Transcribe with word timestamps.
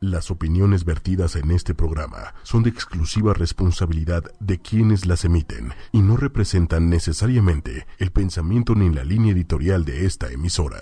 Las 0.00 0.30
opiniones 0.30 0.84
vertidas 0.84 1.34
en 1.34 1.50
este 1.50 1.74
programa 1.74 2.32
son 2.44 2.62
de 2.62 2.70
exclusiva 2.70 3.34
responsabilidad 3.34 4.22
de 4.38 4.60
quienes 4.60 5.06
las 5.06 5.24
emiten 5.24 5.72
y 5.90 6.02
no 6.02 6.16
representan 6.16 6.88
necesariamente 6.88 7.84
el 7.98 8.12
pensamiento 8.12 8.76
ni 8.76 8.94
la 8.94 9.02
línea 9.02 9.32
editorial 9.32 9.84
de 9.84 10.06
esta 10.06 10.30
emisora. 10.30 10.78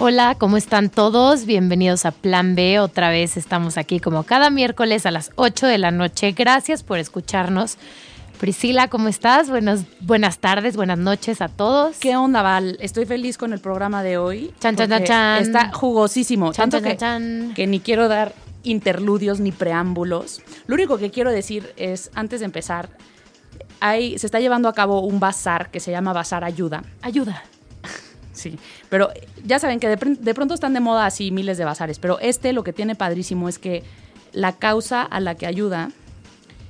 Hola, 0.00 0.34
¿cómo 0.36 0.56
están 0.56 0.90
todos? 0.90 1.46
Bienvenidos 1.46 2.06
a 2.06 2.10
Plan 2.10 2.56
B. 2.56 2.80
Otra 2.80 3.08
vez 3.08 3.36
estamos 3.36 3.78
aquí 3.78 4.00
como 4.00 4.24
cada 4.24 4.50
miércoles 4.50 5.06
a 5.06 5.12
las 5.12 5.30
8 5.36 5.68
de 5.68 5.78
la 5.78 5.92
noche. 5.92 6.32
Gracias 6.32 6.82
por 6.82 6.98
escucharnos. 6.98 7.78
Priscila, 8.38 8.88
¿cómo 8.88 9.08
estás? 9.08 9.50
Buenas, 9.50 9.84
buenas 10.00 10.38
tardes, 10.38 10.76
buenas 10.76 10.98
noches 10.98 11.42
a 11.42 11.48
todos. 11.48 11.96
¿Qué 11.98 12.16
onda, 12.16 12.40
Val? 12.42 12.76
Estoy 12.80 13.04
feliz 13.04 13.36
con 13.36 13.52
el 13.52 13.58
programa 13.58 14.04
de 14.04 14.16
hoy. 14.16 14.52
Chan, 14.60 14.76
chan, 14.76 14.88
chan, 14.88 15.04
chan. 15.04 15.42
Está 15.42 15.72
jugosísimo. 15.72 16.52
Chan, 16.52 16.70
tanto 16.70 16.78
chan, 16.78 16.92
que, 16.92 16.96
chan. 16.96 17.54
que 17.54 17.66
ni 17.66 17.80
quiero 17.80 18.06
dar 18.06 18.32
interludios 18.62 19.40
ni 19.40 19.50
preámbulos. 19.50 20.40
Lo 20.68 20.76
único 20.76 20.98
que 20.98 21.10
quiero 21.10 21.32
decir 21.32 21.72
es, 21.76 22.12
antes 22.14 22.38
de 22.38 22.46
empezar, 22.46 22.90
hay, 23.80 24.16
se 24.18 24.26
está 24.26 24.38
llevando 24.38 24.68
a 24.68 24.72
cabo 24.72 25.00
un 25.00 25.18
bazar 25.18 25.70
que 25.72 25.80
se 25.80 25.90
llama 25.90 26.12
Bazar 26.12 26.44
Ayuda. 26.44 26.84
Ayuda. 27.02 27.42
Sí, 28.32 28.56
pero 28.88 29.10
ya 29.44 29.58
saben 29.58 29.80
que 29.80 29.88
de, 29.88 29.96
de 29.96 30.32
pronto 30.32 30.54
están 30.54 30.72
de 30.72 30.78
moda 30.78 31.06
así 31.06 31.32
miles 31.32 31.58
de 31.58 31.64
bazares, 31.64 31.98
pero 31.98 32.20
este 32.20 32.52
lo 32.52 32.62
que 32.62 32.72
tiene 32.72 32.94
padrísimo 32.94 33.48
es 33.48 33.58
que 33.58 33.82
la 34.32 34.52
causa 34.52 35.02
a 35.02 35.18
la 35.18 35.34
que 35.34 35.44
ayuda, 35.44 35.90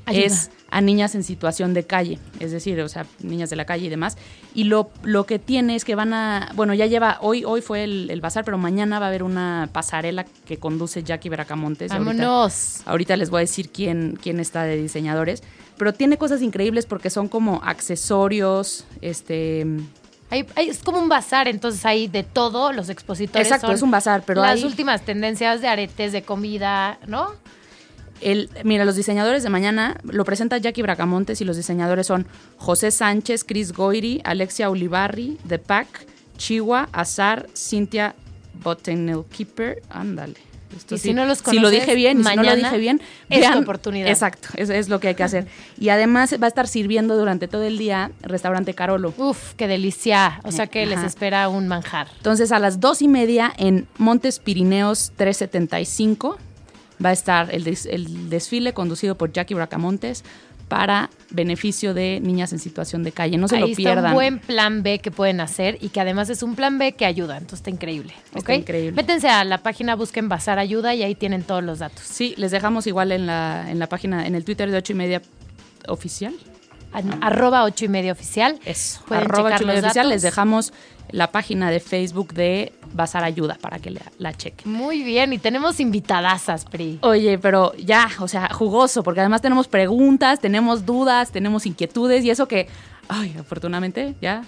Ayuda. 0.08 0.26
es 0.26 0.50
a 0.70 0.80
niñas 0.82 1.14
en 1.14 1.22
situación 1.24 1.72
de 1.72 1.84
calle, 1.84 2.18
es 2.40 2.50
decir, 2.52 2.78
o 2.80 2.88
sea, 2.88 3.06
niñas 3.22 3.48
de 3.50 3.56
la 3.56 3.64
calle 3.64 3.86
y 3.86 3.88
demás. 3.88 4.18
Y 4.54 4.64
lo, 4.64 4.90
lo 5.02 5.24
que 5.24 5.38
tiene 5.38 5.74
es 5.76 5.84
que 5.84 5.94
van 5.94 6.12
a, 6.12 6.50
bueno, 6.54 6.74
ya 6.74 6.84
lleva, 6.86 7.18
hoy, 7.22 7.44
hoy 7.44 7.62
fue 7.62 7.84
el, 7.84 8.10
el 8.10 8.20
bazar, 8.20 8.44
pero 8.44 8.58
mañana 8.58 8.98
va 8.98 9.06
a 9.06 9.08
haber 9.08 9.22
una 9.22 9.70
pasarela 9.72 10.24
que 10.46 10.58
conduce 10.58 11.02
Jackie 11.02 11.28
Bracamontes. 11.30 11.90
Ahorita- 11.90 12.10
Vámonos. 12.12 12.80
Ahorita 12.84 13.16
les 13.16 13.30
voy 13.30 13.38
a 13.38 13.40
decir 13.40 13.70
quién, 13.70 14.18
quién 14.20 14.40
está 14.40 14.64
de 14.64 14.76
diseñadores, 14.76 15.42
pero 15.78 15.94
tiene 15.94 16.18
cosas 16.18 16.42
increíbles 16.42 16.84
porque 16.86 17.08
son 17.08 17.28
como 17.28 17.60
accesorios, 17.64 18.84
este... 19.00 19.66
Hay- 20.30 20.44
hay- 20.56 20.68
es 20.68 20.80
como 20.82 20.98
un 20.98 21.08
bazar, 21.08 21.48
entonces 21.48 21.86
hay 21.86 22.06
de 22.08 22.22
todo, 22.22 22.72
los 22.72 22.90
expositores 22.90 23.46
Exacto, 23.46 23.68
son 23.68 23.76
es 23.76 23.80
un 23.82 23.90
bazar, 23.90 24.22
pero 24.26 24.42
las 24.42 24.56
hay- 24.58 24.64
últimas 24.64 25.00
tendencias 25.02 25.62
de 25.62 25.68
aretes, 25.68 26.12
de 26.12 26.20
comida, 26.22 26.98
¿no? 27.06 27.32
El, 28.20 28.50
mira, 28.64 28.84
los 28.84 28.96
diseñadores 28.96 29.42
de 29.42 29.50
mañana 29.50 29.98
lo 30.02 30.24
presenta 30.24 30.58
Jackie 30.58 30.82
Bracamontes 30.82 31.40
y 31.40 31.44
los 31.44 31.56
diseñadores 31.56 32.06
son 32.06 32.26
José 32.56 32.90
Sánchez, 32.90 33.44
Chris 33.44 33.72
Goiri, 33.72 34.20
Alexia 34.24 34.70
Ulibarri, 34.70 35.38
The 35.46 35.58
Pack, 35.58 36.06
Chihuahua, 36.36 36.88
Azar, 36.92 37.46
Cintia 37.54 38.14
Bottenelkeeper. 38.62 39.82
Ándale. 39.90 40.48
Esto 40.76 40.96
Y 40.96 40.98
si 40.98 41.14
no 41.14 41.24
los 41.24 41.38
si 41.38 41.44
lo 41.56 41.62
conoces, 41.62 41.80
dije 41.80 41.94
bien, 41.94 42.22
si 42.22 42.36
no 42.36 42.42
lo 42.42 42.56
dije 42.56 42.76
bien, 42.76 43.00
es 43.30 43.50
tu 43.50 43.58
oportunidad. 43.58 44.08
Exacto, 44.08 44.48
es, 44.56 44.68
es 44.68 44.88
lo 44.88 45.00
que 45.00 45.08
hay 45.08 45.14
que 45.14 45.22
hacer. 45.22 45.46
Y 45.78 45.88
además 45.88 46.34
va 46.40 46.46
a 46.46 46.48
estar 46.48 46.68
sirviendo 46.68 47.16
durante 47.16 47.48
todo 47.48 47.62
el 47.62 47.78
día 47.78 48.10
restaurante 48.20 48.74
Carolo. 48.74 49.14
Uf, 49.16 49.54
qué 49.54 49.66
delicia. 49.66 50.40
O 50.44 50.52
sea 50.52 50.66
que 50.66 50.84
les 50.84 51.02
espera 51.02 51.48
un 51.48 51.68
manjar. 51.68 52.08
Entonces 52.18 52.52
a 52.52 52.58
las 52.58 52.80
dos 52.80 53.00
y 53.00 53.08
media 53.08 53.52
en 53.56 53.86
Montes 53.96 54.40
Pirineos 54.40 55.12
375 55.16 56.38
va 57.04 57.10
a 57.10 57.12
estar 57.12 57.54
el, 57.54 57.64
des- 57.64 57.86
el 57.86 58.28
desfile 58.30 58.72
conducido 58.72 59.14
por 59.16 59.32
Jackie 59.32 59.54
Bracamontes 59.54 60.24
para 60.68 61.08
beneficio 61.30 61.94
de 61.94 62.20
niñas 62.22 62.52
en 62.52 62.58
situación 62.58 63.02
de 63.02 63.10
calle. 63.12 63.38
No 63.38 63.48
se 63.48 63.56
Ahí 63.56 63.70
lo 63.70 63.74
pierdan. 63.76 64.06
un 64.06 64.12
buen 64.12 64.38
plan 64.38 64.82
B 64.82 64.98
que 64.98 65.10
pueden 65.10 65.40
hacer 65.40 65.78
y 65.80 65.88
que 65.88 66.00
además 66.00 66.28
es 66.28 66.42
un 66.42 66.54
plan 66.56 66.76
B 66.78 66.92
que 66.92 67.06
ayuda. 67.06 67.38
Entonces 67.38 67.60
está 67.60 67.70
increíble. 67.70 68.12
Está 68.34 68.40
¿ok? 68.40 68.48
increíble. 68.60 68.92
Métense 68.92 69.30
a 69.30 69.44
la 69.44 69.58
página, 69.62 69.96
busquen 69.96 70.28
Bazar 70.28 70.58
Ayuda 70.58 70.94
y 70.94 71.02
ahí 71.02 71.14
tienen 71.14 71.42
todos 71.42 71.64
los 71.64 71.78
datos. 71.78 72.02
Sí, 72.04 72.34
les 72.36 72.50
dejamos 72.50 72.86
igual 72.86 73.12
en 73.12 73.26
la, 73.26 73.70
en 73.70 73.78
la 73.78 73.86
página, 73.88 74.26
en 74.26 74.34
el 74.34 74.44
Twitter 74.44 74.70
de 74.70 74.76
ocho 74.76 74.92
y 74.92 74.96
media 74.96 75.22
oficial. 75.86 76.34
An- 76.92 77.18
Arroba 77.22 77.64
ocho 77.64 77.84
y 77.86 77.88
media 77.88 78.12
oficial. 78.12 78.58
Eso. 78.66 79.00
Pueden 79.08 79.24
Arroba 79.24 79.50
checar 79.50 79.54
ocho 79.56 79.64
y 79.64 79.66
media 79.68 79.80
oficial. 79.86 80.08
Les 80.10 80.22
dejamos 80.22 80.72
la 81.10 81.30
página 81.30 81.70
de 81.70 81.80
Facebook 81.80 82.32
de 82.34 82.72
Bazar 82.92 83.24
Ayuda 83.24 83.56
para 83.60 83.78
que 83.78 83.90
la, 83.90 84.02
la 84.18 84.34
chequen. 84.34 84.70
Muy 84.70 85.02
bien, 85.02 85.32
y 85.32 85.38
tenemos 85.38 85.80
invitadasas, 85.80 86.64
Pri. 86.64 86.98
Oye, 87.02 87.38
pero 87.38 87.74
ya, 87.76 88.08
o 88.20 88.28
sea, 88.28 88.48
jugoso, 88.52 89.02
porque 89.02 89.20
además 89.20 89.42
tenemos 89.42 89.68
preguntas, 89.68 90.40
tenemos 90.40 90.86
dudas, 90.86 91.30
tenemos 91.30 91.66
inquietudes 91.66 92.24
y 92.24 92.30
eso 92.30 92.48
que, 92.48 92.68
ay, 93.08 93.34
afortunadamente 93.38 94.14
ya, 94.20 94.42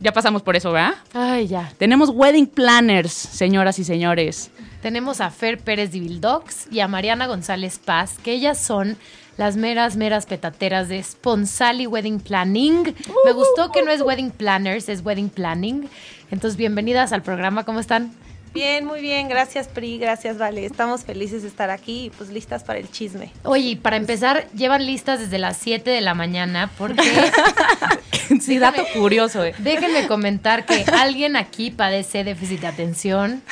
ya 0.00 0.12
pasamos 0.12 0.42
por 0.42 0.56
eso, 0.56 0.72
¿verdad? 0.72 0.94
Ay, 1.12 1.46
ya. 1.46 1.72
Tenemos 1.78 2.10
wedding 2.10 2.46
planners, 2.46 3.12
señoras 3.12 3.78
y 3.78 3.84
señores. 3.84 4.50
Tenemos 4.82 5.20
a 5.20 5.30
Fer 5.30 5.58
Pérez 5.58 5.92
de 5.92 6.00
Vildox 6.00 6.70
y 6.70 6.80
a 6.80 6.88
Mariana 6.88 7.26
González 7.26 7.78
Paz, 7.78 8.18
que 8.22 8.32
ellas 8.32 8.58
son 8.58 8.98
las 9.36 9.56
meras, 9.56 9.96
meras 9.96 10.26
petateras 10.26 10.88
de 10.88 11.02
Sponsali 11.02 11.86
Wedding 11.86 12.20
Planning. 12.20 12.94
Me 13.24 13.32
gustó 13.32 13.72
que 13.72 13.82
no 13.82 13.90
es 13.90 14.00
Wedding 14.00 14.30
Planners, 14.30 14.88
es 14.88 15.04
Wedding 15.04 15.30
Planning. 15.30 15.88
Entonces, 16.30 16.56
bienvenidas 16.56 17.12
al 17.12 17.22
programa, 17.22 17.64
¿cómo 17.64 17.80
están? 17.80 18.12
Bien, 18.54 18.84
muy 18.84 19.00
bien, 19.00 19.28
gracias 19.28 19.66
Pri, 19.66 19.98
gracias 19.98 20.38
Vale. 20.38 20.64
Estamos 20.64 21.02
felices 21.02 21.42
de 21.42 21.48
estar 21.48 21.70
aquí 21.70 22.04
y 22.04 22.10
pues 22.10 22.30
listas 22.30 22.62
para 22.62 22.78
el 22.78 22.88
chisme. 22.88 23.32
Oye, 23.42 23.70
y 23.70 23.76
para 23.76 23.96
empezar, 23.96 24.46
llevan 24.52 24.86
listas 24.86 25.18
desde 25.18 25.38
las 25.38 25.56
7 25.56 25.90
de 25.90 26.00
la 26.00 26.14
mañana 26.14 26.70
porque 26.78 27.02
Sí, 28.40 28.58
dato 28.60 28.84
curioso, 28.94 29.44
eh. 29.44 29.56
déjenme 29.58 30.06
comentar 30.06 30.66
que 30.66 30.84
alguien 30.92 31.34
aquí 31.34 31.72
padece 31.72 32.22
déficit 32.22 32.60
de 32.60 32.68
atención. 32.68 33.42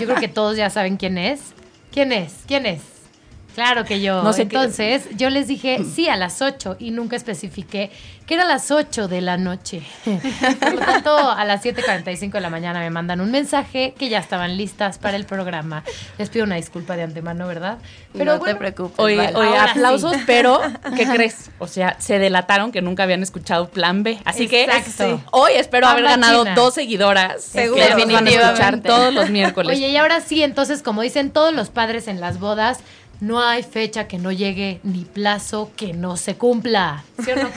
Yo 0.00 0.06
creo 0.06 0.16
que 0.16 0.28
todos 0.28 0.56
ya 0.56 0.70
saben 0.70 0.96
quién 0.96 1.18
es. 1.18 1.40
¿Quién 1.92 2.12
es? 2.12 2.32
¿Quién 2.46 2.64
es? 2.64 2.95
Claro 3.56 3.84
que 3.84 4.00
yo. 4.00 4.22
No 4.22 4.32
sé 4.32 4.46
qué- 4.46 4.54
Entonces, 4.56 5.08
yo 5.16 5.30
les 5.30 5.48
dije 5.48 5.80
sí 5.94 6.08
a 6.08 6.14
las 6.16 6.42
8 6.42 6.76
y 6.78 6.90
nunca 6.92 7.16
especifiqué 7.16 7.90
que 8.26 8.34
era 8.34 8.44
las 8.44 8.70
8 8.72 9.06
de 9.08 9.20
la 9.20 9.36
noche. 9.36 9.82
Por 10.60 10.74
lo 10.74 10.80
tanto, 10.80 11.16
a 11.16 11.44
las 11.44 11.62
7.45 11.64 12.32
de 12.32 12.40
la 12.40 12.50
mañana 12.50 12.80
me 12.80 12.90
mandan 12.90 13.20
un 13.20 13.30
mensaje 13.30 13.94
que 13.96 14.08
ya 14.08 14.18
estaban 14.18 14.56
listas 14.56 14.98
para 14.98 15.16
el 15.16 15.24
programa. 15.26 15.84
Les 16.18 16.28
pido 16.28 16.44
una 16.44 16.56
disculpa 16.56 16.96
de 16.96 17.04
antemano, 17.04 17.46
¿verdad? 17.46 17.78
no 18.14 18.40
te 18.40 18.54
preocupes. 18.56 18.98
Oye, 18.98 19.16
Vale. 19.16 19.34
oye, 19.36 19.56
aplausos, 19.56 20.12
sí. 20.16 20.22
pero 20.26 20.60
¿qué 20.96 21.06
crees? 21.06 21.50
O 21.58 21.68
sea, 21.68 21.96
se 22.00 22.18
delataron 22.18 22.72
que 22.72 22.82
nunca 22.82 23.04
habían 23.04 23.22
escuchado 23.22 23.68
Plan 23.68 24.02
B. 24.02 24.18
Así 24.24 24.48
que 24.48 24.68
sí, 24.84 25.04
hoy 25.30 25.52
espero 25.54 25.86
haber 25.86 26.04
ganado 26.04 26.42
china. 26.42 26.54
dos 26.56 26.74
seguidoras 26.74 27.42
Seguro. 27.42 27.80
que 27.80 27.90
nos 28.06 28.12
van 28.12 28.26
a 28.26 28.30
escuchar 28.30 28.52
Definitivamente. 28.76 28.88
todos 28.88 29.14
los 29.14 29.30
miércoles. 29.30 29.76
Oye, 29.78 29.88
y 29.88 29.96
ahora 29.96 30.20
sí, 30.20 30.42
entonces, 30.42 30.82
como 30.82 31.02
dicen 31.02 31.30
todos 31.30 31.54
los 31.54 31.70
padres 31.70 32.08
en 32.08 32.20
las 32.20 32.40
bodas, 32.40 32.80
no 33.20 33.40
hay 33.40 33.62
fecha 33.62 34.08
que 34.08 34.18
no 34.18 34.32
llegue 34.32 34.80
ni 34.82 35.04
plazo 35.04 35.70
que 35.76 35.92
no 35.92 36.16
se 36.16 36.36
cumpla. 36.36 37.04
¿Sí 37.24 37.30
o 37.32 37.36
no? 37.36 37.50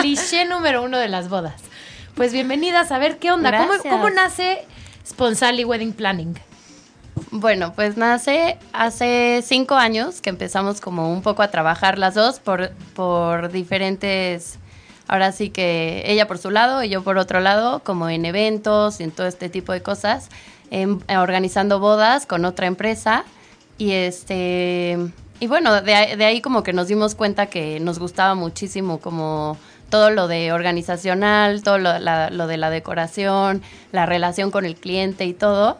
Cliché 0.00 0.44
número 0.44 0.82
uno 0.82 0.98
de 0.98 1.08
las 1.08 1.28
bodas. 1.28 1.60
Pues 2.14 2.32
bienvenidas 2.32 2.92
a 2.92 2.98
ver 2.98 3.18
qué 3.18 3.32
onda. 3.32 3.56
¿Cómo, 3.56 3.82
cómo 3.82 4.10
nace 4.10 4.64
Sponsali 5.06 5.64
Wedding 5.64 5.92
Planning? 5.92 6.38
Bueno, 7.30 7.72
pues 7.74 7.96
nace 7.96 8.58
hace 8.72 9.42
cinco 9.44 9.74
años 9.74 10.20
que 10.20 10.30
empezamos 10.30 10.80
como 10.80 11.12
un 11.12 11.22
poco 11.22 11.42
a 11.42 11.48
trabajar 11.48 11.98
las 11.98 12.14
dos 12.14 12.40
por, 12.40 12.70
por 12.94 13.50
diferentes, 13.50 14.58
ahora 15.08 15.32
sí 15.32 15.50
que 15.50 16.02
ella 16.06 16.26
por 16.26 16.38
su 16.38 16.50
lado 16.50 16.82
y 16.82 16.88
yo 16.88 17.02
por 17.02 17.18
otro 17.18 17.40
lado, 17.40 17.80
como 17.80 18.08
en 18.08 18.24
eventos 18.24 19.00
y 19.00 19.04
en 19.04 19.10
todo 19.10 19.26
este 19.26 19.48
tipo 19.48 19.72
de 19.72 19.82
cosas, 19.82 20.28
em, 20.70 21.00
organizando 21.08 21.80
bodas 21.80 22.26
con 22.26 22.44
otra 22.44 22.66
empresa 22.66 23.24
y 23.82 23.92
este 23.92 24.96
y 25.40 25.46
bueno 25.48 25.80
de, 25.82 25.94
ahí- 25.94 26.16
de 26.16 26.24
ahí 26.24 26.40
como 26.40 26.62
que 26.62 26.72
nos 26.72 26.86
dimos 26.88 27.14
cuenta 27.14 27.46
que 27.46 27.80
nos 27.80 27.98
gustaba 27.98 28.34
muchísimo 28.36 28.98
como 29.00 29.56
todo 29.90 30.10
lo 30.10 30.28
de 30.28 30.52
organizacional, 30.52 31.62
todo 31.62 31.78
lo, 31.78 31.98
la- 31.98 32.30
lo 32.30 32.46
de 32.46 32.56
la 32.56 32.70
decoración, 32.70 33.60
la 33.90 34.06
relación 34.06 34.50
con 34.50 34.64
el 34.64 34.76
cliente 34.76 35.24
y 35.26 35.32
todo. 35.34 35.78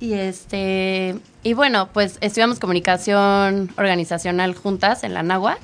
Y 0.00 0.14
este 0.14 1.14
y 1.44 1.52
bueno, 1.52 1.88
pues 1.92 2.16
estudiamos 2.22 2.58
comunicación 2.58 3.70
organizacional 3.76 4.54
juntas 4.54 5.04
en 5.04 5.12
la 5.14 5.22
NAWAC. 5.22 5.60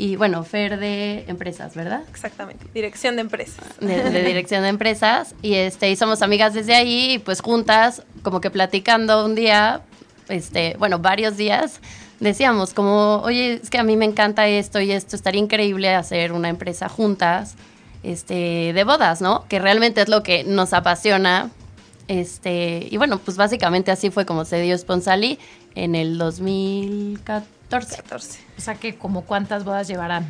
Y 0.00 0.14
bueno, 0.14 0.44
Fer 0.44 0.78
de 0.78 1.24
empresas, 1.26 1.74
¿verdad? 1.74 2.02
Exactamente, 2.08 2.64
dirección 2.72 3.16
de 3.16 3.22
empresas. 3.22 3.64
de, 3.80 4.10
de 4.10 4.22
dirección 4.22 4.62
de 4.62 4.68
empresas 4.68 5.34
y 5.42 5.54
este 5.54 5.90
y 5.90 5.96
somos 5.96 6.22
amigas 6.22 6.54
desde 6.54 6.76
ahí 6.76 7.14
y 7.14 7.18
pues 7.18 7.40
juntas 7.40 8.04
como 8.22 8.40
que 8.40 8.50
platicando 8.50 9.24
un 9.24 9.34
día 9.34 9.80
este 10.28 10.76
bueno 10.78 10.98
varios 10.98 11.36
días 11.36 11.80
decíamos 12.20 12.74
como 12.74 13.20
oye 13.22 13.60
es 13.62 13.70
que 13.70 13.78
a 13.78 13.82
mí 13.82 13.96
me 13.96 14.04
encanta 14.04 14.46
esto 14.46 14.80
y 14.80 14.92
esto 14.92 15.16
estaría 15.16 15.40
increíble 15.40 15.94
hacer 15.94 16.32
una 16.32 16.48
empresa 16.48 16.88
juntas 16.88 17.54
este 18.02 18.72
de 18.72 18.84
bodas 18.84 19.20
no 19.20 19.44
que 19.48 19.58
realmente 19.58 20.00
es 20.00 20.08
lo 20.08 20.22
que 20.22 20.44
nos 20.44 20.72
apasiona 20.72 21.50
este 22.06 22.86
y 22.90 22.96
bueno 22.96 23.18
pues 23.18 23.36
básicamente 23.36 23.90
así 23.90 24.10
fue 24.10 24.26
como 24.26 24.44
se 24.44 24.60
dio 24.60 24.76
Sponsali 24.76 25.38
en 25.74 25.94
el 25.94 26.18
2014 26.18 27.58
14. 27.68 28.40
O 28.56 28.60
sea, 28.60 28.74
que 28.74 28.96
como 28.96 29.22
cuántas 29.22 29.64
bodas 29.64 29.88
llevarán. 29.88 30.26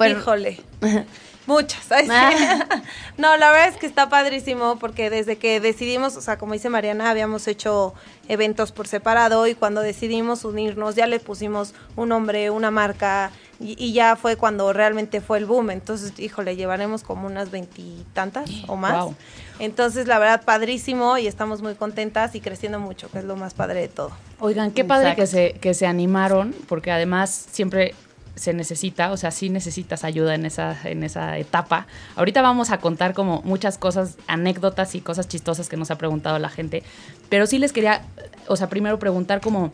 Híjole. 0.00 0.60
Muchas. 1.46 1.88
Ah. 2.08 2.82
no, 3.18 3.36
la 3.36 3.50
verdad 3.50 3.68
es 3.68 3.76
que 3.76 3.86
está 3.86 4.08
padrísimo 4.08 4.78
porque 4.78 5.10
desde 5.10 5.36
que 5.36 5.60
decidimos, 5.60 6.16
o 6.16 6.20
sea, 6.20 6.38
como 6.38 6.52
dice 6.52 6.68
Mariana, 6.68 7.10
habíamos 7.10 7.48
hecho 7.48 7.94
eventos 8.28 8.70
por 8.70 8.86
separado 8.86 9.46
y 9.48 9.54
cuando 9.54 9.80
decidimos 9.80 10.44
unirnos 10.44 10.94
ya 10.94 11.06
le 11.06 11.18
pusimos 11.18 11.74
un 11.96 12.10
nombre, 12.10 12.50
una 12.50 12.70
marca 12.70 13.32
y, 13.58 13.74
y 13.76 13.92
ya 13.92 14.14
fue 14.14 14.36
cuando 14.36 14.72
realmente 14.72 15.20
fue 15.20 15.38
el 15.38 15.46
boom. 15.46 15.70
Entonces, 15.70 16.12
híjole, 16.18 16.54
llevaremos 16.54 17.02
como 17.02 17.26
unas 17.26 17.50
veintitantas 17.50 18.48
o 18.68 18.76
más. 18.76 19.04
Wow. 19.04 19.16
Entonces, 19.58 20.06
la 20.06 20.20
verdad, 20.20 20.42
padrísimo 20.44 21.18
y 21.18 21.26
estamos 21.26 21.60
muy 21.60 21.74
contentas 21.74 22.36
y 22.36 22.40
creciendo 22.40 22.78
mucho, 22.78 23.10
que 23.10 23.18
es 23.18 23.24
lo 23.24 23.34
más 23.36 23.54
padre 23.54 23.80
de 23.80 23.88
todo. 23.88 24.12
Oigan, 24.38 24.70
qué 24.70 24.84
padre 24.84 25.10
Exacto. 25.10 25.22
que 25.22 25.26
se, 25.26 25.52
que 25.60 25.74
se 25.74 25.86
animaron, 25.86 26.54
porque 26.68 26.92
además 26.92 27.46
siempre 27.50 27.94
se 28.34 28.52
necesita, 28.54 29.12
o 29.12 29.16
sea, 29.16 29.30
sí 29.30 29.50
necesitas 29.50 30.04
ayuda 30.04 30.34
en 30.34 30.46
esa, 30.46 30.76
en 30.84 31.04
esa 31.04 31.36
etapa. 31.38 31.86
Ahorita 32.16 32.42
vamos 32.42 32.70
a 32.70 32.78
contar 32.78 33.12
como 33.14 33.42
muchas 33.44 33.78
cosas, 33.78 34.16
anécdotas 34.26 34.94
y 34.94 35.00
cosas 35.00 35.28
chistosas 35.28 35.68
que 35.68 35.76
nos 35.76 35.90
ha 35.90 35.98
preguntado 35.98 36.38
la 36.38 36.48
gente, 36.48 36.82
pero 37.28 37.46
sí 37.46 37.58
les 37.58 37.72
quería, 37.72 38.02
o 38.48 38.56
sea, 38.56 38.68
primero 38.68 38.98
preguntar 38.98 39.40
como, 39.40 39.72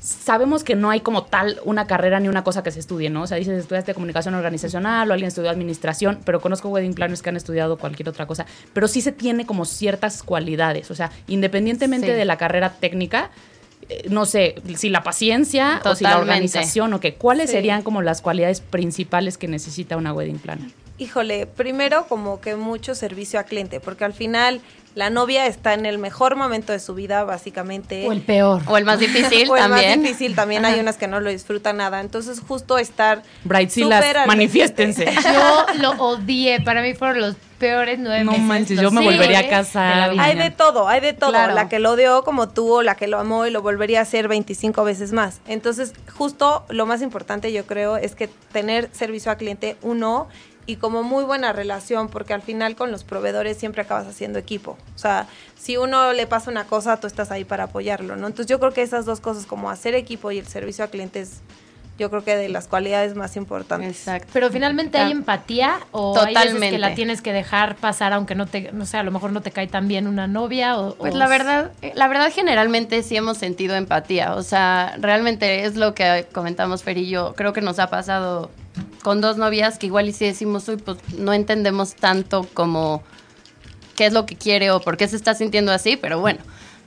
sabemos 0.00 0.62
que 0.62 0.76
no 0.76 0.90
hay 0.90 1.00
como 1.00 1.24
tal 1.24 1.58
una 1.64 1.86
carrera 1.86 2.20
ni 2.20 2.28
una 2.28 2.44
cosa 2.44 2.62
que 2.62 2.70
se 2.70 2.78
estudie, 2.78 3.10
¿no? 3.10 3.22
O 3.22 3.26
sea, 3.26 3.38
dices, 3.38 3.58
estudiaste 3.58 3.94
comunicación 3.94 4.34
organizacional 4.34 5.10
o 5.10 5.12
alguien 5.12 5.28
estudió 5.28 5.50
administración, 5.50 6.20
pero 6.24 6.40
conozco 6.40 6.68
wedding 6.68 6.94
planners 6.94 7.22
que 7.22 7.30
han 7.30 7.36
estudiado 7.36 7.76
cualquier 7.76 8.08
otra 8.08 8.26
cosa, 8.26 8.46
pero 8.72 8.88
sí 8.88 9.00
se 9.00 9.10
tiene 9.12 9.46
como 9.46 9.64
ciertas 9.64 10.22
cualidades, 10.22 10.90
o 10.90 10.94
sea, 10.94 11.10
independientemente 11.26 12.08
Sí. 12.08 12.12
de 12.12 12.24
la 12.24 12.36
carrera 12.36 12.74
técnica, 12.74 13.30
no 14.08 14.26
sé, 14.26 14.56
si 14.76 14.88
la 14.88 15.02
paciencia 15.02 15.80
o 15.84 15.94
si 15.94 16.04
la 16.04 16.18
organización 16.18 16.92
o 16.94 17.00
qué, 17.00 17.14
¿cuáles 17.14 17.50
Sí. 17.50 17.56
serían 17.56 17.82
como 17.82 18.02
las 18.02 18.20
cualidades 18.20 18.60
principales 18.60 19.38
que 19.38 19.48
necesita 19.48 19.96
una 19.96 20.12
wedding 20.12 20.38
planner? 20.38 20.70
Híjole, 20.98 21.46
primero 21.46 22.06
como 22.08 22.40
que 22.40 22.56
mucho 22.56 22.94
servicio 22.94 23.38
a 23.38 23.44
cliente, 23.44 23.80
porque 23.80 24.04
al 24.04 24.12
final 24.14 24.60
la 24.94 25.10
novia 25.10 25.46
está 25.46 25.74
en 25.74 25.84
el 25.84 25.98
mejor 25.98 26.36
momento 26.36 26.72
de 26.72 26.80
su 26.80 26.94
vida, 26.94 27.22
básicamente. 27.24 28.06
O 28.08 28.12
el 28.12 28.22
peor. 28.22 28.62
O 28.66 28.78
el 28.78 28.86
más 28.86 28.98
difícil 28.98 29.46
O 29.50 29.56
el 29.56 29.62
también. 29.62 30.00
más 30.00 30.08
difícil, 30.08 30.34
también 30.34 30.64
hay 30.64 30.80
unas 30.80 30.96
que 30.96 31.06
no 31.06 31.20
lo 31.20 31.28
disfrutan 31.28 31.76
nada. 31.76 32.00
Entonces, 32.00 32.40
justo 32.40 32.78
estar 32.78 33.22
al 33.50 34.26
manifiéstense. 34.26 35.04
Yo 35.22 35.66
lo 35.82 35.90
odié. 36.02 36.62
Para 36.62 36.80
mí 36.80 36.94
fueron 36.94 37.20
los 37.20 37.36
peores 37.58 37.98
nueve 37.98 38.24
No 38.24 38.32
meses. 38.32 38.46
manches, 38.46 38.76
los 38.76 38.84
yo 38.84 38.90
me 38.90 39.04
volvería 39.04 39.40
a 39.40 39.48
casar. 39.48 40.14
de. 40.14 40.20
Hay 40.20 40.34
de 40.34 40.50
todo, 40.50 40.88
hay 40.88 41.02
de 41.02 41.12
todo. 41.12 41.30
Claro. 41.30 41.54
La 41.54 41.68
que 41.68 41.78
lo 41.78 41.92
odió 41.92 42.22
como 42.24 42.48
tú, 42.48 42.76
o 42.76 42.82
la 42.82 42.94
que 42.94 43.06
lo 43.06 43.18
amó 43.18 43.46
y 43.46 43.50
lo 43.50 43.60
volvería 43.60 43.98
a 43.98 44.02
hacer 44.02 44.28
25 44.28 44.82
veces 44.82 45.12
más. 45.12 45.40
Entonces, 45.46 45.92
justo 46.16 46.64
lo 46.70 46.86
más 46.86 47.02
importante 47.02 47.52
yo 47.52 47.66
creo 47.66 47.98
es 47.98 48.14
que 48.14 48.28
tener 48.52 48.88
servicio 48.92 49.30
a 49.30 49.36
cliente, 49.36 49.76
uno, 49.82 50.28
y 50.66 50.76
como 50.76 51.02
muy 51.02 51.24
buena 51.24 51.52
relación, 51.52 52.08
porque 52.08 52.34
al 52.34 52.42
final 52.42 52.74
con 52.76 52.90
los 52.90 53.04
proveedores 53.04 53.56
siempre 53.56 53.82
acabas 53.82 54.06
haciendo 54.06 54.38
equipo. 54.38 54.76
O 54.94 54.98
sea, 54.98 55.26
si 55.56 55.76
uno 55.76 56.12
le 56.12 56.26
pasa 56.26 56.50
una 56.50 56.64
cosa, 56.64 56.98
tú 56.98 57.06
estás 57.06 57.30
ahí 57.30 57.44
para 57.44 57.64
apoyarlo, 57.64 58.16
¿no? 58.16 58.26
Entonces 58.26 58.46
yo 58.50 58.58
creo 58.58 58.72
que 58.72 58.82
esas 58.82 59.04
dos 59.04 59.20
cosas, 59.20 59.46
como 59.46 59.70
hacer 59.70 59.94
equipo 59.94 60.32
y 60.32 60.38
el 60.38 60.46
servicio 60.46 60.84
a 60.84 60.88
clientes, 60.88 61.40
yo 61.98 62.10
creo 62.10 62.22
que 62.24 62.36
de 62.36 62.50
las 62.50 62.68
cualidades 62.68 63.14
más 63.14 63.36
importantes. 63.36 63.88
Exacto. 63.88 64.28
Pero 64.34 64.50
finalmente 64.50 64.98
hay 64.98 65.08
Ah. 65.12 65.12
empatía 65.12 65.78
o 65.92 66.10
hay 66.18 66.34
veces 66.34 66.42
que 66.42 66.48
Totalmente. 66.50 66.78
la 66.78 66.94
tienes 66.94 67.22
que 67.22 67.32
dejar 67.32 67.76
pasar 67.76 68.12
aunque 68.12 68.34
no 68.34 68.44
te, 68.46 68.70
no 68.72 68.84
sé, 68.84 68.98
a 68.98 69.02
lo 69.02 69.10
mejor 69.12 69.32
no 69.32 69.40
te 69.40 69.50
cae 69.50 69.66
tan 69.66 69.88
bien 69.88 70.06
una 70.06 70.26
novia 70.26 70.76
o... 70.76 70.94
Pues 70.96 71.14
o- 71.14 71.16
la 71.16 71.26
verdad, 71.26 71.70
la 71.94 72.06
verdad 72.08 72.30
generalmente 72.34 73.02
sí 73.02 73.16
hemos 73.16 73.38
sentido 73.38 73.76
empatía, 73.76 74.34
o 74.34 74.42
sea, 74.42 74.94
realmente 75.00 75.64
es 75.64 75.76
lo 75.76 75.94
que 75.94 76.26
comentamos 76.34 76.82
Fer 76.82 76.98
y 76.98 77.08
yo, 77.08 77.32
creo 77.34 77.54
que 77.54 77.62
nos 77.62 77.78
ha 77.78 77.86
pasado 77.86 78.50
con 79.06 79.20
dos 79.20 79.36
novias 79.36 79.78
que 79.78 79.86
igual 79.86 80.08
y 80.08 80.12
si 80.12 80.24
decimos, 80.24 80.68
uy, 80.68 80.78
pues 80.78 80.98
no 81.16 81.32
entendemos 81.32 81.94
tanto 81.94 82.44
como 82.54 83.04
qué 83.94 84.06
es 84.06 84.12
lo 84.12 84.26
que 84.26 84.34
quiere 84.34 84.72
o 84.72 84.80
por 84.80 84.96
qué 84.96 85.06
se 85.06 85.14
está 85.14 85.32
sintiendo 85.32 85.70
así, 85.70 85.96
pero 85.96 86.18
bueno, 86.18 86.40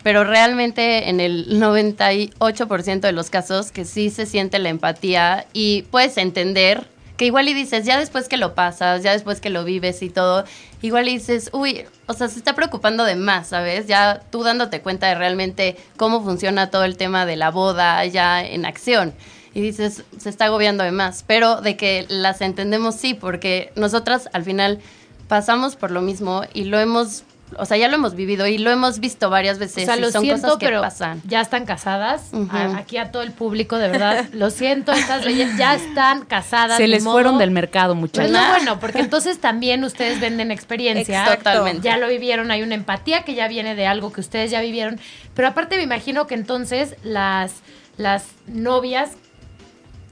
pero 0.03 0.25
realmente 0.25 1.07
en 1.07 1.21
el 1.21 1.61
98% 1.61 2.99
de 2.99 3.13
los 3.13 3.29
casos 3.29 3.71
que 3.71 3.85
sí 3.85 4.09
se 4.09 4.25
siente 4.25 4.59
la 4.59 4.67
empatía 4.67 5.47
y 5.53 5.83
puedes 5.91 6.17
entender 6.17 6.89
que 7.15 7.25
igual 7.25 7.47
y 7.47 7.53
dices, 7.53 7.85
ya 7.85 7.97
después 7.97 8.27
que 8.27 8.35
lo 8.35 8.53
pasas, 8.53 9.01
ya 9.01 9.13
después 9.13 9.39
que 9.39 9.49
lo 9.49 9.63
vives 9.63 10.01
y 10.01 10.09
todo, 10.09 10.43
igual 10.81 11.07
y 11.07 11.19
dices, 11.19 11.49
uy, 11.53 11.85
o 12.07 12.13
sea, 12.13 12.27
se 12.27 12.37
está 12.37 12.53
preocupando 12.53 13.05
de 13.05 13.15
más, 13.15 13.47
¿sabes? 13.47 13.87
Ya 13.87 14.23
tú 14.29 14.43
dándote 14.43 14.81
cuenta 14.81 15.07
de 15.07 15.15
realmente 15.15 15.77
cómo 15.95 16.21
funciona 16.21 16.69
todo 16.69 16.83
el 16.83 16.97
tema 16.97 17.25
de 17.25 17.37
la 17.37 17.49
boda 17.49 18.05
ya 18.07 18.43
en 18.45 18.65
acción. 18.65 19.13
Y 19.59 19.61
dices, 19.61 20.03
se 20.17 20.29
está 20.29 20.45
agobiando 20.45 20.83
de 20.85 20.91
más, 20.91 21.23
pero 21.27 21.59
de 21.59 21.75
que 21.75 22.05
las 22.07 22.39
entendemos 22.41 22.95
sí, 22.95 23.13
porque 23.13 23.73
nosotras 23.75 24.29
al 24.31 24.43
final 24.43 24.79
pasamos 25.27 25.75
por 25.75 25.91
lo 25.91 26.01
mismo 26.01 26.43
y 26.53 26.63
lo 26.63 26.79
hemos, 26.79 27.23
o 27.57 27.65
sea, 27.65 27.77
ya 27.77 27.87
lo 27.87 27.95
hemos 27.95 28.15
vivido 28.15 28.47
y 28.47 28.57
lo 28.57 28.71
hemos 28.71 28.99
visto 28.99 29.29
varias 29.29 29.57
O 29.57 29.59
veces. 29.59 29.85
sea, 29.85 29.97
y 29.97 29.99
lo 30.01 30.11
son 30.11 30.21
siento, 30.23 30.41
cosas 30.43 30.57
que 30.59 30.65
pero 30.67 30.81
pasan. 30.81 31.21
ya 31.25 31.41
están 31.41 31.65
casadas. 31.65 32.31
A- 32.51 32.77
Aquí 32.77 32.97
a 32.97 33.11
todo 33.11 33.21
el 33.23 33.31
público, 33.31 33.77
de 33.77 33.89
verdad, 33.89 34.25
lo 34.33 34.49
siento, 34.49 34.91
estas 34.91 35.25
bellas 35.25 35.57
ya 35.57 35.75
están 35.75 36.25
casadas. 36.25 36.77
Se 36.77 36.87
les 36.87 37.03
modo. 37.03 37.15
fueron 37.15 37.37
del 37.37 37.51
mercado, 37.51 37.93
Pues 37.93 38.01
muchachos. 38.01 38.31
no, 38.31 38.49
bueno, 38.49 38.79
porque 38.79 38.99
entonces 38.99 39.39
también 39.39 39.83
ustedes 39.83 40.19
venden 40.19 40.51
experiencia. 40.51 41.25
Totalmente. 41.37 41.81
Ya 41.83 41.97
lo 41.97 42.07
vivieron, 42.07 42.49
hay 42.51 42.63
una 42.63 42.75
empatía 42.75 43.23
que 43.23 43.33
ya 43.35 43.47
viene 43.47 43.75
de 43.75 43.85
algo 43.87 44.11
que 44.13 44.21
ustedes 44.21 44.51
ya 44.51 44.61
vivieron. 44.61 44.99
Pero 45.33 45.47
aparte 45.49 45.75
me 45.77 45.83
imagino 45.83 46.27
que 46.27 46.35
entonces 46.35 46.95
las, 47.03 47.53
las 47.97 48.25
novias 48.47 49.11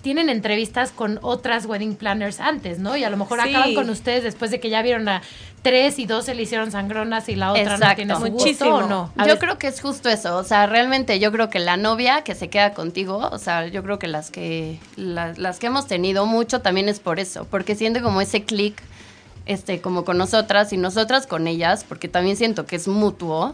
tienen 0.01 0.29
entrevistas 0.29 0.91
con 0.91 1.19
otras 1.21 1.65
wedding 1.65 1.95
planners 1.95 2.39
antes, 2.39 2.79
¿no? 2.79 2.95
Y 2.95 3.03
a 3.03 3.09
lo 3.09 3.17
mejor 3.17 3.41
Sí. 3.41 3.49
acaban 3.49 3.73
con 3.73 3.89
ustedes 3.89 4.23
después 4.23 4.51
de 4.51 4.59
que 4.59 4.69
ya 4.69 4.81
vieron 4.81 5.09
a 5.09 5.21
tres 5.63 5.99
y 5.99 6.05
dos 6.05 6.25
se 6.25 6.35
le 6.35 6.43
hicieron 6.43 6.71
sangronas 6.71 7.27
y 7.29 7.35
la 7.35 7.51
otra 7.51 7.63
no 7.65 7.71
Exacto. 7.73 7.95
tiene 7.95 8.13
su 8.15 8.19
gusto 8.21 8.31
Muchísimo. 8.37 8.75
o 8.75 8.87
no. 8.87 9.11
A 9.17 9.27
yo 9.27 9.37
creo 9.39 9.57
que 9.57 9.67
es 9.67 9.81
justo 9.81 10.07
eso, 10.07 10.37
o 10.37 10.43
sea, 10.43 10.65
realmente 10.67 11.19
yo 11.19 11.31
creo 11.31 11.49
que 11.49 11.59
la 11.59 11.75
novia 11.77 12.21
que 12.23 12.35
se 12.35 12.49
queda 12.49 12.73
contigo, 12.73 13.27
o 13.31 13.37
sea, 13.39 13.67
yo 13.67 13.83
creo 13.83 13.99
que 13.99 14.07
las 14.07 14.31
que 14.31 14.79
las, 14.95 15.37
las 15.37 15.59
que 15.59 15.67
hemos 15.67 15.87
tenido 15.87 16.25
mucho 16.25 16.61
también 16.61 16.87
es 16.87 16.99
por 16.99 17.19
eso, 17.19 17.45
porque 17.49 17.75
siente 17.75 18.01
como 18.01 18.21
ese 18.21 18.43
clic 18.43 18.81
este 19.45 19.81
como 19.81 20.05
con 20.05 20.17
nosotras 20.17 20.71
y 20.73 20.77
nosotras 20.77 21.25
con 21.27 21.47
ellas, 21.47 21.85
porque 21.87 22.07
también 22.07 22.37
siento 22.37 22.65
que 22.65 22.75
es 22.75 22.87
mutuo. 22.87 23.53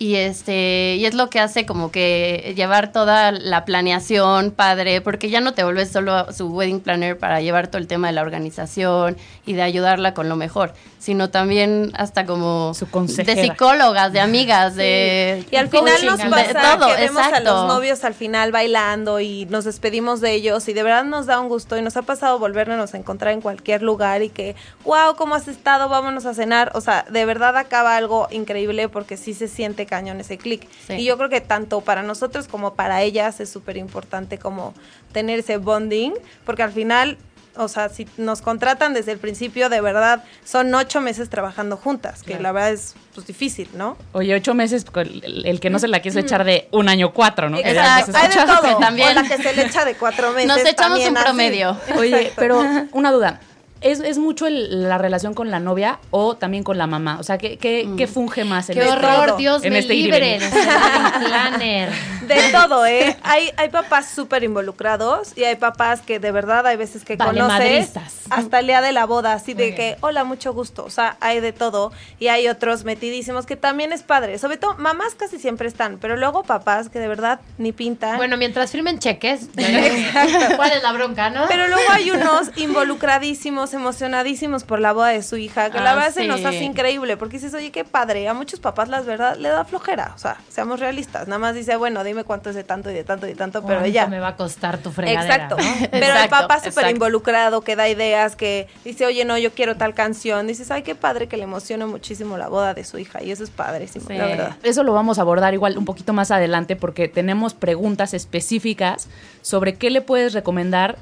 Y 0.00 0.14
este, 0.14 0.94
y 0.96 1.06
es 1.06 1.14
lo 1.14 1.28
que 1.28 1.40
hace 1.40 1.66
como 1.66 1.90
que 1.90 2.52
llevar 2.56 2.92
toda 2.92 3.32
la 3.32 3.64
planeación 3.64 4.52
padre, 4.52 5.00
porque 5.00 5.28
ya 5.28 5.40
no 5.40 5.54
te 5.54 5.64
vuelves 5.64 5.90
solo 5.90 6.32
su 6.32 6.46
wedding 6.48 6.80
planner 6.80 7.18
para 7.18 7.40
llevar 7.40 7.66
todo 7.66 7.78
el 7.78 7.88
tema 7.88 8.06
de 8.06 8.12
la 8.12 8.22
organización 8.22 9.16
y 9.44 9.54
de 9.54 9.62
ayudarla 9.62 10.14
con 10.14 10.28
lo 10.28 10.36
mejor, 10.36 10.72
sino 11.00 11.30
también 11.30 11.90
hasta 11.94 12.26
como 12.26 12.74
Su 12.74 12.88
consejera. 12.88 13.34
de 13.34 13.48
psicólogas, 13.48 14.12
de 14.12 14.20
amigas, 14.20 14.76
de 14.76 15.44
Y 15.50 15.56
al 15.56 15.68
final 15.68 16.06
nos 16.06 16.20
pasa 16.20 16.46
de 16.46 16.54
todo, 16.54 16.88
que 16.94 17.00
vemos 17.02 17.22
a 17.22 17.28
exacto. 17.28 17.54
los 17.54 17.66
novios 17.66 18.04
al 18.04 18.14
final 18.14 18.52
bailando 18.52 19.18
y 19.18 19.46
nos 19.46 19.64
despedimos 19.64 20.20
de 20.20 20.32
ellos 20.32 20.68
y 20.68 20.74
de 20.74 20.82
verdad 20.84 21.04
nos 21.04 21.26
da 21.26 21.40
un 21.40 21.48
gusto 21.48 21.76
y 21.76 21.82
nos 21.82 21.96
ha 21.96 22.02
pasado 22.02 22.38
volvernos 22.38 22.94
a 22.94 22.98
encontrar 22.98 23.32
en 23.32 23.40
cualquier 23.40 23.82
lugar 23.82 24.22
y 24.22 24.28
que, 24.28 24.54
wow, 24.84 25.16
¿cómo 25.16 25.34
has 25.34 25.48
estado? 25.48 25.88
Vámonos 25.88 26.24
a 26.24 26.34
cenar. 26.34 26.70
O 26.74 26.80
sea, 26.80 27.04
de 27.10 27.24
verdad 27.24 27.56
acaba 27.56 27.96
algo 27.96 28.28
increíble 28.30 28.88
porque 28.88 29.16
sí 29.16 29.34
se 29.34 29.48
siente 29.48 29.87
cañón 29.88 30.20
ese 30.20 30.38
clic. 30.38 30.68
Sí. 30.86 30.94
Y 30.94 31.04
yo 31.04 31.16
creo 31.16 31.28
que 31.28 31.40
tanto 31.40 31.80
para 31.80 32.02
nosotros 32.02 32.46
como 32.48 32.74
para 32.74 33.02
ellas 33.02 33.40
es 33.40 33.48
súper 33.50 33.76
importante 33.76 34.38
como 34.38 34.74
tener 35.12 35.40
ese 35.40 35.56
bonding 35.56 36.12
porque 36.44 36.62
al 36.62 36.72
final... 36.72 37.18
O 37.60 37.66
sea, 37.66 37.88
si 37.88 38.06
nos 38.18 38.40
contratan 38.40 38.94
desde 38.94 39.10
el 39.10 39.18
principio, 39.18 39.68
de 39.68 39.80
verdad, 39.80 40.22
son 40.44 40.72
ocho 40.76 41.00
meses 41.00 41.28
trabajando 41.28 41.76
juntas, 41.76 42.20
que 42.22 42.26
Claro. 42.28 42.42
la 42.44 42.52
verdad 42.52 42.70
es 42.70 42.94
pues, 43.16 43.26
difícil, 43.26 43.68
¿no? 43.74 43.96
Oye, 44.12 44.32
ocho 44.36 44.54
meses, 44.54 44.84
con 44.84 45.08
el, 45.08 45.44
el 45.44 45.58
que 45.58 45.68
no 45.68 45.80
se 45.80 45.88
la 45.88 46.00
quiso 46.00 46.20
echar 46.20 46.44
de 46.44 46.68
un 46.70 46.88
año 46.88 47.12
cuatro, 47.12 47.50
¿no? 47.50 47.58
Exacto. 47.58 48.12
Hay 48.16 48.28
de 48.28 48.34
todo. 48.36 48.76
también. 48.80 49.08
O 49.08 49.22
la 49.22 49.24
que 49.24 49.38
se 49.42 49.56
le 49.56 49.62
echa 49.64 49.84
de 49.84 49.94
cuatro 49.96 50.30
meses. 50.34 50.46
Nos 50.46 50.58
echamos 50.58 51.00
un 51.00 51.16
así. 51.16 51.24
promedio. 51.24 51.76
Oye, 51.96 52.16
Exacto. 52.28 52.34
pero 52.36 52.62
una 52.92 53.10
duda. 53.10 53.40
¿Es, 53.80 54.00
es 54.00 54.18
mucho 54.18 54.46
el- 54.46 54.88
la 54.88 54.98
relación 54.98 55.34
con 55.34 55.50
la 55.50 55.60
novia 55.60 55.98
o 56.10 56.36
también 56.36 56.64
con 56.64 56.78
la 56.78 56.86
mamá? 56.86 57.18
O 57.20 57.22
sea, 57.22 57.38
¿qué, 57.38 57.56
qué, 57.58 57.88
qué 57.96 58.06
funge 58.06 58.44
más? 58.44 58.68
en 58.70 58.74
Qué 58.74 58.80
este- 58.80 58.92
horror, 58.92 59.26
todo. 59.28 59.36
Dios 59.36 59.64
En 59.64 59.72
me 59.72 59.78
este 59.80 59.94
planner. 61.24 61.90
De 62.26 62.40
todo, 62.52 62.84
¿eh? 62.84 63.16
Hay, 63.22 63.50
hay 63.56 63.68
papás 63.70 64.10
súper 64.14 64.44
involucrados 64.44 65.32
y 65.36 65.44
hay 65.44 65.56
papás 65.56 66.00
que 66.02 66.18
de 66.18 66.30
verdad 66.30 66.66
hay 66.66 66.76
veces 66.76 67.02
que 67.04 67.16
conoces 67.16 67.38
Valemadristas. 67.48 68.14
hasta 68.28 68.58
el 68.60 68.66
día 68.66 68.82
de 68.82 68.92
la 68.92 69.06
boda, 69.06 69.32
así 69.32 69.54
de 69.54 69.74
que, 69.74 69.96
hola, 70.00 70.24
mucho 70.24 70.52
gusto. 70.52 70.84
O 70.84 70.90
sea, 70.90 71.16
hay 71.20 71.40
de 71.40 71.52
todo. 71.52 71.90
Y 72.18 72.28
hay 72.28 72.48
otros 72.48 72.84
metidísimos 72.84 73.46
que 73.46 73.56
también 73.56 73.92
es 73.92 74.02
padre. 74.02 74.38
Sobre 74.38 74.58
todo, 74.58 74.74
mamás 74.76 75.14
casi 75.14 75.38
siempre 75.38 75.68
están, 75.68 75.98
pero 75.98 76.16
luego 76.16 76.42
papás 76.42 76.90
que 76.90 76.98
de 76.98 77.08
verdad 77.08 77.40
ni 77.56 77.72
pintan. 77.72 78.16
Bueno, 78.18 78.36
mientras 78.36 78.72
firmen 78.72 78.98
cheques, 78.98 79.48
¿cuál 80.56 80.72
es 80.72 80.82
la 80.82 80.92
bronca, 80.92 81.30
no? 81.30 81.46
Pero 81.48 81.66
luego 81.68 81.90
hay 81.90 82.10
unos 82.10 82.50
involucradísimos 82.56 83.67
emocionadísimos 83.74 84.64
por 84.64 84.80
la 84.80 84.92
boda 84.92 85.08
de 85.08 85.22
su 85.22 85.36
hija, 85.36 85.70
que 85.70 85.78
la 85.80 85.92
Ah, 85.92 85.94
verdad 85.94 86.12
se 86.12 86.26
nos 86.26 86.44
hace 86.44 86.64
increíble, 86.64 87.16
porque 87.16 87.36
dices, 87.38 87.54
oye, 87.54 87.70
qué 87.70 87.84
padre, 87.84 88.28
a 88.28 88.34
muchos 88.34 88.60
papás 88.60 88.88
las 88.88 89.06
verdad 89.06 89.36
le 89.36 89.48
da 89.48 89.64
flojera, 89.64 90.12
o 90.14 90.18
sea, 90.18 90.36
seamos 90.48 90.80
realistas, 90.80 91.28
nada 91.28 91.38
más 91.38 91.54
dice, 91.54 91.76
bueno, 91.76 92.04
dime 92.04 92.24
cuánto 92.24 92.50
es 92.50 92.56
de 92.56 92.64
tanto 92.64 92.90
y 92.90 92.94
de 92.94 93.04
tanto 93.04 93.26
y 93.26 93.30
de 93.30 93.36
tanto, 93.36 93.60
pero 93.62 93.74
¿Cuánto 93.80 93.88
ella... 93.88 94.06
me 94.06 94.20
va 94.20 94.28
a 94.28 94.36
costar 94.36 94.78
tu 94.78 94.90
fregadera? 94.92 95.22
Exacto. 95.34 95.56
¿no? 95.58 95.88
Pero 95.90 96.06
el 96.22 96.28
papá 96.28 96.60
súper 96.60 96.90
involucrado, 96.90 97.60
que 97.62 97.76
da 97.76 97.88
ideas, 97.88 98.36
que 98.36 98.68
dice, 98.84 99.06
oye, 99.06 99.24
no, 99.24 99.38
yo 99.38 99.52
quiero 99.52 99.76
tal 99.76 99.94
canción. 99.94 100.46
Dices, 100.46 100.70
ay, 100.70 100.82
qué 100.82 100.94
padre 100.94 101.26
que 101.28 101.36
le 101.36 101.44
emociona 101.44 101.86
muchísimo 101.86 102.36
la 102.38 102.48
boda 102.48 102.74
de 102.74 102.84
su 102.84 102.98
hija. 102.98 103.22
Y 103.22 103.30
eso 103.30 103.44
es 103.44 103.50
padrísimo, 103.50 104.06
Sí. 104.08 104.14
la 104.14 104.26
verdad. 104.26 104.56
Eso 104.62 104.82
lo 104.82 104.92
vamos 104.92 105.18
a 105.18 105.22
abordar 105.22 105.54
igual 105.54 105.76
un 105.78 105.84
poquito 105.84 106.12
más 106.12 106.30
adelante 106.30 106.76
porque 106.76 107.08
tenemos 107.08 107.54
preguntas 107.54 108.14
específicas 108.14 109.08
sobre 109.42 109.74
qué 109.76 109.90
le 109.90 110.00
puedes 110.00 110.32
recomendar 110.32 110.96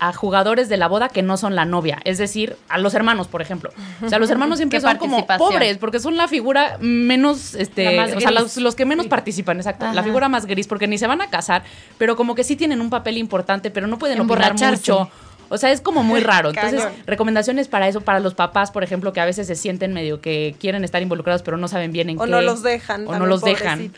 a 0.00 0.12
jugadores 0.12 0.68
de 0.68 0.76
la 0.76 0.88
boda 0.88 1.08
que 1.08 1.22
no 1.22 1.36
son 1.36 1.54
la 1.54 1.64
novia, 1.64 1.98
es 2.04 2.18
decir, 2.18 2.56
a 2.68 2.78
los 2.78 2.94
hermanos, 2.94 3.28
por 3.28 3.42
ejemplo. 3.42 3.70
O 4.02 4.08
sea, 4.08 4.18
los 4.18 4.30
hermanos 4.30 4.56
siempre 4.58 4.80
son 4.80 4.96
como 4.96 5.26
pobres 5.26 5.78
porque 5.78 6.00
son 6.00 6.16
la 6.16 6.28
figura 6.28 6.78
menos, 6.80 7.54
este, 7.54 7.96
La 7.96 8.16
o 8.16 8.20
sea, 8.20 8.30
los, 8.30 8.56
los 8.56 8.74
que 8.74 8.84
menos 8.84 9.06
participan, 9.06 9.58
exacto, 9.58 9.86
la 9.92 10.02
figura 10.02 10.28
más 10.28 10.46
gris 10.46 10.66
porque 10.66 10.86
ni 10.88 10.98
se 10.98 11.06
van 11.06 11.20
a 11.20 11.28
casar, 11.28 11.62
pero 11.98 12.16
como 12.16 12.34
que 12.34 12.44
sí 12.44 12.56
tienen 12.56 12.80
un 12.80 12.90
papel 12.90 13.18
importante, 13.18 13.70
pero 13.70 13.86
no 13.86 13.98
pueden 13.98 14.20
opinar 14.20 14.54
mucho. 14.54 15.10
O 15.50 15.58
sea, 15.58 15.72
es 15.72 15.80
como 15.80 16.02
muy 16.02 16.20
raro. 16.32 16.50
Entonces, 16.50 16.82
Cañón. 16.82 17.02
recomendaciones 17.06 17.68
para 17.68 17.88
eso, 17.88 18.00
para 18.02 18.20
los 18.20 18.34
papás, 18.34 18.70
por 18.70 18.84
ejemplo, 18.84 19.12
que 19.12 19.20
a 19.20 19.24
veces 19.24 19.46
se 19.46 19.54
sienten 19.54 19.92
medio 19.92 20.20
que 20.20 20.54
quieren 20.60 20.84
estar 20.84 21.00
involucrados, 21.02 21.42
pero 21.42 21.56
no 21.56 21.68
saben 21.68 21.92
bien 21.92 22.10
en 22.10 22.18
O 22.18 22.24
qué. 22.24 22.30
no 22.30 22.40
los 22.40 22.62
dejan. 22.62 23.06
O 23.08 23.16
no 23.18 23.26
los 23.26 23.42
dejan. 23.42 23.92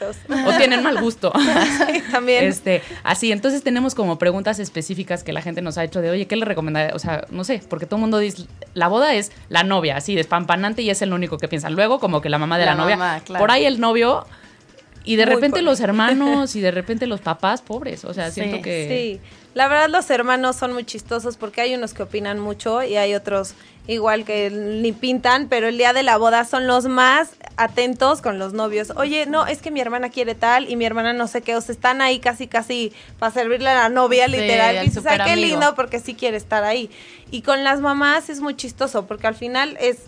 O 0.46 0.52
tienen 0.56 0.82
mal 0.82 1.00
gusto. 1.00 1.32
Sí, 1.90 2.02
también. 2.12 2.44
Este, 2.44 2.82
así, 3.02 3.32
entonces 3.32 3.62
tenemos 3.62 3.94
como 3.94 4.18
preguntas 4.18 4.58
específicas 4.58 5.24
que 5.24 5.32
la 5.32 5.42
gente 5.42 5.62
nos 5.62 5.78
ha 5.78 5.84
hecho 5.84 6.00
de, 6.00 6.10
oye, 6.10 6.26
¿qué 6.26 6.36
le 6.36 6.44
recomendaría? 6.44 6.94
O 6.94 6.98
sea, 6.98 7.26
no 7.30 7.44
sé, 7.44 7.60
porque 7.68 7.86
todo 7.86 7.96
el 7.96 8.00
mundo 8.02 8.18
dice, 8.18 8.44
la 8.74 8.88
boda 8.88 9.14
es 9.14 9.32
la 9.48 9.62
novia, 9.64 9.96
así, 9.96 10.14
despampanante 10.14 10.82
y 10.82 10.90
es 10.90 11.02
el 11.02 11.12
único 11.12 11.38
que 11.38 11.48
piensan. 11.48 11.74
Luego, 11.74 11.98
como 12.00 12.20
que 12.20 12.28
la 12.28 12.38
mamá 12.38 12.58
de 12.58 12.66
la, 12.66 12.72
La 12.74 12.76
novia, 12.82 12.96
mamá, 12.96 13.20
claro. 13.24 13.42
por 13.42 13.50
ahí 13.50 13.64
el 13.64 13.80
novio, 13.80 14.26
y 15.04 15.16
de 15.16 15.24
Muy 15.26 15.34
repente 15.34 15.50
pobre. 15.60 15.62
los 15.64 15.80
hermanos 15.80 16.54
y 16.56 16.60
de 16.60 16.70
repente 16.70 17.06
los 17.06 17.20
papás, 17.20 17.62
pobres. 17.62 18.04
O 18.04 18.12
sea, 18.14 18.30
Sí, 18.30 18.40
siento 18.42 18.62
que... 18.62 19.20
Sí, 19.20 19.30
la 19.54 19.68
verdad 19.68 19.88
los 19.88 20.08
hermanos 20.10 20.56
son 20.56 20.72
muy 20.72 20.84
chistosos 20.84 21.36
porque 21.36 21.60
hay 21.60 21.74
unos 21.74 21.94
que 21.94 22.02
opinan 22.02 22.38
mucho 22.38 22.82
y 22.82 22.96
hay 22.96 23.14
otros 23.14 23.54
igual 23.86 24.24
que 24.24 24.50
ni 24.50 24.92
pintan, 24.92 25.48
pero 25.48 25.66
el 25.66 25.76
día 25.76 25.92
de 25.92 26.04
la 26.04 26.16
boda 26.16 26.44
son 26.44 26.68
los 26.68 26.86
más 26.86 27.30
atentos 27.56 28.20
con 28.20 28.38
los 28.38 28.52
novios. 28.52 28.92
Oye, 28.94 29.26
no, 29.26 29.46
es 29.46 29.60
que 29.60 29.72
mi 29.72 29.80
hermana 29.80 30.10
quiere 30.10 30.36
tal 30.36 30.70
y 30.70 30.76
mi 30.76 30.84
hermana 30.84 31.12
no 31.12 31.26
sé 31.26 31.42
qué, 31.42 31.56
o 31.56 31.60
sea, 31.60 31.72
están 31.72 32.00
ahí 32.00 32.20
casi 32.20 32.46
casi 32.46 32.92
para 33.18 33.32
servirle 33.32 33.70
a 33.70 33.74
la 33.74 33.88
novia 33.88 34.26
Sí, 34.26 34.32
literal. 34.32 34.76
Y 34.76 34.88
dices, 34.88 35.04
ay, 35.06 35.18
qué 35.24 35.36
lindo 35.36 35.74
porque 35.74 35.98
sí 35.98 36.14
quiere 36.14 36.36
estar 36.36 36.62
ahí. 36.62 36.88
Y 37.32 37.42
con 37.42 37.64
las 37.64 37.80
mamás 37.80 38.30
es 38.30 38.40
muy 38.40 38.54
chistoso 38.54 39.06
porque 39.06 39.26
al 39.26 39.34
final 39.34 39.76
es 39.80 39.98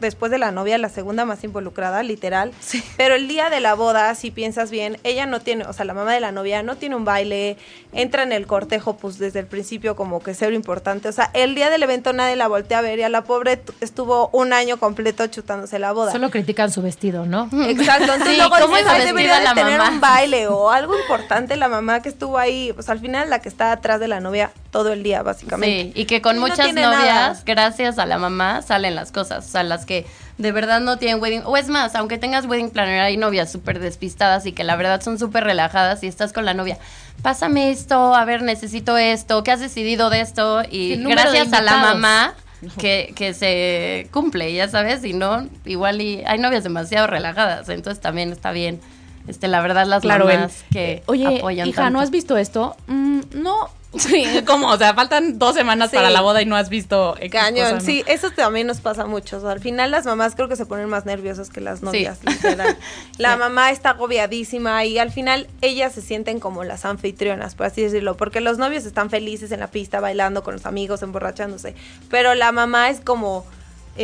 después 0.00 0.30
de 0.32 0.38
la 0.38 0.50
novia 0.50 0.78
la 0.78 0.88
segunda 0.88 1.24
más 1.24 1.44
involucrada, 1.44 2.02
literal. 2.02 2.52
Pero 2.96 3.14
el 3.14 3.28
día 3.28 3.50
de 3.50 3.60
la 3.60 3.74
boda, 3.74 4.14
si 4.14 4.30
piensas 4.30 4.70
bien, 4.70 4.98
ella 5.04 5.26
no 5.26 5.40
tiene, 5.40 5.64
o 5.64 5.72
sea, 5.72 5.84
la 5.84 5.94
mamá 5.94 6.12
de 6.14 6.20
la 6.20 6.32
novia 6.32 6.62
no 6.62 6.76
tiene 6.76 6.96
un 6.96 7.04
baile, 7.04 7.56
entra 7.92 8.22
en 8.22 8.32
el 8.32 8.46
cortejo 8.46 8.96
pues 8.96 9.18
desde 9.18 9.40
el 9.40 9.46
principio 9.46 9.96
como 9.96 10.20
que 10.22 10.34
cero 10.34 10.54
importante. 10.54 11.08
O 11.08 11.12
sea, 11.12 11.30
el 11.34 11.54
día 11.54 11.70
del 11.70 11.82
evento 11.82 12.12
nadie 12.12 12.36
la 12.36 12.48
voltea 12.48 12.78
a 12.78 12.82
ver 12.82 12.98
y 12.98 13.02
a 13.02 13.08
la 13.08 13.22
pobre 13.24 13.62
estuvo 13.80 14.28
un 14.32 14.52
año 14.52 14.78
completo 14.78 15.26
chutándose 15.26 15.78
la 15.78 15.92
boda. 15.92 16.12
Solo 16.12 16.30
critican 16.30 16.70
su 16.72 16.82
vestido, 16.82 17.26
¿no? 17.26 17.48
Exacto, 17.68 18.04
entonces 18.12 18.28
Sí, 18.28 18.36
luego 18.36 18.54
¿cómo 18.60 18.76
dices, 18.76 18.90
"Ay, 18.92 19.06
debería 19.06 19.38
de 19.38 19.44
la 19.44 19.54
tener 19.54 19.78
mamá?" 19.78 19.90
un 19.90 20.00
baile 20.00 20.46
o 20.48 20.70
algo 20.70 20.98
importante 20.98 21.56
la 21.56 21.68
mamá 21.68 22.00
que 22.02 22.08
estuvo 22.08 22.38
ahí, 22.38 22.72
pues 22.74 22.88
al 22.88 23.00
final 23.00 23.28
la 23.30 23.40
que 23.40 23.48
está 23.48 23.72
atrás 23.72 24.00
de 24.00 24.08
la 24.08 24.20
novia 24.20 24.50
todo 24.70 24.92
el 24.92 25.02
día 25.02 25.22
básicamente. 25.22 25.92
Sí, 25.94 26.00
y 26.00 26.04
que 26.06 26.22
con 26.22 26.36
Y 26.36 26.40
no 26.40 26.46
muchas 26.46 26.64
tiene 26.66 26.82
novias, 26.82 27.02
nada. 27.02 27.42
gracias 27.44 27.98
a 27.98 28.06
la 28.06 28.18
mamá, 28.18 28.62
salen 28.62 28.94
las 28.94 29.10
cosas. 29.10 29.46
O 29.46 29.50
sea, 29.50 29.62
las 29.64 29.84
que 29.84 29.89
de 30.38 30.52
verdad 30.52 30.80
no 30.80 30.96
tienen 30.98 31.20
wedding. 31.22 31.42
O 31.44 31.56
es 31.56 31.68
más, 31.68 31.94
aunque 31.94 32.18
tengas 32.18 32.46
wedding 32.46 32.70
planner, 32.70 33.00
hay 33.00 33.16
novias 33.16 33.50
súper 33.52 33.78
despistadas 33.80 34.46
y 34.46 34.52
que 34.52 34.64
la 34.64 34.76
verdad 34.76 35.00
son 35.02 35.18
súper 35.18 35.44
relajadas 35.44 36.02
y 36.02 36.06
estás 36.06 36.32
con 36.32 36.44
la 36.44 36.54
novia. 36.54 36.78
Pásame 37.22 37.70
esto, 37.70 38.14
a 38.14 38.24
ver, 38.24 38.42
necesito 38.42 38.96
esto, 38.96 39.42
¿qué 39.44 39.50
has 39.52 39.60
decidido 39.60 40.08
de 40.08 40.20
esto? 40.22 40.62
Y 40.70 40.96
gracias 40.96 41.52
a 41.52 41.60
la 41.60 41.76
mamá 41.76 42.34
que, 42.78 43.12
que 43.14 43.34
se 43.34 44.08
cumple, 44.10 44.52
ya 44.54 44.68
sabes, 44.68 45.04
y 45.04 45.12
no, 45.12 45.46
igual 45.64 46.00
y 46.00 46.22
hay 46.26 46.38
novias 46.38 46.62
demasiado 46.64 47.06
relajadas, 47.06 47.68
entonces 47.68 48.00
también 48.00 48.32
está 48.32 48.52
bien. 48.52 48.80
Este, 49.28 49.48
la 49.48 49.60
verdad, 49.60 49.86
las 49.86 50.00
Claro, 50.02 50.30
el- 50.30 50.48
que 50.72 51.02
Oye, 51.06 51.38
apoyan 51.38 51.68
hija, 51.68 51.82
tanto. 51.82 51.98
¿no 51.98 52.00
has 52.00 52.10
visto 52.10 52.36
esto? 52.38 52.76
Mm, 52.86 53.20
no. 53.34 53.68
Sí, 53.98 54.24
¿cómo? 54.46 54.68
O 54.68 54.78
sea, 54.78 54.94
faltan 54.94 55.38
dos 55.38 55.54
semanas 55.56 55.90
Sí. 55.90 55.96
para 55.96 56.10
la 56.10 56.20
boda 56.20 56.40
y 56.42 56.46
no 56.46 56.54
has 56.56 56.68
visto 56.68 57.16
X 57.18 57.30
Cañón, 57.32 57.64
cosa, 57.64 57.74
¿no? 57.74 57.80
sí, 57.80 58.04
eso 58.06 58.30
también 58.30 58.66
nos 58.66 58.80
pasa 58.80 59.06
mucho. 59.06 59.38
O 59.38 59.40
sea, 59.40 59.50
al 59.50 59.60
final 59.60 59.90
las 59.90 60.06
mamás 60.06 60.34
creo 60.36 60.48
que 60.48 60.56
se 60.56 60.64
ponen 60.66 60.88
más 60.88 61.06
nerviosas 61.06 61.50
que 61.50 61.60
las 61.60 61.82
novias, 61.82 62.20
literal. 62.24 62.76
La 63.18 63.36
mamá 63.36 63.70
está 63.70 63.90
agobiadísima 63.90 64.84
y 64.84 64.98
al 64.98 65.10
final 65.10 65.48
ellas 65.60 65.92
se 65.92 66.02
sienten 66.02 66.40
como 66.40 66.62
las 66.64 66.84
anfitrionas, 66.84 67.54
por 67.54 67.66
así 67.66 67.82
decirlo, 67.82 68.16
porque 68.16 68.40
los 68.40 68.58
novios 68.58 68.84
están 68.86 69.10
felices 69.10 69.50
en 69.52 69.60
la 69.60 69.66
pista 69.70 70.00
bailando 70.00 70.42
con 70.42 70.54
los 70.54 70.66
amigos, 70.66 71.02
emborrachándose, 71.02 71.74
pero 72.08 72.34
la 72.34 72.52
mamá 72.52 72.90
es 72.90 73.00
como 73.00 73.44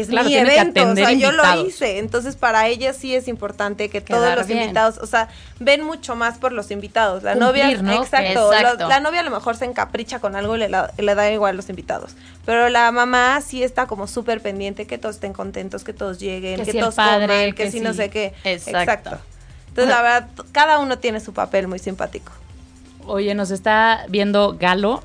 es 0.00 0.08
Claro, 0.08 0.28
mi 0.28 0.36
evento, 0.36 0.82
o 0.90 0.94
sea, 0.94 1.12
yo 1.12 1.32
lo 1.32 1.66
hice, 1.66 1.98
entonces 1.98 2.36
para 2.36 2.68
ellas 2.68 2.96
sí 2.96 3.14
es 3.14 3.28
importante 3.28 3.88
que 3.88 4.00
todos 4.00 4.34
los 4.36 4.46
bien. 4.46 4.62
invitados, 4.62 4.98
o 4.98 5.06
sea, 5.06 5.28
ven 5.58 5.82
mucho 5.82 6.14
más 6.16 6.38
por 6.38 6.52
los 6.52 6.70
invitados. 6.70 7.22
La 7.22 7.32
Cumplir, 7.32 7.80
novia, 7.80 7.82
¿no? 7.82 8.02
exacto, 8.02 8.52
Exacto. 8.52 8.82
lo- 8.84 8.88
la 8.88 9.00
novia 9.00 9.20
a 9.20 9.22
lo 9.22 9.30
mejor 9.30 9.56
se 9.56 9.64
encapricha 9.64 10.18
con 10.18 10.36
algo 10.36 10.56
y 10.56 10.58
le, 10.58 10.68
la- 10.68 10.92
le 10.98 11.14
da 11.14 11.30
igual 11.30 11.50
a 11.50 11.56
los 11.56 11.68
invitados. 11.70 12.12
Pero 12.44 12.68
la 12.68 12.92
mamá 12.92 13.40
sí 13.40 13.62
está 13.62 13.86
como 13.86 14.06
súper 14.06 14.40
pendiente 14.42 14.86
que 14.86 14.98
todos 14.98 15.14
estén 15.16 15.32
contentos, 15.32 15.82
que 15.82 15.92
todos 15.92 16.18
lleguen, 16.18 16.60
Que 16.60 16.66
que, 16.66 16.72
si 16.72 16.78
todos 16.80 16.94
padre, 16.94 17.26
coman, 17.26 17.52
que, 17.54 17.64
que 17.64 17.70
si 17.70 17.80
no 17.80 17.92
si- 17.92 17.96
sé 17.98 18.10
qué. 18.10 18.34
Exacto. 18.44 19.18
Entonces, 19.68 19.94
la 19.94 20.02
verdad, 20.02 20.28
cada 20.52 20.78
uno 20.78 20.98
tiene 20.98 21.20
su 21.20 21.32
papel 21.32 21.68
muy 21.68 21.78
simpático. 21.78 22.32
Oye, 23.06 23.34
nos 23.34 23.50
está 23.50 24.04
viendo 24.08 24.56
Galo. 24.58 25.02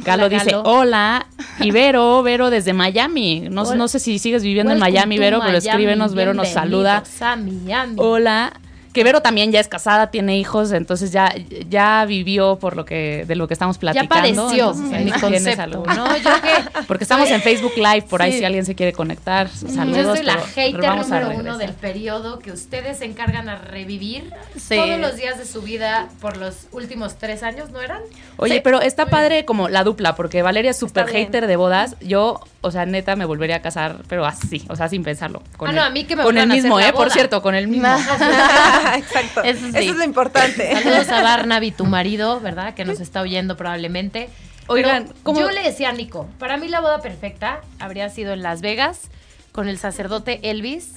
Galo 0.04 0.26
Hola, 0.26 0.28
dice, 0.28 0.50
Galo. 0.50 0.62
hola, 0.62 1.26
y 1.60 1.70
Vero, 1.70 2.22
Vero 2.22 2.50
desde 2.50 2.72
Miami. 2.72 3.48
No, 3.50 3.74
no 3.74 3.88
sé 3.88 3.98
si 3.98 4.18
sigues 4.18 4.42
viviendo 4.42 4.72
en 4.72 4.78
Miami, 4.78 5.18
Vero, 5.18 5.38
pero 5.40 5.52
Miami, 5.52 5.68
escríbenos, 5.68 6.14
Vero 6.14 6.34
nos 6.34 6.48
saluda. 6.48 7.02
bienvenidos 7.04 7.22
a 7.22 7.36
Miami. 7.36 7.94
Hola. 7.98 8.52
Que 8.92 9.04
Vero 9.04 9.20
también 9.22 9.52
ya 9.52 9.60
es 9.60 9.68
casada, 9.68 10.10
tiene 10.10 10.38
hijos, 10.38 10.72
entonces 10.72 11.12
ya, 11.12 11.32
ya 11.68 12.04
vivió 12.06 12.58
por 12.58 12.74
lo 12.76 12.84
que, 12.84 13.24
de 13.28 13.36
lo 13.36 13.46
que 13.46 13.54
estamos 13.54 13.76
Ya 13.76 13.80
platicando. 13.80 14.08
padeció 14.14 14.70
entonces 14.70 15.04
mi 15.04 15.10
concepto, 15.12 15.62
algo. 15.62 15.86
¿no? 15.86 16.16
Yo 16.16 16.30
que 16.40 16.82
Porque 16.86 17.04
estamos 17.04 17.28
en 17.30 17.42
Facebook 17.42 17.72
Live, 17.76 18.02
por 18.08 18.22
ahí 18.22 18.32
Sí. 18.32 18.38
si 18.38 18.44
alguien 18.44 18.64
se 18.64 18.74
quiere 18.74 18.92
conectar. 18.92 19.48
Saludos. 19.48 19.96
yo 20.04 20.16
soy 20.16 20.24
la 20.24 20.34
hater 20.38 20.96
número 20.96 21.30
uno 21.38 21.58
del 21.58 21.72
periodo 21.72 22.38
que 22.38 22.50
ustedes 22.52 22.98
se 22.98 23.04
encargan 23.04 23.48
a 23.48 23.56
revivir 23.56 24.30
Sí. 24.56 24.76
todos 24.76 24.98
los 24.98 25.16
días 25.16 25.38
de 25.38 25.44
su 25.44 25.62
vida 25.62 26.08
por 26.20 26.36
los 26.36 26.66
últimos 26.72 27.16
tres 27.18 27.42
años, 27.42 27.70
¿no 27.70 27.80
eran? 27.80 28.00
Oye, 28.36 28.54
Sí. 28.56 28.60
pero 28.64 28.80
está 28.80 29.06
padre 29.06 29.44
como 29.44 29.68
la 29.68 29.84
dupla, 29.84 30.14
porque 30.16 30.42
Valeria 30.42 30.70
es 30.70 30.78
súper 30.78 31.06
hater 31.08 31.46
de 31.46 31.56
bodas. 31.56 31.96
Yo, 32.00 32.40
o 32.62 32.70
sea, 32.70 32.86
neta, 32.86 33.16
me 33.16 33.24
volvería 33.26 33.56
a 33.56 33.62
casar, 33.62 33.96
pero 34.08 34.24
así, 34.24 34.64
o 34.68 34.76
sea, 34.76 34.88
sin 34.88 35.02
pensarlo. 35.04 35.42
Con 35.56 35.68
Ah, 35.68 35.70
el, 35.70 35.76
no, 35.76 35.82
a 35.84 35.90
mí 35.90 36.04
que 36.04 36.16
me 36.16 36.22
Con 36.22 36.38
el 36.38 36.48
mismo, 36.48 36.78
¿eh? 36.80 36.84
la 36.84 36.92
Por 36.92 37.06
boda. 37.06 37.14
cierto, 37.14 37.42
con 37.42 37.54
el 37.54 37.68
mismo. 37.68 37.88
Exacto. 38.96 39.42
Eso 39.42 39.66
es 39.66 39.96
lo 39.96 40.04
importante. 40.04 40.72
Saludos 40.74 41.08
a 41.08 41.22
Barnaby, 41.22 41.70
tu 41.72 41.84
marido, 41.86 42.40
¿verdad? 42.40 42.74
Que 42.74 42.84
nos 42.84 43.00
está 43.00 43.20
oyendo 43.20 43.56
probablemente. 43.56 44.28
Oigan, 44.66 45.04
Pero 45.04 45.18
¿cómo- 45.22 45.40
yo 45.40 45.50
le 45.50 45.62
decía 45.62 45.88
a 45.88 45.92
Nico, 45.92 46.28
para 46.38 46.56
mí 46.56 46.68
la 46.68 46.80
boda 46.80 47.00
perfecta 47.00 47.60
habría 47.78 48.10
sido 48.10 48.32
en 48.34 48.42
Las 48.42 48.60
Vegas 48.60 49.02
con 49.52 49.66
el 49.68 49.78
sacerdote 49.78 50.38
Elvis, 50.50 50.92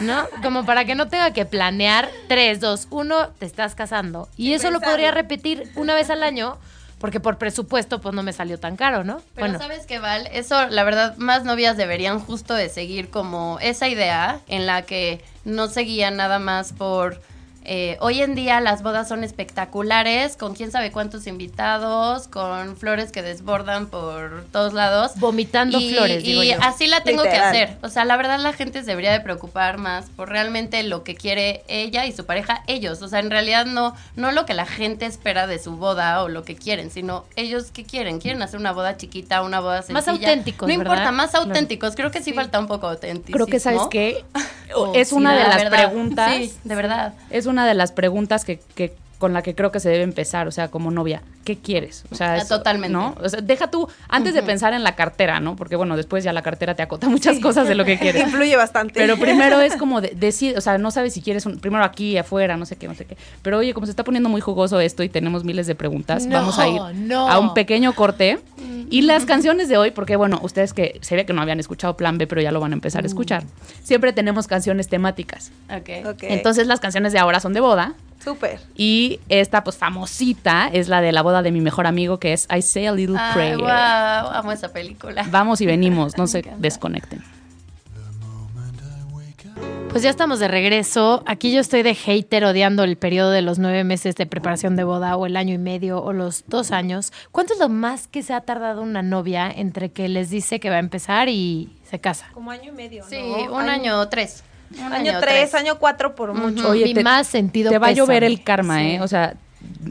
¿no? 0.00 0.24
Como 0.42 0.64
para 0.64 0.84
que 0.84 0.94
no 0.94 1.08
tenga 1.08 1.32
que 1.32 1.44
planear 1.44 2.08
3, 2.28 2.58
2, 2.60 2.86
1, 2.90 3.28
te 3.38 3.44
estás 3.44 3.74
casando. 3.74 4.28
Y 4.36 4.52
eso 4.54 4.70
lo 4.70 4.80
podría 4.80 5.10
repetir 5.10 5.70
una 5.74 5.94
vez 5.94 6.08
al 6.08 6.22
año, 6.22 6.56
porque 6.98 7.20
por 7.20 7.38
presupuesto 7.38 8.00
pues 8.00 8.14
no 8.14 8.22
me 8.22 8.32
salió 8.32 8.58
tan 8.58 8.76
caro, 8.76 9.04
¿no? 9.04 9.22
Pero 9.34 9.58
sabes 9.58 9.86
que 9.86 9.98
Val, 9.98 10.28
eso 10.32 10.66
la 10.68 10.84
verdad 10.84 11.16
más 11.16 11.44
novias 11.44 11.76
deberían 11.76 12.18
justo 12.20 12.54
de 12.54 12.68
seguir 12.68 13.10
como 13.10 13.58
esa 13.60 13.88
idea 13.88 14.40
en 14.48 14.66
la 14.66 14.82
que 14.82 15.22
no 15.44 15.68
seguían 15.68 16.16
nada 16.16 16.38
más 16.38 16.72
por 16.72 17.20
eh, 17.70 17.98
hoy 18.00 18.22
en 18.22 18.34
día 18.34 18.60
las 18.60 18.82
bodas 18.82 19.06
son 19.08 19.22
espectaculares, 19.24 20.36
con 20.38 20.54
quién 20.54 20.70
sabe 20.70 20.90
cuántos 20.90 21.26
invitados, 21.26 22.26
con 22.26 22.76
flores 22.78 23.12
que 23.12 23.20
desbordan 23.22 23.88
por 23.88 24.44
todos 24.52 24.72
lados. 24.72 25.12
Vomitando 25.16 25.78
y, 25.78 25.92
flores, 25.92 26.22
digo 26.22 26.42
y 26.42 26.48
yo. 26.48 26.56
así 26.62 26.86
la 26.86 27.02
tengo 27.02 27.24
Literal. 27.24 27.52
que 27.52 27.62
hacer. 27.62 27.76
O 27.82 27.90
sea, 27.90 28.06
la 28.06 28.16
verdad 28.16 28.38
la 28.38 28.54
gente 28.54 28.80
se 28.80 28.86
debería 28.86 29.12
de 29.12 29.20
preocupar 29.20 29.76
más 29.76 30.06
por 30.16 30.30
realmente 30.30 30.82
lo 30.82 31.04
que 31.04 31.14
quiere 31.14 31.62
ella 31.68 32.06
y 32.06 32.12
su 32.12 32.24
pareja, 32.24 32.62
ellos. 32.68 33.02
O 33.02 33.08
sea, 33.08 33.18
en 33.18 33.30
realidad 33.30 33.66
no, 33.66 33.94
no 34.16 34.32
lo 34.32 34.46
que 34.46 34.54
la 34.54 34.64
gente 34.64 35.04
espera 35.04 35.46
de 35.46 35.58
su 35.58 35.76
boda 35.76 36.22
o 36.22 36.28
lo 36.28 36.44
que 36.44 36.56
quieren, 36.56 36.90
sino 36.90 37.26
ellos 37.36 37.66
qué 37.72 37.84
quieren. 37.84 38.18
Quieren 38.18 38.40
hacer 38.42 38.58
una 38.58 38.72
boda 38.72 38.96
chiquita, 38.96 39.42
una 39.42 39.60
boda 39.60 39.82
sencilla. 39.82 39.94
Más 40.00 40.08
auténticos, 40.08 40.66
No 40.68 40.72
importa, 40.72 40.94
¿verdad? 41.00 41.12
más 41.12 41.30
Claro. 41.32 41.46
auténticos. 41.46 41.94
Creo 41.94 42.10
que 42.10 42.22
sí, 42.22 42.32
falta 42.32 42.58
un 42.58 42.66
poco 42.66 42.88
auténtico. 42.88 43.36
Creo 43.36 43.46
que, 43.46 43.60
¿sabes 43.60 43.82
qué? 43.90 44.24
Es 44.94 45.08
sí, 45.08 45.14
una 45.14 45.32
de 45.34 45.42
la 45.44 45.48
las 45.48 45.56
verdad. 45.64 45.78
preguntas. 45.88 46.36
Sí, 46.36 46.52
de 46.62 46.74
verdad. 46.74 47.14
Es 47.30 47.46
una 47.46 47.57
de 47.66 47.74
las 47.74 47.92
preguntas 47.92 48.44
que, 48.44 48.60
que 48.74 48.94
con 49.18 49.32
la 49.32 49.42
que 49.42 49.56
creo 49.56 49.72
que 49.72 49.80
se 49.80 49.88
debe 49.88 50.04
empezar, 50.04 50.46
o 50.46 50.52
sea, 50.52 50.68
como 50.68 50.92
novia. 50.92 51.22
¿Qué 51.44 51.56
quieres? 51.56 52.04
O 52.12 52.14
sea, 52.14 52.34
Ah, 52.34 52.36
es- 52.36 52.46
totalmente. 52.46 52.92
¿no? 52.92 53.16
O 53.20 53.28
sea, 53.28 53.40
deja 53.40 53.68
tú, 53.68 53.88
antes 54.08 54.32
de 54.32 54.44
pensar 54.44 54.74
en 54.74 54.84
la 54.84 54.94
cartera, 54.94 55.40
¿no? 55.40 55.56
Porque 55.56 55.74
bueno, 55.74 55.96
después 55.96 56.22
ya 56.22 56.32
la 56.32 56.42
cartera 56.42 56.76
te 56.76 56.82
acota 56.84 57.08
muchas 57.08 57.40
cosas 57.40 57.66
de 57.66 57.74
lo 57.74 57.84
que 57.84 57.98
quieres. 57.98 58.22
Influye 58.22 58.54
bastante. 58.54 58.92
Pero 58.94 59.16
primero 59.18 59.60
es 59.60 59.74
como 59.74 60.00
de, 60.00 60.10
decir, 60.14 60.56
o 60.56 60.60
sea, 60.60 60.78
no 60.78 60.92
sabes 60.92 61.14
si 61.14 61.20
quieres 61.20 61.46
un, 61.46 61.58
primero 61.58 61.82
aquí, 61.82 62.16
afuera, 62.16 62.56
no 62.56 62.64
sé 62.64 62.76
qué, 62.76 62.86
no 62.86 62.94
sé 62.94 63.06
qué. 63.06 63.16
Pero 63.42 63.58
oye, 63.58 63.74
como 63.74 63.86
se 63.86 63.90
está 63.90 64.04
poniendo 64.04 64.28
muy 64.28 64.40
jugoso 64.40 64.78
esto 64.78 65.02
y 65.02 65.08
tenemos 65.08 65.42
miles 65.42 65.66
de 65.66 65.74
preguntas, 65.74 66.24
No, 66.26 66.34
vamos 66.36 66.58
a 66.60 66.68
ir 66.68 66.80
no. 66.94 67.28
a 67.28 67.40
un 67.40 67.54
pequeño 67.54 67.94
corte. 67.94 68.38
Y 68.90 69.02
las 69.02 69.24
canciones 69.24 69.68
de 69.68 69.76
hoy, 69.76 69.90
porque 69.90 70.16
bueno, 70.16 70.38
ustedes 70.42 70.72
que 70.72 70.98
se 71.02 71.16
ve 71.16 71.26
que 71.26 71.32
no 71.32 71.42
habían 71.42 71.60
escuchado 71.60 71.96
Plan 71.96 72.18
B, 72.18 72.26
pero 72.26 72.40
ya 72.40 72.52
lo 72.52 72.60
van 72.60 72.72
a 72.72 72.74
empezar 72.74 73.04
a 73.04 73.06
escuchar. 73.06 73.44
Siempre 73.82 74.12
tenemos 74.12 74.46
canciones 74.46 74.88
temáticas. 74.88 75.50
Ok. 75.70 76.06
Ok. 76.06 76.22
Entonces 76.22 76.66
las 76.66 76.80
canciones 76.80 77.12
de 77.12 77.18
ahora 77.18 77.40
son 77.40 77.52
de 77.52 77.60
boda. 77.60 77.94
Súper. 78.22 78.60
Y 78.76 79.20
esta, 79.28 79.62
pues, 79.62 79.76
famosita 79.76 80.68
es 80.72 80.88
la 80.88 81.00
de 81.00 81.12
la 81.12 81.22
boda 81.22 81.40
de 81.42 81.52
mi 81.52 81.60
mejor 81.60 81.86
amigo, 81.86 82.18
que 82.18 82.32
es 82.32 82.48
I 82.54 82.62
Say 82.62 82.86
a 82.86 82.92
Little 82.92 83.16
Ay, 83.18 83.32
Prayer. 83.32 83.58
wow, 83.58 84.32
amo 84.32 84.52
esa 84.52 84.72
película. 84.72 85.24
Vamos 85.30 85.60
y 85.60 85.66
venimos, 85.66 86.18
no 86.18 86.26
se 86.26 86.44
desconecten. 86.58 87.22
Pues 89.98 90.04
ya 90.04 90.10
estamos 90.10 90.38
de 90.38 90.46
regreso. 90.46 91.24
Aquí 91.26 91.50
yo 91.52 91.58
estoy 91.60 91.82
de 91.82 91.92
hater 91.92 92.44
odiando 92.44 92.84
el 92.84 92.96
periodo 92.96 93.32
de 93.32 93.42
los 93.42 93.58
nueve 93.58 93.82
meses 93.82 94.14
de 94.14 94.26
preparación 94.26 94.76
de 94.76 94.84
boda 94.84 95.16
o 95.16 95.26
el 95.26 95.36
año 95.36 95.54
y 95.54 95.58
medio 95.58 96.00
o 96.00 96.12
los 96.12 96.44
dos 96.46 96.70
años. 96.70 97.12
¿Cuánto 97.32 97.54
es 97.54 97.58
lo 97.58 97.68
más 97.68 98.06
que 98.06 98.22
se 98.22 98.32
ha 98.32 98.40
tardado 98.42 98.80
una 98.82 99.02
novia 99.02 99.50
entre 99.50 99.90
que 99.90 100.08
les 100.08 100.30
dice 100.30 100.60
que 100.60 100.70
va 100.70 100.76
a 100.76 100.78
empezar 100.78 101.28
y 101.28 101.72
se 101.90 101.98
casa? 101.98 102.28
Como 102.32 102.52
año 102.52 102.70
y 102.70 102.76
medio. 102.76 103.02
Sí, 103.08 103.16
¿no? 103.48 103.54
un 103.56 103.68
año 103.68 103.98
o 103.98 104.08
tres. 104.08 104.44
Un 104.80 104.92
Año 104.92 105.18
tres, 105.18 105.52
año 105.54 105.80
cuatro 105.80 106.14
por 106.14 106.32
mucho. 106.32 106.68
Oye, 106.70 106.84
Mi 106.84 106.94
te- 106.94 107.02
más 107.02 107.26
sentido 107.26 107.68
Te 107.72 107.78
va 107.78 107.88
a 107.88 107.90
llover 107.92 108.22
el 108.22 108.44
karma, 108.44 108.78
Sí. 108.78 108.84
¿eh? 108.92 109.00
O 109.00 109.08
sea, 109.08 109.34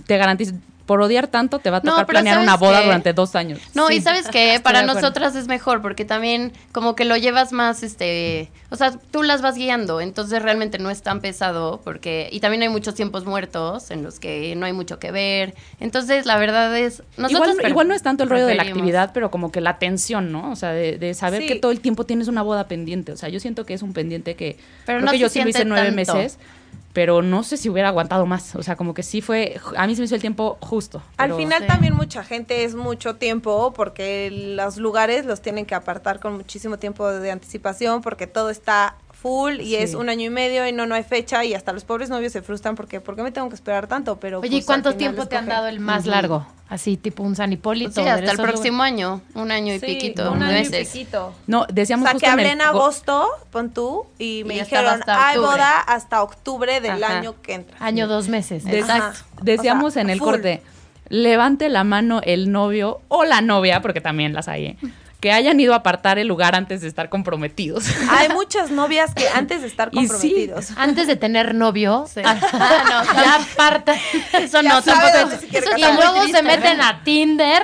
te 0.05 0.15
garantizo, 0.17 0.53
por 0.87 1.01
odiar 1.01 1.27
tanto 1.27 1.59
te 1.59 1.69
va 1.69 1.77
a 1.77 1.81
tocar 1.81 2.07
planear 2.07 2.39
una 2.39 2.53
¿sabes 2.53 2.59
boda 2.61 2.81
durante 2.81 3.13
dos 3.13 3.35
años. 3.35 3.59
No, 3.75 3.89
Sí. 3.89 3.95
y 3.97 4.01
sabes 4.01 4.27
que 4.29 4.59
para 4.63 4.81
nosotras 4.81 5.35
es 5.35 5.47
mejor 5.47 5.83
porque 5.83 6.03
también 6.05 6.51
como 6.71 6.95
que 6.95 7.05
lo 7.05 7.15
llevas 7.17 7.51
más, 7.53 7.83
este, 7.83 8.49
o 8.71 8.75
sea, 8.75 8.91
tú 9.11 9.21
las 9.21 9.43
vas 9.43 9.55
guiando, 9.55 10.01
entonces 10.01 10.41
realmente 10.41 10.79
no 10.79 10.89
es 10.89 11.03
tan 11.03 11.19
pesado 11.21 11.81
porque, 11.83 12.29
y 12.31 12.39
también 12.39 12.63
hay 12.63 12.69
muchos 12.69 12.95
tiempos 12.95 13.25
muertos 13.25 13.91
en 13.91 14.01
los 14.01 14.19
que 14.19 14.55
no 14.55 14.65
hay 14.65 14.73
mucho 14.73 14.97
que 14.97 15.11
ver, 15.11 15.53
entonces 15.79 16.25
la 16.25 16.37
verdad 16.37 16.75
es, 16.77 17.03
Igual, 17.17 17.57
igual 17.67 17.87
no 17.87 17.93
es 17.93 18.01
tanto 18.01 18.23
el 18.23 18.29
rollo 18.29 18.47
de 18.47 18.55
la 18.55 18.63
actividad, 18.63 19.11
pero 19.13 19.29
como 19.29 19.51
que 19.51 19.61
la 19.61 19.77
tensión, 19.79 20.31
¿no? 20.31 20.51
O 20.51 20.55
sea, 20.55 20.71
de, 20.71 20.97
de 20.97 21.13
saber 21.13 21.41
Sí. 21.41 21.47
que 21.47 21.55
todo 21.55 21.71
el 21.71 21.81
tiempo 21.81 22.05
tienes 22.05 22.29
una 22.29 22.41
boda 22.41 22.67
pendiente. 22.67 23.11
O 23.11 23.17
sea, 23.17 23.27
yo 23.29 23.39
siento 23.41 23.65
que 23.65 23.73
es 23.73 23.81
un 23.81 23.91
pendiente 23.93 24.35
que 24.35 24.57
Pero 24.85 24.99
creo 24.99 25.05
no 25.05 25.11
que 25.11 25.19
yo 25.19 25.27
sí 25.29 25.41
lo 25.41 25.49
hice 25.49 25.65
nueve 25.65 25.91
meses, 25.91 26.37
pero 26.97 27.21
no 27.21 27.43
sé 27.43 27.57
si 27.57 27.69
hubiera 27.69 27.89
aguantado 27.89 28.25
más. 28.25 28.55
O 28.55 28.63
sea, 28.63 28.75
como 28.75 28.95
que 28.95 29.03
sí 29.03 29.21
fue, 29.21 29.61
a 29.75 29.85
mí 29.85 29.93
se 29.93 30.01
me 30.01 30.05
hizo 30.05 30.15
el 30.15 30.21
tiempo 30.21 30.57
justo. 30.61 31.03
Al 31.17 31.31
final 31.35 31.61
Sí. 31.61 31.67
también 31.67 31.93
mucha 31.93 32.23
gente 32.23 32.63
es 32.63 32.73
mucho 32.73 33.17
tiempo 33.17 33.71
porque 33.71 34.31
los 34.55 34.77
lugares 34.77 35.23
los 35.27 35.43
tienen 35.43 35.67
que 35.67 35.75
apartar 35.75 36.19
con 36.19 36.33
muchísimo 36.33 36.79
tiempo 36.79 37.07
de 37.07 37.29
anticipación 37.29 38.01
porque 38.01 38.25
todo 38.25 38.49
está 38.49 38.95
full 39.27 39.59
y 39.59 39.75
es 39.75 39.93
un 39.93 40.07
año 40.09 40.23
y 40.25 40.29
medio 40.29 40.65
y 40.67 40.71
no 40.71 40.85
no 40.85 40.95
hay 40.95 41.03
fecha 41.03 41.43
y 41.43 41.53
hasta 41.53 41.73
los 41.73 41.83
pobres 41.83 42.09
novios 42.09 42.31
se 42.31 42.41
frustran 42.41 42.75
porque 42.75 43.01
¿por 43.01 43.15
qué 43.17 43.23
me 43.23 43.31
tengo 43.31 43.49
que 43.49 43.55
esperar 43.55 43.87
tanto? 43.87 44.17
Pero 44.19 44.39
Oye, 44.39 44.47
¿y 44.47 44.51
pues, 44.51 44.61
al 44.63 44.65
cuánto 44.67 44.95
tiempo 44.95 45.25
te 45.27 45.35
han 45.35 45.47
dado 45.47 45.67
el 45.67 45.79
más 45.81 46.05
largo? 46.05 46.47
Así, 46.69 46.97
tipo 46.97 47.23
un 47.23 47.35
San 47.35 47.51
Hipólito. 47.53 47.91
Sí, 48.01 48.07
hasta 48.07 48.31
el 48.31 48.37
próximo 48.37 48.83
año, 48.83 49.21
un 49.35 49.51
año 49.51 49.73
y 49.73 49.79
Sí, 49.79 49.85
piquito, 49.85 50.31
un 50.31 50.43
año 50.43 50.57
y 50.57 50.59
meses. 50.63 50.89
piquito. 50.89 51.33
No, 51.47 51.61
O 51.61 51.65
decíamos 51.71 52.03
sea, 52.05 52.13
justo 52.13 52.25
que 52.25 52.31
hablé 52.31 52.43
el 52.45 52.51
en 52.51 52.57
go- 52.59 52.63
agosto, 52.65 53.27
pon 53.51 53.69
tú, 53.73 54.05
y 54.19 54.43
me 54.45 54.55
Y 54.55 54.59
dijeron, 54.59 55.01
hay 55.07 55.37
octubre". 55.37 55.51
boda 55.55 55.79
hasta 55.79 56.21
octubre 56.23 56.79
del 56.81 57.01
Ajá. 57.03 57.19
año 57.19 57.35
que 57.41 57.53
entra. 57.53 57.77
Año, 57.79 58.07
dos 58.07 58.27
meses. 58.27 58.63
De- 58.65 58.79
Exacto. 58.79 59.19
Decíamos 59.41 59.85
O 59.85 59.91
sea, 59.91 60.01
en 60.01 60.09
el 60.09 60.19
full. 60.19 60.27
corte, 60.29 60.61
levante 61.09 61.69
la 61.69 61.83
mano 61.85 62.19
el 62.23 62.51
novio 62.51 62.99
o 63.07 63.23
la 63.23 63.41
novia, 63.41 63.81
porque 63.81 64.01
también 64.01 64.33
las 64.33 64.47
hay, 64.49 64.65
¿eh? 64.65 64.77
Que 65.19 65.31
hayan 65.31 65.59
ido 65.59 65.73
a 65.73 65.77
apartar 65.77 66.19
el 66.19 66.27
lugar 66.27 66.53
antes 66.55 66.81
de 66.81 66.87
estar 66.87 67.09
comprometidos. 67.09 67.85
Hay 68.11 68.29
muchas 68.29 68.69
novias 68.69 69.13
que 69.15 69.27
antes 69.29 69.61
de 69.61 69.67
estar 69.67 69.89
Y 69.91 70.01
sí. 70.01 70.07
comprometidos. 70.07 70.71
Antes 70.77 71.07
de 71.07 71.15
tener 71.15 71.55
novio, 71.55 72.05
Sí. 72.13 72.21
ah, 72.25 72.35
no, 72.35 73.23
ya 73.23 73.35
aparta. 73.35 73.95
Eso 74.39 74.61
Ya 74.61 74.69
no, 74.73 74.81
tampoco 74.83 75.33
es- 75.33 75.63
eso 75.63 75.69
Y 75.77 75.81
luego 75.81 76.27
se 76.27 76.43
meten 76.43 76.81
a 76.81 77.03
Tinder. 77.03 77.63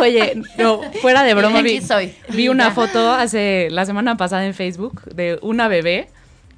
Oye, 0.00 0.42
no, 0.58 0.80
fuera 1.00 1.22
de 1.22 1.34
broma, 1.34 1.62
vi, 1.62 1.80
soy. 1.80 2.14
vi 2.30 2.48
una 2.48 2.70
foto 2.72 3.12
hace 3.12 3.68
la 3.70 3.84
semana 3.86 4.16
pasada 4.16 4.44
en 4.46 4.54
Facebook 4.54 5.02
de 5.04 5.38
una 5.42 5.68
bebé 5.68 6.08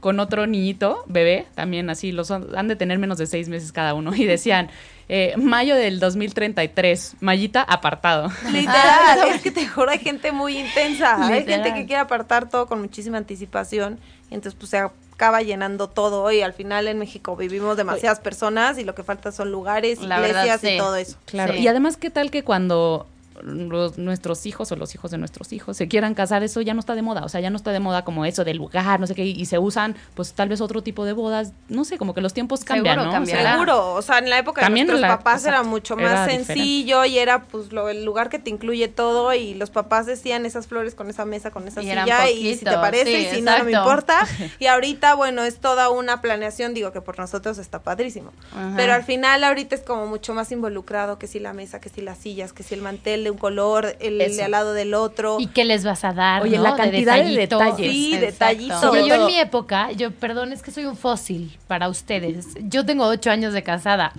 con 0.01 0.21
otro 0.21 0.47
niñito, 0.47 1.03
bebé, 1.07 1.47
también 1.57 1.91
así, 1.91 2.13
los 2.13 2.31
han 2.31 2.69
de 2.69 2.77
tener 2.77 2.99
menos 2.99 3.19
de 3.19 3.27
seis 3.27 3.49
meses 3.49 3.73
cada 3.73 3.95
uno, 3.95 4.15
y 4.15 4.25
decían, 4.27 4.71
eh, 5.09 5.35
mayo 5.37 5.75
del 5.75 6.01
2033, 6.01 7.17
Mayita 7.21 7.63
apartado. 7.63 8.31
Literal, 8.53 9.29
es 9.29 9.43
que 9.43 9.51
te 9.51 9.67
juro, 9.67 9.91
hay 9.91 9.99
gente 9.99 10.33
muy 10.33 10.59
intensa. 10.59 11.27
Hay 11.27 11.47
gente 11.47 11.73
que 11.73 11.87
quiere 11.87 12.01
apartar 12.01 12.49
todo 12.49 12.67
con 12.67 12.81
muchísima 12.81 13.17
anticipación. 13.19 13.99
Y 14.31 14.35
entonces, 14.35 14.59
pues 14.59 14.71
se 14.71 14.79
acaba 14.79 15.41
llenando 15.41 15.89
todo. 15.89 16.31
Y 16.31 16.43
al 16.43 16.53
final 16.53 16.89
en 16.89 16.99
México 16.99 17.37
vivimos 17.37 17.77
demasiadas 17.77 18.21
personas 18.21 18.79
y 18.79 18.85
lo 18.85 18.95
que 18.95 19.03
falta 19.03 19.33
son 19.33 19.51
lugares, 19.51 20.01
La 20.01 20.21
verdad, 20.21 20.45
iglesias 20.45 20.61
sí. 20.61 20.69
y 20.75 20.79
todo 20.79 20.97
eso. 20.97 21.17
Claro. 21.25 21.55
Sí. 21.55 21.61
Y 21.61 21.69
además, 21.69 21.97
¿qué 21.97 22.11
tal 22.11 22.31
que 22.31 22.45
cuando 22.45 23.07
los- 23.43 23.99
nuestros 23.99 24.45
hijos 24.47 24.71
o 24.73 24.77
los 24.77 24.95
hijos 24.95 25.11
de 25.11 25.19
nuestros 25.19 25.53
hijos 25.53 25.77
se 25.77 25.89
quieran 25.89 26.15
casar, 26.15 26.43
eso 26.43 26.61
ya 26.61 26.75
no 26.75 26.81
está 26.81 26.95
de 26.95 27.03
moda? 27.03 27.25
O 27.25 27.29
sea, 27.29 27.41
ya 27.41 27.51
no 27.51 27.57
está 27.57 27.73
de 27.73 27.81
moda 27.81 28.05
como 28.05 28.25
eso 28.25 28.45
del 28.45 28.57
lugar, 28.59 29.01
no 29.01 29.07
sé 29.07 29.15
qué, 29.15 29.25
y 29.25 29.45
se 29.47 29.59
usan, 29.59 29.97
pues 30.15 30.33
tal 30.33 30.49
vez 30.49 30.61
otro 30.61 30.83
tipo 30.83 31.05
de 31.05 31.13
bodas, 31.13 31.53
no 31.69 31.85
sé, 31.85 31.99
como 31.99 32.15
que 32.15 32.21
los 32.21 32.33
tiempos 32.35 32.65
cambian, 32.65 32.95
Seguro 32.97 33.07
¿no? 33.07 33.13
cambiará. 33.13 33.41
O 33.41 33.43
sea, 33.45 33.53
Seguro, 33.55 33.95
o 33.95 34.03
sea, 34.03 34.19
en 34.19 34.31
la 34.31 34.39
época 34.39 34.61
También 34.61 34.87
de 34.87 34.93
nuestros 34.95 35.11
la- 35.11 35.19
papás 35.19 35.45
era 35.45 35.57
exacto, 35.59 35.69
mucho 35.71 35.99
era 35.99 36.03
más 36.15 36.27
diferente. 36.27 36.55
sencillo 36.55 37.05
y 37.05 37.19
era 37.19 37.43
pues 37.45 37.73
lo, 37.73 37.89
el 37.89 38.05
lugar 38.05 38.29
que 38.29 38.39
te 38.39 38.51
incluye 38.51 38.89
todo 38.89 39.33
y 39.35 39.55
los 39.55 39.71
papás 39.71 40.07
decían 40.07 40.47
esas 40.47 40.67
flores 40.67 40.95
con 40.95 41.11
esa 41.11 41.25
mesa, 41.25 41.51
con 41.51 41.67
esa 41.69 41.83
Y 41.83 41.87
silla 41.89 42.31
y 42.31 42.55
si 42.57 42.65
te 42.65 42.73
parece 42.73 43.05
sí, 43.05 43.27
y 43.33 43.35
si 43.37 43.43
no, 43.43 43.57
no 43.59 43.65
me 43.65 43.71
exacto. 43.71 43.91
importa. 43.91 44.19
Y 44.59 44.67
ahorita, 44.67 45.15
bueno, 45.15 45.43
es 45.45 45.59
toda 45.59 45.89
una 45.91 46.21
planeación, 46.21 46.75
digo 46.75 46.93
que 46.93 47.01
por 47.01 47.19
nosotros 47.19 47.59
está 47.59 47.83
padrísimo. 47.83 48.33
Ajá. 48.53 48.73
Pero 48.77 48.93
al 48.95 49.05
final 49.05 49.45
ahorita 49.45 49.75
es 49.75 49.83
como 49.83 50.07
mucho 50.07 50.35
más 50.35 50.51
involucrado 50.53 51.19
que 51.19 51.27
si 51.27 51.39
la 51.39 51.53
mesa, 51.53 51.81
que 51.81 51.89
si 51.89 52.01
las 52.01 52.19
sillas, 52.19 52.53
que 52.53 52.63
si 52.63 52.75
el 52.75 52.83
mantel 52.83 53.27
de 53.29 53.33
un 53.33 53.39
color, 53.39 53.97
el 54.01 54.21
Eso. 54.21 54.37
de 54.37 54.43
al 54.45 54.51
lado 54.53 54.73
del 54.73 54.95
otro. 54.95 55.37
¿Y 55.39 55.47
qué 55.49 55.65
les 55.65 55.85
vas 55.85 56.05
a 56.05 56.13
dar? 56.13 56.43
Oye, 56.43 56.57
no? 56.57 56.63
la 56.65 56.75
cantidad 56.77 57.23
de 57.23 57.31
detalles. 57.37 57.77
Sí, 57.93 58.15
Exacto. 58.15 58.27
detallitos. 58.27 58.85
Oye, 58.85 59.07
yo 59.09 59.15
en 59.15 59.27
mi 59.27 59.39
época, 59.39 59.93
yo, 59.93 60.11
perdón, 60.11 60.53
es 60.53 60.63
que 60.63 60.71
soy 60.71 60.85
un 60.87 60.97
fósil 60.97 61.57
para 61.67 61.89
ustedes. 61.89 62.47
Yo 62.63 62.85
tengo 62.87 63.05
ocho 63.07 63.31
años 63.31 63.53
de 63.53 63.63
casada. 63.63 64.13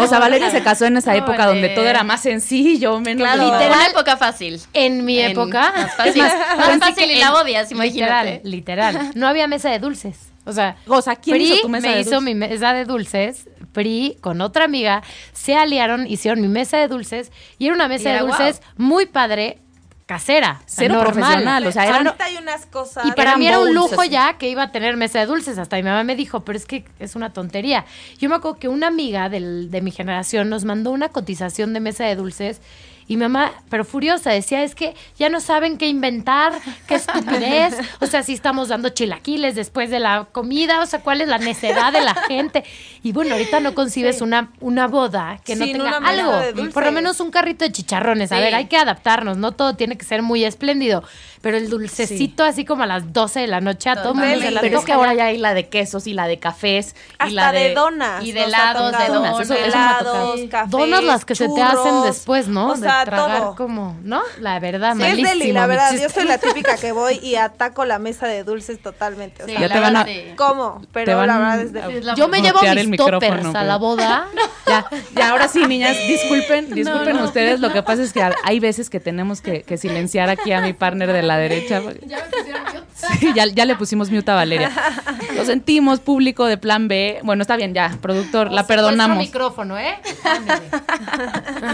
O 0.00 0.06
sea, 0.06 0.18
Valeria 0.18 0.50
se 0.50 0.62
casó 0.62 0.86
en 0.86 0.96
esa 0.96 1.14
época 1.16 1.46
donde 1.46 1.68
todo 1.70 1.86
era 1.86 2.02
más 2.04 2.22
sencillo, 2.22 3.00
menos... 3.00 3.22
Claro, 3.26 3.44
Literal. 3.44 3.70
una 3.72 3.86
época 3.86 4.16
fácil. 4.16 4.60
En 4.72 5.04
mi 5.04 5.18
En- 5.18 5.32
época. 5.32 5.72
Más 5.76 5.94
fácil, 5.96 6.22
más 6.22 6.78
fácil 6.78 7.10
y 7.10 7.18
la 7.18 7.34
odias, 7.34 7.70
imagínate. 7.72 8.40
Literal, 8.44 8.92
literal. 8.94 9.10
No 9.14 9.26
había 9.28 9.46
mesa 9.46 9.70
de 9.70 9.78
dulces. 9.78 10.16
O 10.44 10.52
sea, 10.52 10.76
O 10.88 11.00
sea, 11.02 11.14
¿quién 11.16 11.36
Pri 11.36 11.44
hizo 11.52 11.62
tu 11.62 11.68
mesa 11.68 11.88
me 11.88 11.94
de 11.94 12.00
hizo 12.00 12.20
mi 12.20 12.34
mesa 12.34 12.72
de 12.72 12.84
dulces. 12.84 13.46
Pri 13.72 14.16
con 14.20 14.40
otra 14.40 14.64
amiga 14.64 15.02
se 15.32 15.56
aliaron, 15.56 16.06
hicieron 16.06 16.40
mi 16.40 16.48
mesa 16.48 16.76
de 16.78 16.88
dulces 16.88 17.32
y 17.58 17.66
era 17.66 17.74
una 17.74 17.88
mesa 17.88 18.10
de 18.10 18.18
dulces 18.20 18.62
muy 18.76 19.06
padre, 19.06 19.58
casera, 20.04 20.60
Cero 20.66 20.94
normal. 20.96 21.12
profesional, 21.14 21.66
o 21.66 21.72
sea, 21.72 21.86
era- 21.86 21.96
ahorita 21.98 22.24
hay 22.24 22.36
unas 22.36 22.66
cosas. 22.66 23.06
Y 23.06 23.12
para 23.12 23.36
mí 23.38 23.46
era 23.46 23.60
un 23.60 23.72
lujo 23.74 24.02
así. 24.02 24.10
ya 24.10 24.36
que 24.36 24.48
iba 24.50 24.64
a 24.64 24.72
tener 24.72 24.96
mesa 24.98 25.20
de 25.20 25.26
dulces. 25.26 25.56
Hasta 25.58 25.76
mi 25.76 25.84
mamá 25.84 26.04
me 26.04 26.16
dijo, 26.16 26.40
pero 26.44 26.58
es 26.58 26.66
que 26.66 26.84
es 26.98 27.14
una 27.16 27.32
tontería. 27.32 27.86
Yo 28.18 28.28
me 28.28 28.34
acuerdo 28.34 28.58
que 28.58 28.68
una 28.68 28.88
amiga 28.88 29.30
del- 29.30 29.70
de 29.70 29.80
mi 29.80 29.90
generación 29.90 30.50
nos 30.50 30.64
mandó 30.64 30.90
una 30.90 31.08
cotización 31.08 31.72
de 31.72 31.80
mesa 31.80 32.04
de 32.04 32.16
dulces. 32.16 32.60
Y 33.12 33.18
mamá, 33.18 33.52
pero 33.68 33.84
furiosa, 33.84 34.30
decía, 34.30 34.62
es 34.62 34.74
que 34.74 34.94
ya 35.18 35.28
no 35.28 35.40
saben 35.40 35.76
qué 35.76 35.86
inventar, 35.86 36.54
qué 36.86 36.94
estupidez. 36.94 37.74
O 38.00 38.06
sea, 38.06 38.22
si 38.22 38.32
estamos 38.32 38.68
dando 38.68 38.88
chilaquiles 38.88 39.54
después 39.54 39.90
de 39.90 39.98
la 40.00 40.28
comida, 40.32 40.80
o 40.80 40.86
sea, 40.86 41.00
cuál 41.00 41.20
es 41.20 41.28
la 41.28 41.36
necedad 41.36 41.92
de 41.92 42.00
la 42.00 42.14
gente. 42.14 42.64
Y 43.02 43.12
bueno, 43.12 43.32
ahorita 43.34 43.60
no 43.60 43.74
concibes 43.74 44.22
una, 44.22 44.48
una 44.60 44.86
boda 44.88 45.38
que 45.44 45.56
no 45.56 45.66
tenga 45.66 45.98
algo. 45.98 46.70
Por 46.72 46.86
lo 46.86 46.92
menos 46.92 47.20
un 47.20 47.30
carrito 47.30 47.66
de 47.66 47.72
chicharrones. 47.72 48.32
A 48.32 48.36
Sí. 48.36 48.40
ver, 48.42 48.54
hay 48.54 48.64
que 48.64 48.78
adaptarnos, 48.78 49.36
no 49.36 49.52
todo 49.52 49.76
tiene 49.76 49.98
que 49.98 50.06
ser 50.06 50.22
muy 50.22 50.42
espléndido. 50.46 51.04
Pero 51.42 51.56
el 51.58 51.68
dulcecito 51.68 52.44
así 52.44 52.64
como 52.64 52.84
a 52.84 52.86
las 52.86 53.12
12 53.12 53.40
de 53.40 53.46
la 53.48 53.60
noche 53.60 53.90
a 53.90 53.96
todo 53.96 54.12
el 54.12 54.18
mundo 54.18 54.40
se 54.40 54.50
le 54.50 54.60
Pero 54.60 54.78
es 54.78 54.84
que 54.84 54.92
ahora 54.92 55.12
ya. 55.12 55.26
hay 55.26 55.38
la 55.38 55.52
de 55.54 55.68
quesos 55.68 56.06
y 56.06 56.14
la 56.14 56.26
de 56.26 56.38
cafés 56.38 56.94
y 56.94 57.14
hasta 57.18 57.30
la 57.34 57.52
de, 57.52 57.58
de... 57.68 57.74
donas. 57.74 58.24
y 58.24 58.32
de 58.32 58.44
helados, 58.44 58.96
de 58.96 59.06
donas. 59.12 59.40
Eso- 59.40 59.54
helados, 59.54 60.40
cafés, 60.50 60.70
Donas 60.70 61.04
las 61.04 61.24
que 61.24 61.34
se 61.34 61.48
te 61.48 61.60
hacen 61.62 62.02
después, 62.04 62.48
¿no? 62.48 62.68
O 62.68 62.76
sea, 62.76 63.00
de 63.00 63.04
tragar 63.10 63.40
todo. 63.40 63.56
como, 63.56 63.96
¿no? 64.02 64.22
La 64.40 64.58
verdad, 64.60 64.94
Sí, 64.96 65.02
es 65.02 65.08
malísimo. 65.08 65.28
deli, 65.28 65.52
la 65.52 65.66
verdad. 65.66 65.92
Yo 66.00 66.08
soy 66.08 66.24
la 66.24 66.38
típica 66.38 66.76
que 66.76 66.92
voy 66.92 67.18
y 67.22 67.34
ataco 67.34 67.84
la 67.84 67.98
mesa 67.98 68.26
de 68.26 68.44
dulces 68.44 68.80
totalmente. 68.80 69.42
O 69.42 69.46
Sí, 69.46 69.52
sea, 69.52 69.60
Ya 69.62 69.68
la 69.68 69.74
te 69.74 69.80
van 69.80 69.96
a-. 69.96 70.06
¿cómo? 70.36 70.78
Te 70.80 70.86
Pero 70.92 71.16
van 71.16 71.26
la 71.26 71.38
verdad 71.38 71.60
es 71.62 71.72
de 71.72 71.98
Es 71.98 72.04
la 72.04 72.14
Yo 72.14 72.28
me 72.28 72.40
llevo 72.40 72.60
mis 72.60 72.70
el 72.70 72.96
toppers 72.96 73.30
micrófono, 73.32 73.58
a 73.58 73.64
la 73.64 73.76
boda. 73.76 74.28
Ya, 74.64 74.86
ya, 75.16 75.30
ahora 75.30 75.48
sí, 75.48 75.66
niñas, 75.66 75.96
disculpen, 76.08 76.72
disculpen 76.72 77.18
ustedes. 77.18 77.58
Lo 77.60 77.72
que 77.72 77.82
pasa 77.82 78.00
es 78.02 78.12
que 78.12 78.22
hay 78.44 78.60
veces 78.60 78.88
que 78.90 79.00
tenemos 79.00 79.40
que, 79.40 79.64
que 79.64 79.76
silenciar 79.76 80.30
aquí 80.30 80.52
a 80.52 80.60
mi 80.60 80.72
partner 80.72 81.12
de 81.12 81.22
la 81.22 81.31
derecha. 81.38 81.82
Sí, 83.18 83.32
ya, 83.34 83.46
ya 83.46 83.64
le 83.64 83.74
pusimos 83.74 84.10
mute 84.12 84.30
a 84.30 84.34
Valeria. 84.34 84.70
Lo 85.34 85.44
sentimos, 85.44 85.98
público 85.98 86.46
de 86.46 86.56
plan 86.56 86.86
B. 86.86 87.18
Bueno, 87.24 87.42
está 87.42 87.56
bien, 87.56 87.74
ya, 87.74 87.98
productor, 88.00 88.52
la 88.52 88.66
perdonamos. 88.66 89.18
micrófono, 89.18 89.76
¿eh? 89.76 89.96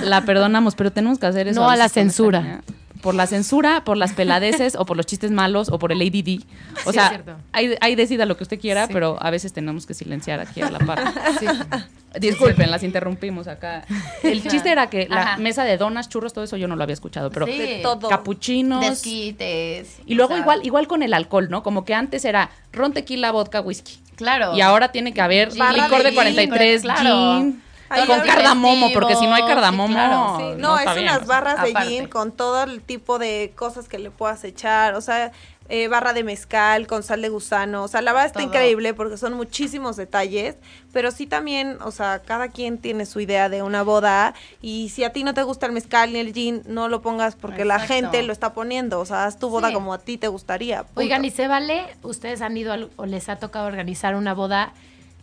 La 0.05 0.23
perdonamos, 0.23 0.75
pero 0.75 0.91
tenemos 0.91 1.19
que 1.19 1.27
hacer 1.27 1.49
eso. 1.49 1.61
No 1.61 1.69
a 1.69 1.77
la 1.77 1.91
censura. 1.91 2.63
Por 3.03 3.15
la 3.15 3.27
censura, 3.27 3.85
por 3.85 3.97
las 3.97 4.13
peladeces 4.13 4.75
o 4.79 4.85
por 4.87 4.97
los 4.97 5.07
chistes 5.07 5.31
malos 5.31 5.69
o 5.71 5.79
por 5.79 5.93
el 5.93 6.01
ADD. 6.01 6.43
O 6.85 6.91
Sí, 6.93 6.99
sea, 6.99 7.23
ahí, 7.53 7.75
ahí 7.81 7.95
decida 7.95 8.27
lo 8.27 8.37
que 8.37 8.43
usted 8.45 8.59
quiera, 8.61 8.87
Sí. 8.87 8.93
pero 8.93 9.17
a 9.21 9.31
veces 9.31 9.53
tenemos 9.53 9.87
que 9.87 9.95
silenciar 9.95 10.41
aquí 10.41 10.61
a 10.63 10.71
la 10.71 10.79
par. 10.81 11.13
Sí. 11.39 11.47
Disculpen, 12.21 12.71
las 12.71 12.83
interrumpimos 12.83 13.49
acá. 13.49 13.85
El 14.23 14.43
chiste 14.43 14.71
era 14.73 14.89
que 14.89 15.07
la 15.09 15.21
Ajá. 15.23 15.37
mesa 15.37 15.65
de 15.65 15.77
donas, 15.77 16.09
churros, 16.09 16.33
todo 16.33 16.45
eso 16.45 16.57
yo 16.57 16.67
no 16.67 16.75
lo 16.75 16.83
había 16.83 16.95
escuchado, 16.95 17.31
pero 17.31 17.47
Sí. 17.47 17.59
De 17.59 17.81
todo. 17.83 18.09
capuchinos. 18.09 18.81
Desquites. 18.81 19.99
Y 20.07 20.15
luego 20.15 20.33
o 20.33 20.37
sea, 20.37 20.43
igual, 20.43 20.61
igual 20.65 20.87
con 20.89 21.03
el 21.03 21.13
alcohol, 21.15 21.49
¿no? 21.51 21.63
Como 21.63 21.85
que 21.85 21.95
antes 21.95 22.25
era 22.25 22.51
ron, 22.73 22.93
tequila, 22.93 23.31
vodka, 23.31 23.61
whisky. 23.61 23.99
Claro. 24.17 24.57
Y 24.57 24.63
ahora 24.63 24.91
tiene 24.91 25.13
que 25.15 25.21
haber 25.21 25.55
Barra 25.57 25.85
licor 25.85 25.99
de 25.99 26.05
de 26.05 26.11
gin, 26.11 26.15
43, 26.17 26.83
claro. 26.83 27.39
gin, 27.39 27.63
Ay, 27.91 28.07
con 28.07 28.21
cardamomo, 28.21 28.89
porque 28.93 29.17
si 29.17 29.27
no 29.27 29.35
hay 29.35 29.43
Sí, 29.43 29.49
cardamomo, 29.49 29.95
claro. 29.95 30.37
Sí, 30.39 30.45
no, 30.61 30.69
no, 30.71 30.79
está 30.79 30.93
es 30.93 30.99
bien. 30.99 31.09
unas 31.11 31.27
barras 31.27 31.63
de 31.63 31.75
gin 31.75 32.09
con 32.09 32.33
todo 32.33 32.63
el 32.65 32.83
tipo 32.83 33.19
de 33.19 33.53
cosas 33.57 33.89
que 33.89 33.99
le 33.99 34.11
puedas 34.11 34.45
echar, 34.45 34.95
o 34.95 35.01
sea, 35.01 35.33
eh, 35.71 35.87
barra 35.89 36.15
de 36.15 36.25
mezcal 36.25 36.87
con 36.87 37.03
sal 37.03 37.21
de 37.21 37.29
gusano, 37.29 37.85
o 37.85 37.89
sea, 37.89 38.01
la 38.01 38.13
verdad 38.15 38.25
está 38.27 38.39
Todo. 38.41 38.49
increíble 38.49 38.95
porque 38.95 39.19
son 39.19 39.35
muchísimos 39.35 39.97
detalles, 39.97 40.57
pero 40.95 41.11
sí 41.11 41.27
también, 41.27 41.77
o 41.83 41.91
sea, 41.91 42.21
cada 42.25 42.49
quien 42.49 42.79
tiene 42.79 43.05
su 43.05 43.21
idea 43.21 43.51
de 43.51 43.63
una 43.63 43.83
boda 43.83 44.33
y 44.63 44.89
si 44.89 45.05
a 45.05 45.13
ti 45.13 45.25
no 45.25 45.35
te 45.35 45.43
gusta 45.43 45.67
el 45.67 45.73
mezcal 45.73 46.11
ni 46.15 46.21
el 46.21 46.33
gin, 46.33 46.63
no 46.67 46.89
lo 46.89 47.03
pongas 47.03 47.37
porque 47.37 47.67
la 47.67 47.81
gente 47.81 48.23
lo 48.23 48.33
está 48.33 48.55
poniendo, 48.55 48.99
o 48.99 49.05
sea, 49.05 49.27
haz 49.27 49.39
tu 49.39 49.51
boda 49.51 49.69
Sí. 49.69 49.75
como 49.75 49.93
a 49.93 49.99
ti 49.99 50.17
te 50.17 50.29
gustaría. 50.29 50.85
punto. 50.85 51.01
Oigan, 51.01 51.23
¿y 51.27 51.31
se 51.31 51.49
vale? 51.49 51.85
¿Ustedes 52.03 52.41
han 52.41 52.57
ido 52.57 52.73
al- 52.73 52.89
o 52.97 53.05
les 53.05 53.29
ha 53.29 53.37
tocado 53.37 53.67
organizar 53.67 54.15
una 54.17 54.33
boda 54.33 54.73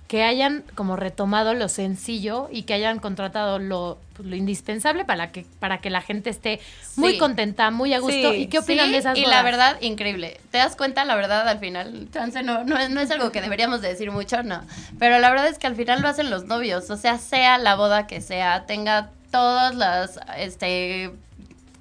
que 0.08 0.22
hayan 0.24 0.64
como 0.76 0.96
retomado 0.96 1.56
lo 1.56 1.68
sencillo 1.68 2.48
y 2.52 2.62
que 2.64 2.76
hayan 2.76 3.00
contratado 3.00 3.58
lo, 3.58 3.98
pues, 4.16 4.30
lo 4.30 4.36
indispensable 4.36 5.04
para 5.04 5.32
que, 5.32 5.48
para 5.60 5.80
que 5.80 5.90
la 5.90 6.02
gente 6.02 6.30
esté 6.30 6.60
muy 6.96 7.14
Sí. 7.14 7.18
contenta, 7.18 7.72
muy 7.72 7.92
a 7.96 8.00
gusto? 8.00 8.32
Sí. 8.32 8.42
¿Y 8.42 8.48
qué 8.48 8.60
opinan 8.60 8.86
Sí, 8.86 8.92
de 8.92 8.98
esas 9.00 9.18
Y 9.18 9.22
bodas? 9.24 9.36
la 9.36 9.42
verdad, 9.42 9.78
increíble. 9.82 10.40
¿Te 10.52 10.60
das 10.60 10.76
cuenta? 10.76 11.06
La 11.06 11.16
verdad, 11.16 11.48
al 11.50 11.58
final, 11.58 12.08
chance 12.14 12.44
no, 12.44 12.64
no, 12.64 12.78
es- 12.78 12.92
no 12.92 13.02
es 13.02 13.10
algo 13.10 13.32
que 13.32 13.42
deberíamos 13.42 13.82
de 13.82 13.88
decir 13.90 14.12
mucho, 14.12 14.44
no. 14.44 14.62
Pero 15.00 15.18
la 15.18 15.30
verdad 15.32 15.48
es 15.48 15.58
que 15.58 15.66
al 15.66 15.76
final 15.76 16.02
lo 16.04 16.08
hacen 16.08 16.30
los 16.30 16.46
novios. 16.46 16.88
O 16.92 16.98
sea, 16.98 17.18
sea 17.18 17.58
la 17.58 17.74
boda 17.76 18.06
que 18.06 18.22
sea, 18.22 18.66
tenga 18.68 19.10
todas 19.32 19.74
las 19.74 20.20
este, 20.38 21.12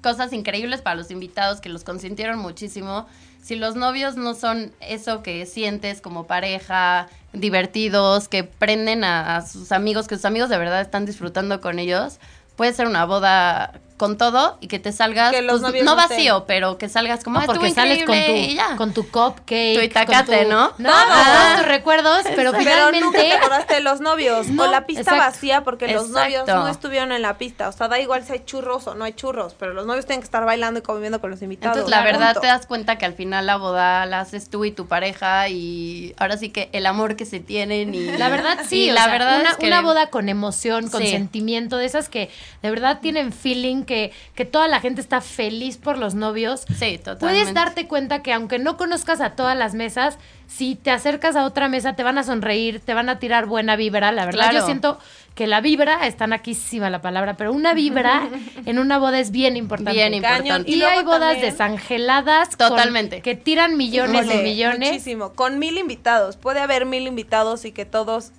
cosas 0.01 0.33
increíbles 0.33 0.81
para 0.81 0.95
los 0.95 1.11
invitados 1.11 1.61
que 1.61 1.69
los 1.69 1.83
consintieron 1.83 2.39
muchísimo. 2.39 3.05
Si 3.45 3.55
los 3.55 3.75
novios 3.75 4.15
no 4.15 4.33
son 4.33 4.71
eso 4.79 5.21
que 5.21 5.45
sientes 5.45 6.01
como 6.01 6.25
pareja, 6.25 7.09
divertidos, 7.31 8.27
que 8.27 8.43
prenden 8.43 9.03
a, 9.03 9.37
a 9.37 9.45
sus 9.45 9.71
amigos, 9.71 10.07
que 10.07 10.15
sus 10.15 10.25
amigos 10.25 10.49
de 10.49 10.57
verdad 10.57 10.81
están 10.81 11.05
disfrutando 11.05 11.61
con 11.61 11.77
ellos, 11.77 12.17
puede 12.55 12.73
ser 12.73 12.87
una 12.87 13.05
boda 13.05 13.79
con 13.97 14.17
todo 14.17 14.57
y 14.59 14.67
que 14.67 14.77
te 14.77 14.91
salgas, 14.91 15.31
Que 15.31 15.41
los 15.41 15.61
pues, 15.61 15.81
no 15.83 15.95
vacío, 15.95 16.43
pero 16.45 16.77
que 16.77 16.89
salgas 16.89 17.23
como, 17.23 17.39
"Ah, 17.39 17.43
porque 17.45 17.71
sales 17.71 18.03
con 18.03 18.13
increíble", 18.15 18.41
y 18.41 18.49
tu, 18.49 18.55
ya. 18.55 18.75
con 18.75 18.93
tu 18.93 19.09
cupcake. 19.09 19.75
Tu 19.77 19.81
itacate, 19.83 20.35
con 20.39 20.43
tu- 20.45 20.49
¿no? 20.51 20.73
No, 20.79 20.89
Ah. 20.91 21.05
con 21.07 21.23
todos 21.33 21.57
tus 21.59 21.67
recuerdos, 21.67 22.19
pero 22.35 22.35
Pero 22.35 22.51
nunca 22.51 22.59
finalmente... 22.59 23.17
te 23.19 23.33
acordaste 23.33 23.73
de 23.75 23.79
los 23.79 24.01
novios. 24.01 24.47
No, 24.47 24.63
o 24.63 24.67
la 24.67 24.85
pista 24.85 25.01
exacto. 25.03 25.23
vacía 25.23 25.63
porque 25.63 25.87
los 25.87 26.09
novios 26.09 26.45
no 26.45 26.67
estuvieron 26.67 27.13
en 27.13 27.21
la 27.21 27.37
pista. 27.37 27.69
O 27.69 27.71
sea, 27.71 27.87
da 27.87 27.97
igual 27.99 28.25
si 28.25 28.33
hay 28.33 28.43
churros 28.45 28.85
o 28.87 28.95
no 28.95 29.05
hay 29.05 29.13
churros, 29.13 29.55
pero 29.57 29.73
los 29.73 29.85
novios 29.85 30.05
tienen 30.05 30.19
que 30.21 30.25
estar 30.25 30.43
bailando 30.43 30.79
y 30.79 30.83
conviviendo 30.83 31.21
con 31.21 31.29
los 31.31 31.41
invitados. 31.41 31.77
Entonces, 31.77 31.97
la 31.97 32.03
verdad, 32.03 32.27
Punto. 32.33 32.41
te 32.41 32.47
das 32.47 32.65
cuenta 32.65 32.97
que 32.97 33.05
al 33.05 33.13
final 33.13 33.45
la 33.45 33.55
boda 33.55 34.05
la 34.05 34.19
haces 34.19 34.49
tú 34.49 34.65
y 34.65 34.71
tu 34.71 34.87
pareja 34.87 35.47
y 35.47 36.13
ahora 36.17 36.35
sí 36.35 36.49
que 36.49 36.69
el 36.73 36.85
amor 36.85 37.15
que 37.15 37.25
se 37.25 37.39
tienen 37.39 37.95
y... 37.95 38.07
La 38.17 38.27
verdad 38.27 38.59
sí, 38.67 38.87
y 38.87 38.89
o 38.91 38.93
la 38.93 39.03
sea, 39.05 39.11
verdad 39.13 39.39
una, 39.39 39.51
es 39.51 39.55
que... 39.57 39.67
una 39.67 39.79
boda 39.81 40.09
con 40.09 40.27
emoción, 40.27 40.89
con 40.89 41.01
Sí. 41.01 41.07
sentimiento, 41.11 41.77
de 41.77 41.85
esas 41.85 42.09
que 42.09 42.29
de 42.61 42.69
verdad 42.69 42.99
tienen 43.01 43.31
feeling, 43.31 43.83
que, 43.85 44.11
que 44.35 44.45
toda 44.45 44.67
la 44.67 44.79
gente 44.79 45.01
está 45.01 45.21
feliz 45.21 45.77
por 45.77 45.97
los 45.97 46.13
novios. 46.15 46.61
Sí, 46.77 46.97
totalmente. 46.97 47.19
Puedes 47.19 47.53
darte 47.53 47.87
cuenta 47.87 48.21
que 48.21 48.33
aunque 48.33 48.59
no 48.59 48.77
conozcas 48.77 49.21
a 49.21 49.31
todas 49.31 49.57
las 49.57 49.73
mesas, 49.73 50.17
si 50.47 50.75
te 50.75 50.91
acercas 50.91 51.35
a 51.35 51.45
otra 51.45 51.69
mesa 51.69 51.95
te 51.95 52.03
van 52.03 52.17
a 52.17 52.23
sonreír, 52.23 52.79
te 52.79 52.93
van 52.93 53.09
a 53.09 53.17
tirar 53.19 53.45
buena 53.47 53.75
vibra. 53.75 54.11
La 54.11 54.25
verdad, 54.25 54.49
Claro. 54.49 54.59
yo 54.59 54.65
siento 54.65 54.99
que 55.33 55.47
la 55.47 55.59
vibra, 55.59 56.05
está 56.07 56.27
naquísima 56.27 56.89
la 56.89 57.01
palabra, 57.01 57.35
pero 57.35 57.51
una 57.51 57.73
vibra 57.73 58.29
en 58.65 58.79
una 58.79 58.97
boda 58.99 59.19
es 59.19 59.31
bien 59.31 59.57
importante. 59.57 59.91
Bien 59.93 60.13
importante. 60.13 60.69
Y, 60.69 60.75
Y 60.75 60.77
luego 60.77 60.97
hay 60.99 61.03
bodas 61.05 61.33
también- 61.33 61.51
desangeladas 61.51 62.55
con- 62.55 62.69
Totalmente. 62.69 63.21
que 63.21 63.35
tiran 63.35 63.75
millones 63.77 64.27
y 64.33 64.37
millones. 64.37 64.91
Muchísimo. 64.91 65.33
Con 65.33 65.59
mil 65.59 65.77
invitados. 65.77 66.37
Puede 66.37 66.59
haber 66.61 66.85
mil 66.85 67.07
invitados 67.07 67.65
y 67.65 67.71
que 67.71 67.85
todos, 67.85 68.31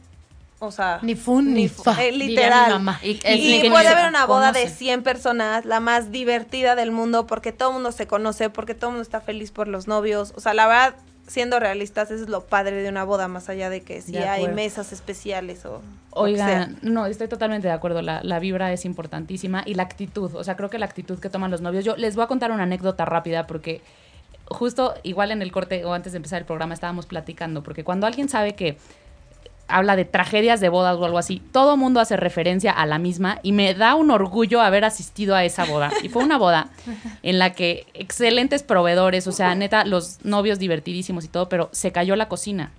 o 0.59 0.71
sea... 0.71 0.99
Ni 1.03 1.15
fun 1.15 1.53
ni 1.55 1.69
fu- 1.69 1.83
fa, 1.83 2.03
eh, 2.05 2.13
literal. 2.13 2.71
mamá. 2.71 2.99
Y- 3.03 3.19
puede 3.71 3.89
haber 3.89 4.09
una 4.09 4.27
boda 4.27 4.53
de 4.53 4.61
conocen. 4.61 4.77
100 4.79 5.03
personas, 5.03 5.65
la 5.65 5.81
más 5.81 6.11
divertida 6.11 6.75
del 6.75 6.91
mundo, 6.93 7.27
porque 7.27 7.53
todo 7.53 7.69
el 7.71 7.75
mundo 7.75 7.93
se 7.93 8.07
conoce, 8.07 8.49
porque 8.51 8.75
todo 8.75 8.91
el 8.91 8.95
mundo 8.95 9.03
está 9.03 9.21
feliz 9.21 9.51
por 9.53 9.69
los 9.69 9.87
novios. 9.87 10.33
O 10.37 10.41
sea, 10.41 10.55
la 10.55 10.67
verdad, 10.67 10.95
siendo 11.27 11.59
realistas, 11.61 12.11
eso 12.11 12.23
es 12.23 12.29
lo 12.31 12.43
padre 12.45 12.83
de 12.83 12.89
una 12.89 13.05
boda, 13.05 13.29
más 13.29 13.49
allá 13.49 13.69
de 13.69 13.83
que 13.83 14.01
si 14.01 14.13
De 14.13 14.27
hay 14.29 14.49
mesas 14.49 14.93
especiales 14.93 15.67
o... 15.67 15.83
Oigan, 16.19 16.79
no, 16.81 17.05
estoy 17.05 17.29
totalmente 17.29 17.69
de 17.69 17.75
acuerdo. 17.75 18.01
La, 18.01 18.23
la 18.23 18.39
vibra 18.39 18.73
es 18.73 18.87
importantísima 18.87 19.63
y 19.67 19.75
la 19.75 19.83
actitud. 19.83 20.35
O 20.35 20.43
sea, 20.45 20.57
creo 20.57 20.71
que 20.71 20.79
la 20.79 20.87
actitud 20.87 21.19
que 21.19 21.29
toman 21.29 21.51
los 21.51 21.61
novios. 21.61 21.85
Yo 21.85 21.95
les 21.97 22.15
voy 22.17 22.25
a 22.25 22.27
contar 22.27 22.51
una 22.53 22.63
anécdota 22.63 23.05
rápida 23.05 23.47
porque 23.47 23.83
justo 24.47 24.95
igual 25.03 25.31
en 25.33 25.43
el 25.43 25.53
corte 25.53 25.85
o 25.85 25.93
antes 25.93 26.13
de 26.13 26.17
empezar 26.17 26.39
el 26.39 26.47
programa 26.47 26.73
estábamos 26.73 27.05
platicando. 27.05 27.63
Porque 27.63 27.85
cuando 27.85 28.07
alguien 28.07 28.31
sabe 28.31 28.55
que 28.55 28.79
habla 29.69 29.97
de 29.97 30.05
tragedias 30.05 30.61
de 30.61 30.69
bodas 30.69 30.97
o 30.97 31.05
algo 31.05 31.19
así, 31.19 31.43
todo 31.53 31.77
mundo 31.77 32.01
hace 32.01 32.17
referencia 32.17 32.73
a 32.73 32.87
la 32.87 32.99
misma 32.99 33.41
y 33.43 33.53
me 33.53 33.75
da 33.75 33.95
un 33.95 34.11
orgullo 34.11 34.61
haber 34.61 34.85
asistido 34.85 35.35
a 35.35 35.45
esa 35.45 35.65
boda. 35.65 35.91
Y 36.03 36.09
fue 36.09 36.25
una 36.25 36.39
boda 36.39 36.71
en 37.23 37.39
la 37.39 37.53
que 37.53 37.87
excelentes 37.95 38.63
proveedores, 38.63 39.27
o 39.27 39.33
sea, 39.33 39.55
neta, 39.55 39.85
los 39.85 40.25
novios 40.25 40.59
divertidísimos 40.59 41.25
y 41.25 41.29
todo, 41.29 41.49
pero 41.49 41.69
se 41.73 41.93
cayó 41.93 42.17
la 42.17 42.29
cocina. 42.29 42.71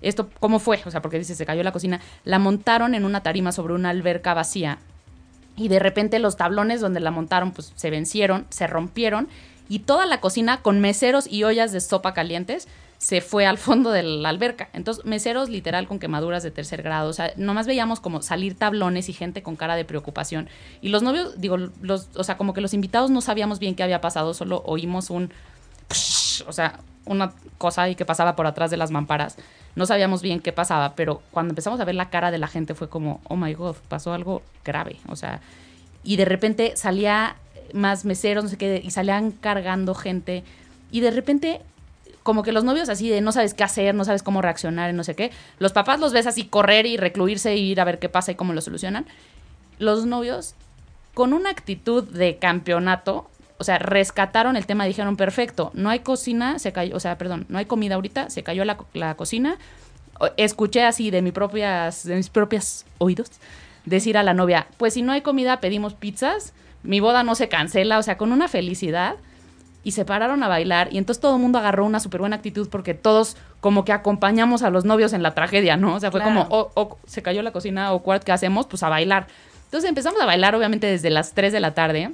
Esto, 0.00 0.30
¿cómo 0.40 0.58
fue? 0.58 0.80
O 0.84 0.90
sea, 0.90 1.00
porque 1.00 1.18
dice, 1.18 1.34
se 1.34 1.46
cayó 1.46 1.62
la 1.62 1.72
cocina. 1.72 2.00
La 2.24 2.38
montaron 2.38 2.94
en 2.94 3.04
una 3.04 3.22
tarima 3.22 3.52
sobre 3.52 3.74
una 3.74 3.90
alberca 3.90 4.34
vacía 4.34 4.78
y 5.56 5.68
de 5.68 5.78
repente 5.78 6.18
los 6.18 6.36
tablones 6.36 6.80
donde 6.80 7.00
la 7.00 7.10
montaron 7.10 7.52
pues 7.52 7.72
se 7.76 7.90
vencieron, 7.90 8.46
se 8.48 8.66
rompieron 8.66 9.28
y 9.68 9.80
toda 9.80 10.06
la 10.06 10.20
cocina 10.20 10.62
con 10.62 10.80
meseros 10.80 11.26
y 11.30 11.44
ollas 11.44 11.72
de 11.72 11.80
sopa 11.80 12.14
calientes 12.14 12.68
se 13.02 13.20
fue 13.20 13.46
al 13.46 13.58
fondo 13.58 13.90
de 13.90 14.04
la 14.04 14.28
alberca. 14.28 14.68
Entonces, 14.72 15.04
meseros 15.04 15.48
literal 15.48 15.88
con 15.88 15.98
quemaduras 15.98 16.44
de 16.44 16.52
tercer 16.52 16.82
grado. 16.82 17.10
O 17.10 17.12
sea, 17.12 17.32
nomás 17.36 17.66
veíamos 17.66 17.98
como 17.98 18.22
salir 18.22 18.56
tablones 18.56 19.08
y 19.08 19.12
gente 19.12 19.42
con 19.42 19.56
cara 19.56 19.74
de 19.74 19.84
preocupación. 19.84 20.48
Y 20.82 20.90
los 20.90 21.02
novios, 21.02 21.40
digo, 21.40 21.56
los, 21.56 22.10
o 22.14 22.22
sea, 22.22 22.36
como 22.36 22.54
que 22.54 22.60
los 22.60 22.74
invitados 22.74 23.10
no 23.10 23.20
sabíamos 23.20 23.58
bien 23.58 23.74
qué 23.74 23.82
había 23.82 24.00
pasado, 24.00 24.34
solo 24.34 24.62
oímos 24.66 25.10
un 25.10 25.32
psh, 25.88 26.44
o 26.46 26.52
sea, 26.52 26.78
una 27.04 27.32
cosa 27.58 27.82
ahí 27.82 27.96
que 27.96 28.04
pasaba 28.04 28.36
por 28.36 28.46
atrás 28.46 28.70
de 28.70 28.76
las 28.76 28.92
mamparas. 28.92 29.36
No 29.74 29.84
sabíamos 29.84 30.22
bien 30.22 30.38
qué 30.38 30.52
pasaba, 30.52 30.94
pero 30.94 31.22
cuando 31.32 31.50
empezamos 31.50 31.80
a 31.80 31.84
ver 31.84 31.96
la 31.96 32.08
cara 32.08 32.30
de 32.30 32.38
la 32.38 32.46
gente 32.46 32.76
fue 32.76 32.88
como, 32.88 33.20
oh 33.24 33.34
my 33.34 33.52
god, 33.54 33.74
pasó 33.88 34.12
algo 34.12 34.42
grave. 34.64 35.00
O 35.08 35.16
sea, 35.16 35.40
y 36.04 36.14
de 36.14 36.24
repente 36.24 36.76
salía 36.76 37.34
más 37.72 38.04
meseros, 38.04 38.44
no 38.44 38.50
sé 38.50 38.58
qué, 38.58 38.80
y 38.80 38.92
salían 38.92 39.32
cargando 39.32 39.92
gente. 39.96 40.44
Y 40.92 41.00
de 41.00 41.10
repente, 41.10 41.62
como 42.22 42.42
que 42.42 42.52
los 42.52 42.64
novios 42.64 42.88
así 42.88 43.08
de 43.08 43.20
no 43.20 43.32
sabes 43.32 43.54
qué 43.54 43.64
hacer, 43.64 43.94
no 43.94 44.04
sabes 44.04 44.22
cómo 44.22 44.42
reaccionar 44.42 44.92
no 44.94 45.04
sé 45.04 45.14
qué. 45.14 45.30
Los 45.58 45.72
papás 45.72 46.00
los 46.00 46.12
ves 46.12 46.26
así 46.26 46.44
correr 46.44 46.86
y 46.86 46.96
recluirse 46.96 47.56
y 47.56 47.70
ir 47.70 47.80
a 47.80 47.84
ver 47.84 47.98
qué 47.98 48.08
pasa 48.08 48.32
y 48.32 48.34
cómo 48.34 48.52
lo 48.52 48.60
solucionan. 48.60 49.06
Los 49.78 50.06
novios, 50.06 50.54
con 51.14 51.32
una 51.32 51.50
actitud 51.50 52.04
de 52.04 52.36
campeonato, 52.36 53.28
o 53.58 53.64
sea, 53.64 53.78
rescataron 53.78 54.56
el 54.56 54.66
tema, 54.66 54.84
dijeron, 54.84 55.16
perfecto, 55.16 55.70
no 55.74 55.90
hay 55.90 56.00
cocina, 56.00 56.58
se 56.58 56.72
cayó, 56.72 56.96
o 56.96 57.00
sea, 57.00 57.18
perdón, 57.18 57.46
no 57.48 57.58
hay 57.58 57.64
comida 57.64 57.94
ahorita, 57.94 58.30
se 58.30 58.42
cayó 58.42 58.64
la, 58.64 58.78
la 58.92 59.14
cocina. 59.14 59.56
Escuché 60.36 60.84
así 60.84 61.10
de, 61.10 61.22
mi 61.22 61.32
propias, 61.32 62.04
de 62.04 62.16
mis 62.16 62.28
propios 62.28 62.84
oídos 62.98 63.30
decir 63.84 64.16
a 64.16 64.22
la 64.22 64.34
novia, 64.34 64.68
pues 64.76 64.94
si 64.94 65.02
no 65.02 65.12
hay 65.12 65.22
comida 65.22 65.60
pedimos 65.60 65.94
pizzas, 65.94 66.52
mi 66.82 67.00
boda 67.00 67.22
no 67.22 67.34
se 67.34 67.48
cancela, 67.48 67.98
o 67.98 68.02
sea, 68.02 68.16
con 68.16 68.32
una 68.32 68.48
felicidad. 68.48 69.16
Y 69.84 69.92
se 69.92 70.04
pararon 70.04 70.42
a 70.42 70.48
bailar 70.48 70.88
y 70.92 70.98
entonces 70.98 71.20
todo 71.20 71.34
el 71.36 71.42
mundo 71.42 71.58
agarró 71.58 71.84
una 71.84 71.98
súper 71.98 72.20
buena 72.20 72.36
actitud 72.36 72.68
porque 72.70 72.94
todos 72.94 73.36
como 73.60 73.84
que 73.84 73.92
acompañamos 73.92 74.62
a 74.62 74.70
los 74.70 74.84
novios 74.84 75.12
en 75.12 75.22
la 75.22 75.34
tragedia, 75.34 75.76
¿no? 75.76 75.94
O 75.94 76.00
sea, 76.00 76.10
fue 76.12 76.20
Claro. 76.20 76.48
como, 76.48 76.70
oh, 76.74 76.98
se 77.06 77.22
cayó 77.22 77.42
la 77.42 77.50
cocina 77.52 77.92
o 77.92 78.00
cuart, 78.02 78.22
¿qué 78.22 78.30
hacemos? 78.32 78.66
Pues 78.66 78.82
a 78.84 78.88
bailar. 78.88 79.26
Entonces 79.64 79.88
empezamos 79.88 80.20
a 80.20 80.26
bailar 80.26 80.54
obviamente 80.54 80.86
desde 80.86 81.10
las 81.10 81.32
3 81.32 81.52
de 81.52 81.60
la 81.60 81.74
tarde 81.74 82.12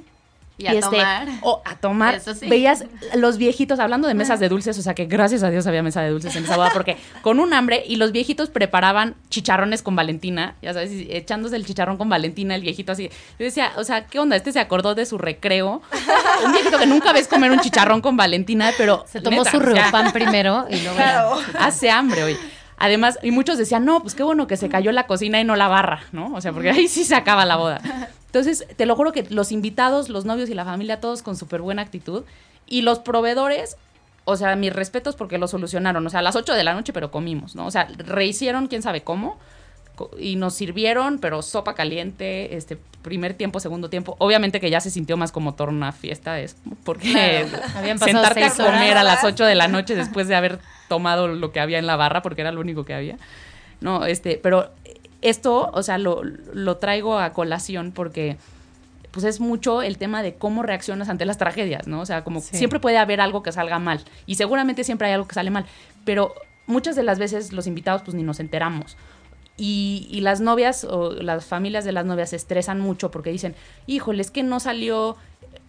Y 0.59 0.67
a 0.67 0.73
este, 0.73 0.81
tomar. 0.81 1.27
O 1.41 1.61
a 1.65 1.75
tomar. 1.77 2.15
Eso 2.15 2.35
sí. 2.35 2.47
Veías 2.47 2.83
los 3.15 3.37
viejitos 3.37 3.79
hablando 3.79 4.07
de 4.07 4.13
mesas 4.13 4.39
de 4.39 4.49
dulces, 4.49 4.77
o 4.77 4.81
sea 4.81 4.93
que 4.93 5.05
gracias 5.05 5.41
a 5.41 5.49
Dios 5.49 5.65
había 5.67 5.81
mesa 5.81 6.01
de 6.01 6.09
dulces 6.09 6.35
en 6.35 6.43
esa 6.43 6.57
boda, 6.57 6.71
porque 6.73 6.97
con 7.21 7.39
un 7.39 7.53
hambre 7.53 7.83
y 7.87 7.95
los 7.95 8.11
viejitos 8.11 8.49
preparaban 8.49 9.15
chicharrones 9.29 9.81
con 9.81 9.95
Valentina, 9.95 10.55
ya 10.61 10.73
sabes, 10.73 10.91
echándose 11.09 11.55
el 11.55 11.65
chicharrón 11.65 11.97
con 11.97 12.09
Valentina, 12.09 12.55
el 12.55 12.61
viejito 12.61 12.91
así. 12.91 13.09
Yo 13.39 13.45
decía, 13.45 13.71
o 13.77 13.83
sea, 13.83 14.05
¿qué 14.05 14.19
onda? 14.19 14.35
Este 14.35 14.51
se 14.51 14.59
acordó 14.59 14.95
de 14.95 15.05
su 15.05 15.17
recreo. 15.17 15.81
Un 16.45 16.51
viejito 16.51 16.77
que 16.77 16.85
nunca 16.85 17.13
ves 17.13 17.27
comer 17.27 17.51
un 17.51 17.59
chicharrón 17.59 18.01
con 18.01 18.17
Valentina, 18.17 18.71
pero. 18.77 19.05
Se 19.07 19.21
tomó 19.21 19.43
neta, 19.43 19.51
su 19.51 19.57
o 19.57 19.73
sea, 19.73 19.91
pan 19.91 20.11
primero 20.11 20.65
y 20.69 20.79
luego. 20.81 20.95
Claro. 20.95 21.37
Hace 21.59 21.89
hambre 21.89 22.23
hoy. 22.23 22.37
Además, 22.79 23.19
y 23.21 23.31
muchos 23.31 23.57
decían, 23.57 23.83
no, 23.83 24.01
pues 24.01 24.15
qué 24.15 24.23
bueno 24.23 24.47
que 24.47 24.55
se 24.55 24.69
cayó 24.69 24.93
la 24.93 25.05
cocina 25.05 25.39
y 25.39 25.43
no 25.43 25.57
la 25.57 25.67
barra, 25.67 26.01
¿no? 26.13 26.33
O 26.33 26.39
sea, 26.39 26.53
porque 26.53 26.69
ahí 26.69 26.87
sí 26.87 27.03
se 27.03 27.13
acaba 27.13 27.45
la 27.45 27.57
boda. 27.57 27.81
Entonces, 28.27 28.65
te 28.77 28.85
lo 28.85 28.95
juro 28.95 29.11
que 29.11 29.23
los 29.29 29.51
invitados, 29.51 30.07
los 30.07 30.23
novios 30.23 30.49
y 30.49 30.53
la 30.53 30.63
familia, 30.63 31.01
todos 31.01 31.21
con 31.21 31.35
súper 31.35 31.61
buena 31.61 31.81
actitud. 31.81 32.23
Y 32.67 32.83
los 32.83 32.99
proveedores, 32.99 33.75
o 34.23 34.37
sea, 34.37 34.55
mis 34.55 34.71
respetos 34.71 35.17
porque 35.17 35.37
lo 35.37 35.49
solucionaron. 35.49 36.07
O 36.07 36.09
sea, 36.09 36.21
a 36.21 36.23
las 36.23 36.37
8 36.37 36.53
de 36.53 36.63
la 36.63 36.73
noche, 36.73 36.93
pero 36.93 37.11
comimos, 37.11 37.53
¿no? 37.53 37.65
O 37.65 37.71
sea, 37.71 37.87
rehicieron 37.97 38.67
quién 38.67 38.81
sabe 38.81 39.01
cómo. 39.01 39.37
Y 40.19 40.35
nos 40.35 40.53
sirvieron, 40.53 41.19
pero 41.19 41.41
sopa 41.41 41.73
caliente, 41.75 42.55
este 42.55 42.77
primer 43.01 43.33
tiempo, 43.33 43.59
segundo 43.59 43.89
tiempo. 43.89 44.15
Obviamente 44.19 44.59
que 44.59 44.69
ya 44.69 44.79
se 44.81 44.89
sintió 44.89 45.17
más 45.17 45.31
como 45.31 45.53
torna 45.55 45.91
fiesta, 45.91 46.39
es 46.39 46.55
porque 46.83 47.45
pasado 47.73 47.97
sentarte 47.97 48.43
a 48.43 48.51
comer 48.51 48.97
a 48.97 49.03
las 49.03 49.23
8 49.23 49.45
de 49.45 49.55
la 49.55 49.67
noche 49.67 49.95
después 49.95 50.27
de 50.27 50.35
haber 50.35 50.59
tomado 50.87 51.27
lo 51.27 51.51
que 51.51 51.59
había 51.59 51.79
en 51.79 51.87
la 51.87 51.95
barra, 51.95 52.21
porque 52.21 52.41
era 52.41 52.51
lo 52.51 52.61
único 52.61 52.85
que 52.85 52.93
había. 52.93 53.17
No, 53.81 54.05
este, 54.05 54.39
pero 54.41 54.69
esto, 55.21 55.69
o 55.73 55.83
sea, 55.83 55.97
lo, 55.97 56.23
lo 56.23 56.77
traigo 56.77 57.17
a 57.19 57.31
colación 57.33 57.91
porque 57.91 58.37
pues 59.11 59.25
es 59.25 59.39
mucho 59.39 59.81
el 59.81 59.97
tema 59.97 60.21
de 60.21 60.35
cómo 60.35 60.61
reaccionas 60.61 61.09
ante 61.09 61.25
las 61.25 61.37
tragedias, 61.37 61.87
¿no? 61.87 61.99
O 62.01 62.05
sea, 62.05 62.23
como 62.23 62.41
Sí. 62.41 62.57
siempre 62.57 62.79
puede 62.79 62.97
haber 62.97 63.21
algo 63.21 63.41
que 63.41 63.51
salga 63.51 63.79
mal 63.79 64.01
y 64.27 64.35
seguramente 64.35 64.83
siempre 64.83 65.07
hay 65.07 65.13
algo 65.13 65.27
que 65.27 65.33
sale 65.33 65.49
mal, 65.49 65.65
pero 66.05 66.35
muchas 66.67 66.95
de 66.95 67.01
las 67.03 67.17
veces 67.17 67.51
los 67.51 67.65
invitados 67.65 68.03
pues 68.03 68.13
ni 68.13 68.21
nos 68.23 68.39
enteramos. 68.39 68.97
Y, 69.59 70.07
y 70.09 70.21
las 70.21 70.39
novias 70.39 70.85
o 70.85 71.11
las 71.11 71.45
familias 71.45 71.83
de 71.83 71.91
las 71.91 72.05
novias 72.05 72.29
se 72.29 72.37
estresan 72.37 72.79
mucho 72.79 73.11
porque 73.11 73.29
dicen, 73.29 73.55
híjole, 73.87 74.21
es 74.21 74.31
que 74.31 74.41
no 74.41 74.59
salió 74.59 75.17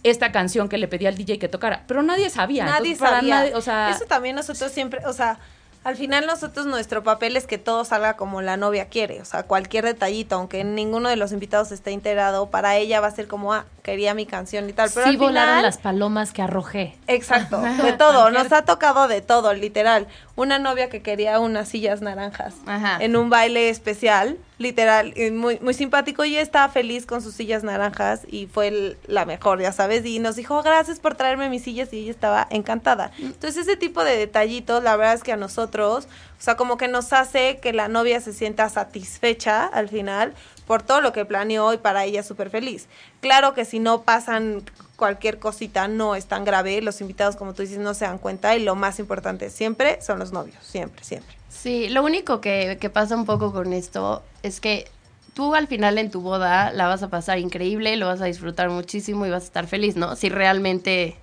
esta 0.02 0.32
canción 0.32 0.68
que 0.68 0.78
le 0.78 0.88
pedí 0.88 1.06
al 1.06 1.16
DJ 1.16 1.38
que 1.38 1.48
tocara, 1.48 1.82
pero 1.86 2.02
nadie 2.02 2.30
sabía. 2.30 2.64
Nadie 2.64 2.92
entonces, 2.92 2.98
sabía. 3.16 3.34
nadie- 3.40 3.54
o 3.54 3.60
sea, 3.60 3.90
Eso 3.90 4.04
también 4.06 4.36
nosotros 4.36 4.70
siempre, 4.72 5.04
o 5.06 5.12
sea, 5.12 5.38
al 5.82 5.96
final 5.96 6.26
nosotros 6.26 6.66
nuestro 6.66 7.02
papel 7.02 7.36
es 7.38 7.46
que 7.46 7.56
todo 7.56 7.84
salga 7.86 8.14
como 8.14 8.42
la 8.42 8.58
novia 8.58 8.86
quiere, 8.90 9.20
o 9.22 9.24
sea, 9.24 9.44
cualquier 9.44 9.84
detallito, 9.86 10.34
aunque 10.36 10.62
ninguno 10.62 11.08
de 11.08 11.16
los 11.16 11.32
invitados 11.32 11.72
esté 11.72 11.92
enterado, 11.92 12.50
para 12.50 12.76
ella 12.76 13.00
va 13.00 13.06
a 13.06 13.10
ser 13.10 13.26
como, 13.28 13.54
ah, 13.54 13.64
quería 13.82 14.12
mi 14.14 14.26
canción 14.26 14.68
y 14.68 14.74
tal, 14.74 14.90
pero 14.92 15.06
sí 15.06 15.12
al 15.12 15.16
volaron 15.16 15.48
final, 15.54 15.62
las 15.62 15.78
palomas 15.78 16.32
que 16.32 16.42
arrojé. 16.42 16.98
Exacto, 17.06 17.60
de 17.82 17.92
todo, 17.94 18.30
nos 18.30 18.52
ha 18.52 18.62
tocado 18.66 19.08
de 19.08 19.22
todo, 19.22 19.54
literal. 19.54 20.06
Una 20.40 20.58
novia 20.58 20.88
que 20.88 21.02
quería 21.02 21.38
unas 21.38 21.68
sillas 21.68 22.00
naranjas 22.00 22.54
Ajá. 22.64 22.96
en 23.04 23.14
un 23.14 23.28
baile 23.28 23.68
especial, 23.68 24.38
literal, 24.56 25.12
y 25.14 25.30
muy, 25.30 25.58
muy 25.60 25.74
simpático. 25.74 26.24
Y 26.24 26.30
ella 26.30 26.40
estaba 26.40 26.70
feliz 26.70 27.04
con 27.04 27.20
sus 27.20 27.34
sillas 27.34 27.62
naranjas 27.62 28.22
y 28.26 28.46
fue 28.46 28.68
el- 28.68 28.96
la 29.06 29.26
mejor, 29.26 29.60
ya 29.60 29.70
sabes. 29.70 30.06
Y 30.06 30.18
nos 30.18 30.36
dijo, 30.36 30.62
gracias 30.62 30.98
por 30.98 31.14
traerme 31.14 31.50
mis 31.50 31.64
sillas 31.64 31.92
y 31.92 31.98
ella 31.98 32.10
estaba 32.12 32.46
encantada. 32.48 33.10
Entonces, 33.18 33.58
ese 33.68 33.76
tipo 33.76 34.02
de 34.02 34.16
detallitos, 34.16 34.82
la 34.82 34.96
verdad 34.96 35.12
es 35.12 35.22
que 35.22 35.32
a 35.32 35.36
nosotros, 35.36 36.06
o 36.06 36.42
sea, 36.42 36.56
como 36.56 36.78
que 36.78 36.88
nos 36.88 37.12
hace 37.12 37.58
que 37.58 37.74
la 37.74 37.88
novia 37.88 38.18
se 38.22 38.32
sienta 38.32 38.70
satisfecha 38.70 39.66
al 39.66 39.90
final 39.90 40.32
por 40.70 40.84
todo 40.84 41.00
lo 41.00 41.12
que 41.12 41.24
planeó 41.24 41.72
y 41.72 41.78
para 41.78 42.04
ella 42.04 42.22
súper 42.22 42.48
feliz. 42.48 42.86
Claro 43.20 43.54
que 43.54 43.64
si 43.64 43.80
no 43.80 44.02
pasan 44.02 44.62
cualquier 44.94 45.40
cosita 45.40 45.88
no 45.88 46.14
es 46.14 46.26
tan 46.26 46.44
grave, 46.44 46.80
los 46.80 47.00
invitados 47.00 47.34
como 47.34 47.54
tú 47.54 47.62
dices 47.62 47.78
no 47.78 47.92
se 47.92 48.04
dan 48.04 48.18
cuenta 48.18 48.54
y 48.54 48.62
lo 48.62 48.76
más 48.76 49.00
importante 49.00 49.50
siempre 49.50 50.00
son 50.00 50.20
los 50.20 50.30
novios, 50.30 50.58
siempre, 50.62 51.02
siempre. 51.02 51.34
Sí, 51.48 51.88
lo 51.88 52.04
único 52.04 52.40
que, 52.40 52.78
que 52.80 52.88
pasa 52.88 53.16
un 53.16 53.26
poco 53.26 53.52
con 53.52 53.72
esto 53.72 54.22
es 54.44 54.60
que 54.60 54.88
tú 55.34 55.56
al 55.56 55.66
final 55.66 55.98
en 55.98 56.08
tu 56.12 56.20
boda 56.20 56.70
la 56.72 56.86
vas 56.86 57.02
a 57.02 57.08
pasar 57.08 57.40
increíble, 57.40 57.96
lo 57.96 58.06
vas 58.06 58.20
a 58.20 58.26
disfrutar 58.26 58.70
muchísimo 58.70 59.26
y 59.26 59.30
vas 59.30 59.42
a 59.42 59.46
estar 59.46 59.66
feliz, 59.66 59.96
¿no? 59.96 60.14
Si 60.14 60.28
realmente 60.28 61.16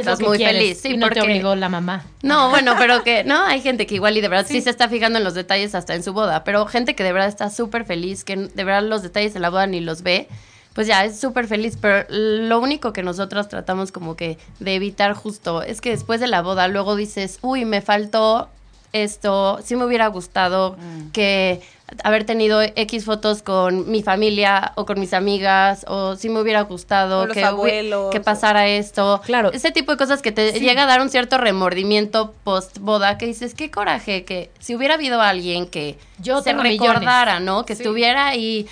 estás 0.00 0.20
muy 0.20 0.36
quieres, 0.38 0.56
feliz. 0.56 0.80
Sí, 0.80 0.88
y 0.92 0.96
no 0.96 1.08
te 1.08 1.16
porque- 1.16 1.32
obligó 1.32 1.54
la 1.54 1.68
mamá. 1.68 2.04
No, 2.22 2.50
bueno, 2.50 2.74
pero 2.78 3.02
que, 3.04 3.24
no, 3.24 3.42
hay 3.44 3.60
gente 3.60 3.86
que 3.86 3.94
igual 3.96 4.16
y 4.16 4.20
de 4.20 4.28
verdad 4.28 4.46
sí, 4.48 4.60
se 4.60 4.70
está 4.70 4.88
fijando 4.88 5.18
en 5.18 5.24
los 5.24 5.34
detalles 5.34 5.74
hasta 5.74 5.94
en 5.94 6.02
su 6.02 6.12
boda, 6.12 6.44
pero 6.44 6.66
gente 6.66 6.94
que 6.94 7.02
de 7.04 7.12
verdad 7.12 7.28
está 7.28 7.50
súper 7.50 7.84
feliz, 7.84 8.24
que 8.24 8.36
de 8.36 8.64
verdad 8.64 8.82
los 8.82 9.02
detalles 9.02 9.34
de 9.34 9.40
la 9.40 9.50
boda 9.50 9.66
ni 9.66 9.80
los 9.80 10.02
ve, 10.02 10.28
pues 10.74 10.86
ya 10.88 11.04
es 11.04 11.20
súper 11.20 11.46
feliz, 11.46 11.78
pero 11.80 12.04
lo 12.08 12.58
único 12.58 12.92
que 12.92 13.02
nosotros 13.04 13.48
tratamos 13.48 13.92
como 13.92 14.16
que 14.16 14.38
de 14.58 14.74
evitar 14.74 15.12
justo 15.14 15.62
es 15.62 15.80
que 15.80 15.90
después 15.90 16.20
de 16.20 16.26
la 16.26 16.42
boda 16.42 16.66
luego 16.68 16.96
dices, 16.96 17.38
uy, 17.42 17.64
me 17.64 17.80
faltó 17.80 18.48
esto, 18.92 19.58
sí 19.64 19.76
me 19.76 19.84
hubiera 19.84 20.06
gustado 20.08 20.76
que 21.12 21.60
haber 22.02 22.24
tenido 22.24 22.60
X 22.62 23.04
fotos 23.04 23.42
con 23.42 23.90
mi 23.90 24.02
familia 24.02 24.72
o 24.74 24.86
con 24.86 24.98
mis 24.98 25.12
amigas, 25.14 25.84
o 25.88 26.16
sí 26.16 26.28
me 26.28 26.40
hubiera 26.40 26.62
gustado 26.62 27.22
O 27.24 27.28
que, 27.28 27.44
abuelos, 27.44 28.10
que 28.10 28.18
o- 28.18 28.22
pasara 28.22 28.66
esto. 28.66 29.20
Claro. 29.24 29.52
Ese 29.52 29.70
tipo 29.70 29.92
de 29.92 29.98
cosas 29.98 30.22
que 30.22 30.32
te 30.32 30.52
llega 30.58 30.84
a 30.84 30.86
dar 30.86 31.00
un 31.00 31.10
cierto 31.10 31.38
remordimiento 31.38 32.34
post 32.44 32.78
boda 32.78 33.18
que 33.18 33.26
dices, 33.26 33.54
qué 33.54 33.70
coraje, 33.70 34.24
que 34.24 34.50
si 34.58 34.74
hubiera 34.74 34.94
habido 34.94 35.20
alguien 35.20 35.66
que 35.66 35.98
Yo 36.18 36.42
se 36.42 36.52
recordara, 36.52 37.40
¿no? 37.40 37.64
Que 37.64 37.74
estuviera 37.74 38.26
ahí 38.28 38.66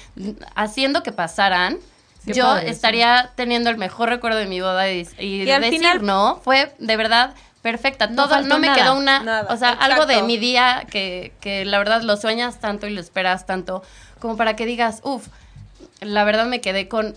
haciendo 0.55 1.03
que 1.03 1.13
pasaran. 1.13 1.79
Qué 2.25 2.35
yo 2.35 2.45
padre, 2.45 2.67
sí. 2.67 2.71
estaría 2.71 3.33
teniendo 3.35 3.69
el 3.69 3.79
mejor 3.79 4.09
recuerdo 4.09 4.39
de 4.39 4.47
mi 4.47 4.61
boda 4.61 4.89
y, 4.93 5.09
y 5.19 5.43
Y 5.43 5.51
al 5.51 5.61
decir, 5.63 5.79
final- 5.81 6.05
no, 6.05 6.41
fue 6.45 6.73
de 6.79 6.97
verdad 6.97 7.35
perfecta. 7.63 8.09
No 8.09 8.29
Todo, 8.29 8.43
no 8.43 8.59
me 8.59 8.67
nada. 8.69 8.83
quedó 8.83 8.95
una, 8.97 9.23
Nada, 9.23 9.53
o 9.53 9.57
sea, 9.57 9.71
algo 9.71 10.05
de 10.07 10.23
mi 10.23 10.37
día 10.37 10.87
que, 10.91 11.33
que 11.41 11.65
la 11.65 11.79
verdad 11.79 12.03
lo 12.03 12.17
sueñas 12.17 12.59
tanto 12.61 12.87
y 12.87 12.91
lo 12.91 13.01
esperas 13.01 13.47
tanto, 13.47 13.83
como 14.19 14.37
para 14.37 14.57
que 14.57 14.67
digas, 14.67 15.01
uff, 15.05 15.29
la 16.01 16.25
verdad 16.25 16.47
me 16.47 16.61
quedé 16.61 16.89
con 16.89 17.15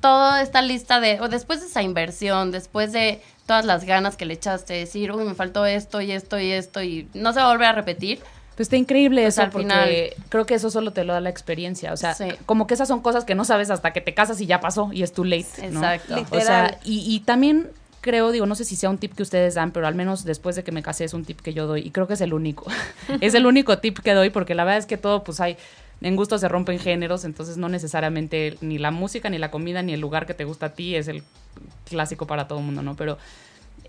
toda 0.00 0.42
esta 0.42 0.62
lista 0.62 0.98
de, 1.00 1.20
o 1.20 1.28
después 1.28 1.60
de 1.60 1.66
esa 1.66 1.82
inversión, 1.82 2.50
después 2.50 2.92
de 2.92 3.22
todas 3.46 3.64
las 3.64 3.84
ganas 3.84 4.16
que 4.16 4.24
le 4.24 4.34
echaste, 4.34 4.72
decir, 4.74 5.12
uy, 5.12 5.24
me 5.24 5.34
faltó 5.34 5.66
esto 5.66 6.00
y 6.00 6.10
esto 6.12 6.38
y 6.38 6.50
esto 6.50 6.82
y 6.82 7.08
no 7.14 7.32
se 7.32 7.40
va 7.40 7.46
a 7.46 7.52
volver 7.52 7.68
a 7.68 7.72
repetir. 7.72 8.20
Pues 8.56 8.66
está 8.66 8.76
increíble 8.76 9.22
Pues 9.22 9.34
eso 9.34 9.42
al 9.42 9.50
porque 9.50 9.64
final- 9.64 10.26
creo 10.28 10.44
que 10.46 10.54
eso 10.54 10.70
solo 10.70 10.92
te 10.92 11.04
lo 11.04 11.12
da 11.12 11.20
la 11.20 11.30
experiencia. 11.30 11.92
O 11.92 11.96
sea, 11.96 12.14
Sí. 12.14 12.26
como 12.46 12.66
que 12.66 12.74
esas 12.74 12.86
son 12.88 13.00
cosas 13.00 13.24
que 13.24 13.34
no 13.34 13.44
sabes 13.44 13.70
hasta 13.70 13.92
que 13.92 14.00
te 14.00 14.12
casas 14.14 14.40
y 14.40 14.46
ya 14.46 14.60
pasó 14.60 14.90
y 14.92 15.02
es 15.02 15.12
too 15.12 15.24
late. 15.24 15.46
¿no? 15.70 15.80
Exacto. 15.82 16.26
O 16.36 16.40
sea, 16.40 16.78
y, 16.84 16.98
y 17.14 17.20
también 17.20 17.70
creo, 18.02 18.32
digo, 18.32 18.44
no 18.44 18.54
sé 18.54 18.66
si 18.66 18.76
sea 18.76 18.90
un 18.90 18.98
tip 18.98 19.14
que 19.14 19.22
ustedes 19.22 19.54
dan, 19.54 19.70
pero 19.70 19.86
al 19.86 19.94
menos 19.94 20.24
después 20.24 20.56
de 20.56 20.64
que 20.64 20.72
me 20.72 20.82
casé 20.82 21.04
es 21.04 21.14
un 21.14 21.24
tip 21.24 21.40
que 21.40 21.54
yo 21.54 21.66
doy 21.66 21.80
y 21.80 21.90
creo 21.90 22.06
que 22.06 22.14
es 22.14 22.20
el 22.20 22.34
único. 22.34 22.66
es 23.22 23.32
el 23.32 23.46
único 23.46 23.78
tip 23.78 24.00
que 24.00 24.12
doy 24.12 24.28
porque 24.28 24.54
la 24.54 24.64
verdad 24.64 24.80
es 24.80 24.86
que 24.86 24.98
todo, 24.98 25.24
pues 25.24 25.40
hay, 25.40 25.56
en 26.02 26.16
gusto 26.16 26.36
se 26.36 26.48
rompen 26.48 26.78
géneros, 26.78 27.24
entonces 27.24 27.56
no 27.56 27.68
necesariamente 27.68 28.58
ni 28.60 28.76
la 28.76 28.90
música, 28.90 29.30
ni 29.30 29.38
la 29.38 29.50
comida, 29.50 29.82
ni 29.82 29.94
el 29.94 30.00
lugar 30.00 30.26
que 30.26 30.34
te 30.34 30.44
gusta 30.44 30.66
a 30.66 30.72
ti 30.74 30.96
es 30.96 31.08
el 31.08 31.22
clásico 31.88 32.26
para 32.26 32.48
todo 32.48 32.58
el 32.58 32.64
mundo, 32.66 32.82
¿no? 32.82 32.96
Pero 32.96 33.18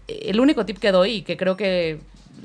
eh, 0.07 0.19
el 0.27 0.39
único 0.39 0.65
tip 0.65 0.77
que 0.77 0.91
doy 0.91 1.11
y 1.11 1.21
que 1.23 1.35
creo 1.35 1.57
que 1.57 1.99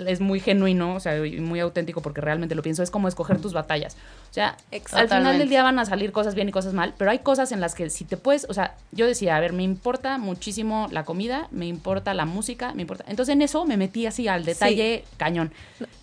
es 0.07 0.21
muy 0.21 0.41
genuino, 0.41 0.95
o 0.95 1.01
sea, 1.01 1.25
y 1.25 1.41
muy 1.41 1.61
auténtico 1.61 2.01
porque 2.03 2.21
realmente 2.21 2.55
lo 2.55 2.63
pienso, 2.63 2.83
es 2.83 2.91
como 2.91 3.09
escoger 3.09 3.41
tus 3.41 3.53
batallas. 3.53 3.97
O 4.31 4.35
sea, 4.35 4.57
al 4.93 5.09
final 5.09 5.39
del 5.39 5.49
día 5.49 5.63
van 5.63 5.79
a 5.79 5.85
salir 5.85 6.13
cosas 6.13 6.35
bien 6.35 6.49
y 6.49 6.53
cosas 6.53 6.75
mal, 6.75 6.95
pero 6.97 7.11
hay 7.11 7.21
cosas 7.21 7.53
en 7.53 7.61
las 7.61 7.75
que 7.75 7.91
si 7.91 8.05
te 8.05 8.17
puedes, 8.17 8.47
o 8.49 8.55
sea, 8.55 8.75
yo 8.93 9.07
decía, 9.07 9.37
a 9.37 9.41
ver, 9.41 9.53
me 9.53 9.63
importa 9.63 10.19
muchísimo 10.19 10.89
la 10.91 11.05
comida, 11.05 11.49
me 11.51 11.67
importa 11.67 12.15
la 12.15 12.27
música, 12.27 12.75
me 12.75 12.83
importa. 12.83 13.05
Entonces 13.09 13.33
en 13.33 13.43
eso 13.43 13.65
me 13.65 13.77
metí 13.77 14.07
así 14.07 14.29
al 14.29 14.45
detalle 14.45 15.05
cañón. 15.17 15.53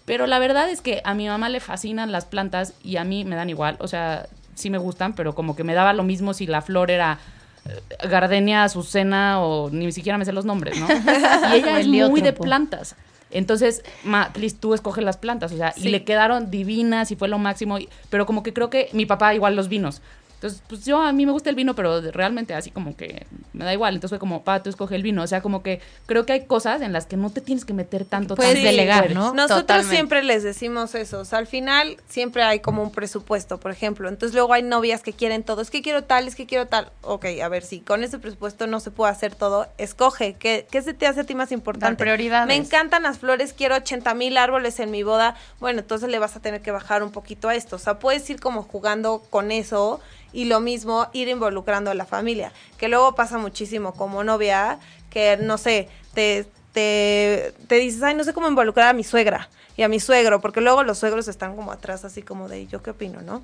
Pero 0.06 0.28
la 0.28 0.40
verdad 0.40 0.70
es 0.70 0.82
que 0.82 1.02
a 1.04 1.14
mi 1.14 1.28
mamá 1.28 1.50
le 1.50 1.60
fascinan 1.60 2.12
las 2.12 2.26
plantas 2.26 2.74
y 2.84 2.98
a 2.98 3.04
mí 3.04 3.26
me 3.26 3.36
dan 3.36 3.50
igual, 3.50 3.78
o 3.80 3.88
sea, 3.88 4.28
sí 4.56 4.70
me 4.70 4.78
gustan, 4.78 5.14
pero 5.14 5.36
como 5.36 5.56
que 5.56 5.64
me 5.64 5.74
daba 5.74 5.94
lo 5.94 6.04
mismo 6.04 6.34
si 6.34 6.48
la 6.48 6.62
flor 6.62 6.92
era 6.92 7.20
eh, 7.66 8.08
gardenia, 8.08 8.64
azucena 8.64 9.42
o 9.42 9.70
ni 9.70 9.92
siquiera 9.92 10.18
me 10.18 10.26
sé 10.26 10.32
los 10.32 10.46
nombres, 10.46 10.80
¿no? 10.80 10.88
Y 11.54 11.58
ella 11.58 11.80
es 11.80 11.88
muy 11.88 12.22
de 12.22 12.34
plantas. 12.34 12.96
Entonces, 13.32 13.84
ma, 14.04 14.32
please, 14.34 14.56
tú 14.60 14.74
escoges 14.74 15.04
las 15.04 15.18
plantas, 15.18 15.52
o 15.52 15.58
sea, 15.58 15.74
y 15.76 15.90
le 15.90 16.04
quedaron 16.04 16.52
divinas 16.52 17.12
y 17.12 17.16
fue 17.16 17.28
lo 17.28 17.38
máximo, 17.38 17.80
y- 17.80 17.90
pero 18.10 18.26
como 18.26 18.44
que 18.44 18.54
creo 18.54 18.70
que 18.70 18.90
mi 18.94 19.06
papá 19.06 19.34
igual 19.34 19.56
los 19.56 19.68
vinos. 19.68 20.02
Entonces, 20.46 20.64
pues 20.68 20.86
yo 20.86 21.02
a 21.02 21.12
mí 21.12 21.26
me 21.26 21.32
gusta 21.32 21.50
el 21.50 21.56
vino, 21.56 21.74
pero 21.74 22.02
realmente 22.12 22.54
así 22.54 22.70
como 22.70 22.96
que 22.96 23.26
me 23.54 23.66
da 23.66 23.74
igual. 23.74 23.96
Entonces 23.96 24.12
fue 24.12 24.20
como, 24.20 24.44
pa, 24.44 24.62
tú 24.62 24.70
escoge 24.70 24.96
el 24.96 25.02
vino. 25.02 25.24
O 25.24 25.28
sea, 25.28 25.42
como 25.42 25.64
que 25.64 25.82
creo 26.06 26.26
que 26.28 26.34
hay 26.34 26.46
cosas 26.46 26.82
en 26.82 26.94
las 26.94 27.08
que 27.08 27.18
no 27.18 27.32
te 27.32 27.42
tienes 27.42 27.66
que 27.66 27.74
meter 27.74 28.06
tanto. 28.06 28.36
Puedes 28.36 28.54
tanto. 28.54 28.68
delegar, 28.68 29.00
Puedes. 29.06 29.16
¿no? 29.16 29.34
Nosotros 29.34 29.62
Totalmente. 29.62 29.96
siempre 29.96 30.24
les 30.24 30.44
decimos 30.44 30.94
eso. 30.94 31.22
O 31.22 31.26
sea, 31.26 31.40
al 31.40 31.48
final 31.48 31.98
siempre 32.08 32.44
hay 32.44 32.60
como 32.60 32.84
un 32.84 32.92
presupuesto, 32.92 33.60
por 33.60 33.72
ejemplo. 33.72 34.08
Entonces 34.08 34.36
luego 34.36 34.54
hay 34.54 34.62
novias 34.62 35.02
que 35.02 35.14
quieren 35.14 35.42
todo. 35.42 35.64
Es 35.64 35.72
que 35.72 35.82
quiero 35.82 36.04
tal, 36.04 36.28
es 36.28 36.36
que 36.36 36.46
quiero 36.46 36.68
tal. 36.68 36.92
Ok, 37.02 37.26
a 37.44 37.50
ver, 37.50 37.64
si 37.64 37.80
con 37.80 38.04
ese 38.04 38.20
presupuesto 38.20 38.68
no 38.68 38.80
se 38.80 38.92
puede 38.92 39.12
hacer 39.12 39.34
todo, 39.34 39.68
escoge. 39.80 40.36
¿Qué, 40.36 40.68
qué 40.70 40.84
se 40.84 40.94
te 40.94 41.08
hace 41.08 41.22
a 41.22 41.24
ti 41.24 41.34
más 41.34 41.52
importante? 41.52 41.86
Dar 41.86 41.98
prioridades. 41.98 42.48
Me 42.48 42.56
encantan 42.56 43.02
las 43.02 43.18
flores, 43.18 43.54
quiero 43.54 43.76
80 43.76 44.14
mil 44.14 44.38
árboles 44.38 44.80
en 44.80 44.92
mi 44.92 45.02
boda. 45.02 45.36
Bueno, 45.60 45.80
entonces 45.80 46.08
le 46.10 46.20
vas 46.20 46.36
a 46.36 46.40
tener 46.40 46.62
que 46.62 46.70
bajar 46.70 47.02
un 47.02 47.12
poquito 47.12 47.50
a 47.50 47.56
esto. 47.56 47.78
O 47.78 47.80
sea, 47.80 47.98
puedes 47.98 48.30
ir 48.30 48.40
como 48.40 48.62
jugando 48.62 49.24
con 49.32 49.52
eso 49.52 50.02
Y 50.36 50.46
lo 50.46 50.60
mismo, 50.60 51.08
ir 51.14 51.30
involucrando 51.30 51.92
a 51.92 51.94
la 51.94 52.06
familia. 52.06 52.52
Que 52.78 52.90
luego 52.90 53.16
pasa 53.16 53.38
muchísimo 53.38 53.94
como 53.94 54.24
novia, 54.26 54.80
que 55.10 55.38
no 55.38 55.58
sé, 55.58 55.88
te, 56.14 56.46
te, 56.74 57.54
te 57.68 57.76
dices, 57.76 58.04
ay, 58.04 58.16
no 58.16 58.26
sé 58.26 58.34
cómo 58.34 58.50
involucrar 58.50 58.90
a 58.90 58.94
mi 58.94 59.06
suegra 59.06 59.50
y 59.78 59.84
a 59.84 59.88
mi 59.88 60.02
suegro, 60.02 60.42
porque 60.42 60.60
luego 60.60 60.84
los 60.84 60.98
suegros 60.98 61.30
están 61.30 61.56
como 61.56 61.72
atrás, 61.72 62.04
así 62.04 62.22
como 62.22 62.50
de, 62.50 62.68
¿yo 62.68 62.84
qué 62.84 62.90
opino, 62.92 63.22
no? 63.22 63.44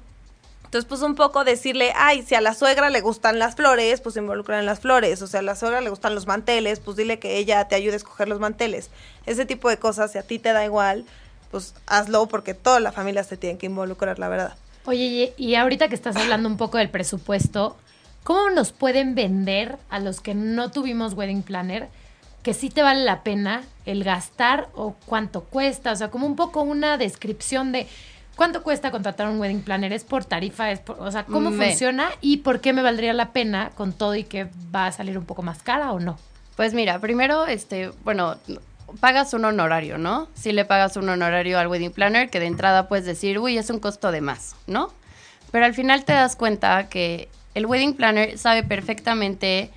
Entonces, 0.65 0.87
pues 0.87 1.01
un 1.01 1.15
poco 1.15 1.45
decirle, 1.45 1.93
ay, 1.95 2.23
si 2.23 2.35
a 2.35 2.41
la 2.41 2.53
suegra 2.53 2.89
le 2.89 3.01
gustan 3.01 3.39
las 3.39 3.55
flores, 3.55 3.99
pues 4.01 4.15
involucrar 4.17 4.59
en 4.59 4.65
las 4.65 4.79
flores. 4.79 5.21
O 5.21 5.27
sea, 5.27 5.41
a 5.41 5.43
la 5.43 5.55
suegra 5.55 5.81
le 5.81 5.89
gustan 5.89 6.13
los 6.13 6.27
manteles, 6.27 6.79
pues 6.79 6.95
dile 6.97 7.19
que 7.19 7.37
ella 7.37 7.67
te 7.67 7.75
ayude 7.75 7.93
a 7.93 7.97
escoger 7.97 8.29
los 8.29 8.39
manteles. 8.39 8.89
Ese 9.25 9.45
tipo 9.45 9.69
de 9.69 9.77
cosas, 9.77 10.13
si 10.13 10.17
a 10.17 10.23
ti 10.23 10.39
te 10.39 10.53
da 10.53 10.63
igual, 10.63 11.05
pues 11.51 11.73
hazlo 11.87 12.25
porque 12.27 12.53
toda 12.53 12.79
la 12.79 12.93
familia 12.93 13.25
se 13.25 13.35
tiene 13.35 13.57
que 13.57 13.65
involucrar, 13.65 14.17
la 14.17 14.29
verdad. 14.29 14.55
Oye, 14.85 15.33
y, 15.37 15.55
ahorita 15.55 15.87
que 15.89 15.95
estás 15.95 16.15
hablando 16.15 16.49
un 16.49 16.57
poco 16.57 16.77
del 16.77 16.89
presupuesto, 16.89 17.77
¿cómo 18.23 18.49
nos 18.49 18.71
pueden 18.71 19.13
vender 19.15 19.77
a 19.89 19.99
los 19.99 20.21
que 20.21 20.33
no 20.33 20.71
tuvimos 20.71 21.13
wedding 21.13 21.43
planner 21.43 21.87
que 22.43 22.55
sí 22.55 22.69
te 22.71 22.81
vale 22.81 23.03
la 23.03 23.21
pena 23.21 23.61
el 23.85 24.03
gastar 24.03 24.69
o 24.73 24.95
cuánto 25.05 25.43
cuesta? 25.43 25.91
O 25.91 25.95
sea, 25.95 26.09
como 26.09 26.25
un 26.25 26.35
poco 26.35 26.61
una 26.63 26.97
descripción 26.97 27.71
de 27.71 27.85
cuánto 28.35 28.63
cuesta 28.63 28.89
contratar 28.89 29.27
un 29.29 29.39
wedding 29.39 29.61
planner, 29.61 29.93
es 29.93 30.03
por 30.03 30.25
tarifa, 30.25 30.71
es 30.71 30.79
por, 30.79 30.99
o 30.99 31.11
sea, 31.11 31.25
cómo 31.25 31.51
Me- 31.51 31.67
funciona 31.67 32.09
y 32.21 32.37
por 32.37 32.59
qué 32.59 32.73
me 32.73 32.81
valdría 32.81 33.13
la 33.13 33.31
pena 33.33 33.69
con 33.75 33.93
todo 33.93 34.15
y 34.15 34.23
que 34.23 34.47
va 34.73 34.87
a 34.87 34.91
salir 34.91 35.17
un 35.17 35.25
poco 35.25 35.43
más 35.43 35.61
cara 35.61 35.91
o 35.91 35.99
no. 35.99 36.17
Pues 36.55 36.73
mira, 36.73 36.99
primero, 36.99 37.45
este, 37.45 37.91
bueno, 38.03 38.37
pagas 38.99 39.33
un 39.33 39.45
honorario, 39.45 39.97
¿no? 39.97 40.27
Si 40.33 40.51
le 40.51 40.65
pagas 40.65 40.97
un 40.97 41.09
honorario 41.09 41.59
al 41.59 41.67
wedding 41.67 41.91
planner, 41.91 42.29
que 42.29 42.39
de 42.39 42.47
entrada 42.47 42.87
puedes 42.87 43.05
decir, 43.05 43.39
uy, 43.39 43.57
es 43.57 43.69
un 43.69 43.79
costo 43.79 44.11
de 44.11 44.21
más, 44.21 44.55
¿no? 44.67 44.91
Pero 45.51 45.65
al 45.65 45.73
final 45.73 46.05
te 46.05 46.13
das 46.13 46.35
cuenta 46.35 46.89
que 46.89 47.29
el 47.53 47.65
wedding 47.65 47.93
planner 47.93 48.37
sabe 48.37 48.63
perfectamente 48.63 49.69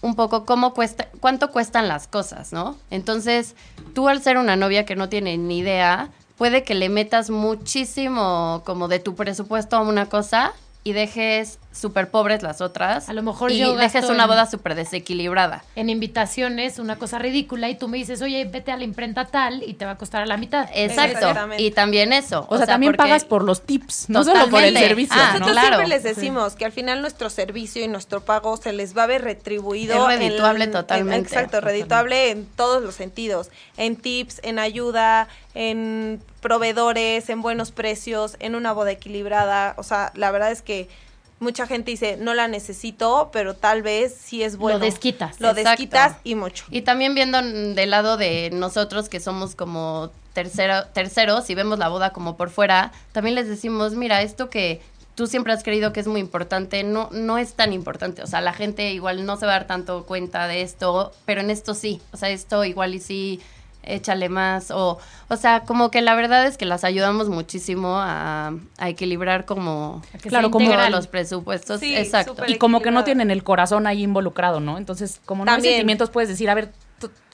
un 0.00 0.16
poco 0.16 0.44
cómo 0.44 0.74
cuesta, 0.74 1.08
cuánto 1.20 1.50
cuestan 1.50 1.88
las 1.88 2.08
cosas, 2.08 2.52
¿no? 2.52 2.76
Entonces, 2.90 3.54
tú 3.94 4.08
al 4.08 4.20
ser 4.22 4.36
una 4.36 4.56
novia 4.56 4.84
que 4.84 4.96
no 4.96 5.08
tiene 5.08 5.38
ni 5.38 5.58
idea, 5.58 6.10
puede 6.36 6.64
que 6.64 6.74
le 6.74 6.88
metas 6.88 7.30
muchísimo 7.30 8.62
como 8.66 8.88
de 8.88 8.98
tu 8.98 9.14
presupuesto 9.14 9.76
a 9.76 9.80
una 9.80 10.06
cosa 10.06 10.52
y 10.84 10.92
dejes 10.92 11.58
súper 11.70 12.10
pobres 12.10 12.42
las 12.42 12.60
otras. 12.60 13.08
A 13.08 13.12
lo 13.12 13.22
mejor 13.22 13.52
y 13.52 13.58
yo 13.58 13.76
dejes 13.76 14.04
una 14.10 14.26
boda 14.26 14.46
súper 14.46 14.74
desequilibrada. 14.74 15.62
En 15.76 15.88
invitaciones, 15.88 16.78
una 16.78 16.96
cosa 16.96 17.18
ridícula 17.18 17.70
y 17.70 17.76
tú 17.76 17.88
me 17.88 17.98
dices, 17.98 18.20
oye, 18.20 18.44
vete 18.44 18.72
a 18.72 18.76
la 18.76 18.84
imprenta 18.84 19.26
tal 19.26 19.62
y 19.62 19.74
te 19.74 19.84
va 19.84 19.92
a 19.92 19.96
costar 19.96 20.22
a 20.22 20.26
la 20.26 20.36
mitad. 20.36 20.68
Exacto. 20.74 21.28
Y 21.56 21.70
también 21.70 22.12
eso. 22.12 22.46
O, 22.48 22.56
sea, 22.56 22.66
también 22.66 22.94
pagas 22.94 23.24
por 23.24 23.44
los 23.44 23.62
tips, 23.62 24.10
no 24.10 24.24
solo 24.24 24.48
por 24.50 24.62
el 24.62 24.76
servicio. 24.76 25.16
Ah, 25.16 25.34
¿no? 25.34 25.38
Nosotros 25.40 25.52
claro. 25.52 25.76
siempre 25.76 25.88
les 25.88 26.02
decimos 26.02 26.56
que 26.56 26.64
al 26.64 26.72
final 26.72 27.00
nuestro 27.00 27.30
servicio 27.30 27.82
y 27.84 27.88
nuestro 27.88 28.24
pago 28.24 28.56
se 28.56 28.72
les 28.72 28.96
va 28.96 29.04
a 29.04 29.06
ver 29.06 29.22
retribuido. 29.22 30.10
Es 30.10 30.18
redituable 30.18 30.64
en- 30.64 30.70
en- 30.70 30.72
totalmente. 30.76 31.28
exacto, 31.28 31.60
redituable 31.60 32.30
en 32.30 32.44
todos 32.46 32.82
los 32.82 32.96
sentidos. 32.96 33.50
En 33.76 33.96
tips, 33.96 34.40
en 34.42 34.58
ayuda, 34.58 35.28
en 35.54 36.20
proveedores, 36.42 37.30
en 37.30 37.40
buenos 37.40 37.70
precios, 37.70 38.36
en 38.40 38.54
una 38.54 38.72
boda 38.72 38.90
equilibrada. 38.90 39.74
O 39.78 39.82
sea, 39.82 40.12
la 40.14 40.30
verdad 40.30 40.52
es 40.52 40.60
que 40.60 40.90
mucha 41.38 41.66
gente 41.66 41.90
dice, 41.90 42.18
no 42.18 42.34
la 42.34 42.48
necesito, 42.48 43.30
pero 43.32 43.54
tal 43.54 43.82
vez 43.82 44.14
sí 44.14 44.42
es 44.42 44.56
bueno. 44.58 44.78
desquitas. 44.78 45.40
Lo 45.40 45.48
Exacto. 45.48 45.70
desquitas 45.70 46.16
y 46.24 46.34
mucho. 46.34 46.64
Y 46.70 46.82
también 46.82 47.14
viendo 47.14 47.40
del 47.40 47.90
lado 47.90 48.18
de 48.18 48.50
nosotros 48.52 49.08
que 49.08 49.20
somos 49.20 49.54
como 49.54 50.10
tercero, 50.34 50.86
terceros 50.92 51.48
y 51.48 51.54
vemos 51.54 51.78
la 51.78 51.88
boda 51.88 52.12
como 52.12 52.36
por 52.36 52.50
fuera, 52.50 52.92
también 53.12 53.34
les 53.34 53.48
decimos, 53.48 53.94
mira, 53.94 54.22
esto 54.22 54.50
que 54.50 54.80
tú 55.14 55.26
siempre 55.26 55.52
has 55.52 55.62
creído 55.62 55.92
que 55.92 56.00
es 56.00 56.06
muy 56.06 56.20
importante, 56.20 56.82
no, 56.84 57.08
no 57.12 57.38
es 57.38 57.54
tan 57.54 57.72
importante. 57.72 58.22
O 58.22 58.26
sea, 58.26 58.40
la 58.40 58.52
gente 58.52 58.92
igual 58.92 59.26
no 59.26 59.36
se 59.36 59.46
va 59.46 59.52
a 59.52 59.58
dar 59.58 59.66
tanto 59.66 60.04
cuenta 60.06 60.48
de 60.48 60.62
esto, 60.62 61.12
pero 61.24 61.40
en 61.40 61.50
esto 61.50 61.74
sí. 61.74 62.00
O 62.12 62.16
sea, 62.16 62.30
esto 62.30 62.64
igual 62.64 62.94
y 62.94 63.00
sí, 63.00 63.40
échale 63.82 64.28
más. 64.28 64.70
O, 64.70 64.98
o 65.28 65.36
sea, 65.36 65.60
como 65.60 65.90
que 65.90 66.02
la 66.02 66.14
verdad 66.14 66.46
es 66.46 66.56
que 66.56 66.64
las 66.64 66.84
ayudamos 66.84 67.28
muchísimo 67.28 67.98
a, 67.98 68.52
a 68.78 68.88
equilibrar 68.88 69.44
como, 69.44 70.02
A 70.14 70.18
que 70.18 70.28
Claro, 70.28 70.48
sea 70.48 70.50
como 70.52 70.90
los 70.90 71.06
presupuestos. 71.06 71.80
Sí, 71.80 71.94
Exacto. 71.96 72.36
Y 72.46 72.58
como 72.58 72.80
que 72.80 72.90
no 72.90 73.04
tienen 73.04 73.30
el 73.30 73.42
corazón 73.44 73.86
ahí 73.86 74.02
involucrado, 74.02 74.60
¿no? 74.60 74.78
Entonces, 74.78 75.20
como 75.24 75.44
no 75.44 75.50
hay 75.50 75.56
También. 75.56 75.74
sentimientos, 75.74 76.10
puedes 76.10 76.28
decir, 76.28 76.48
a 76.50 76.54
ver, 76.54 76.70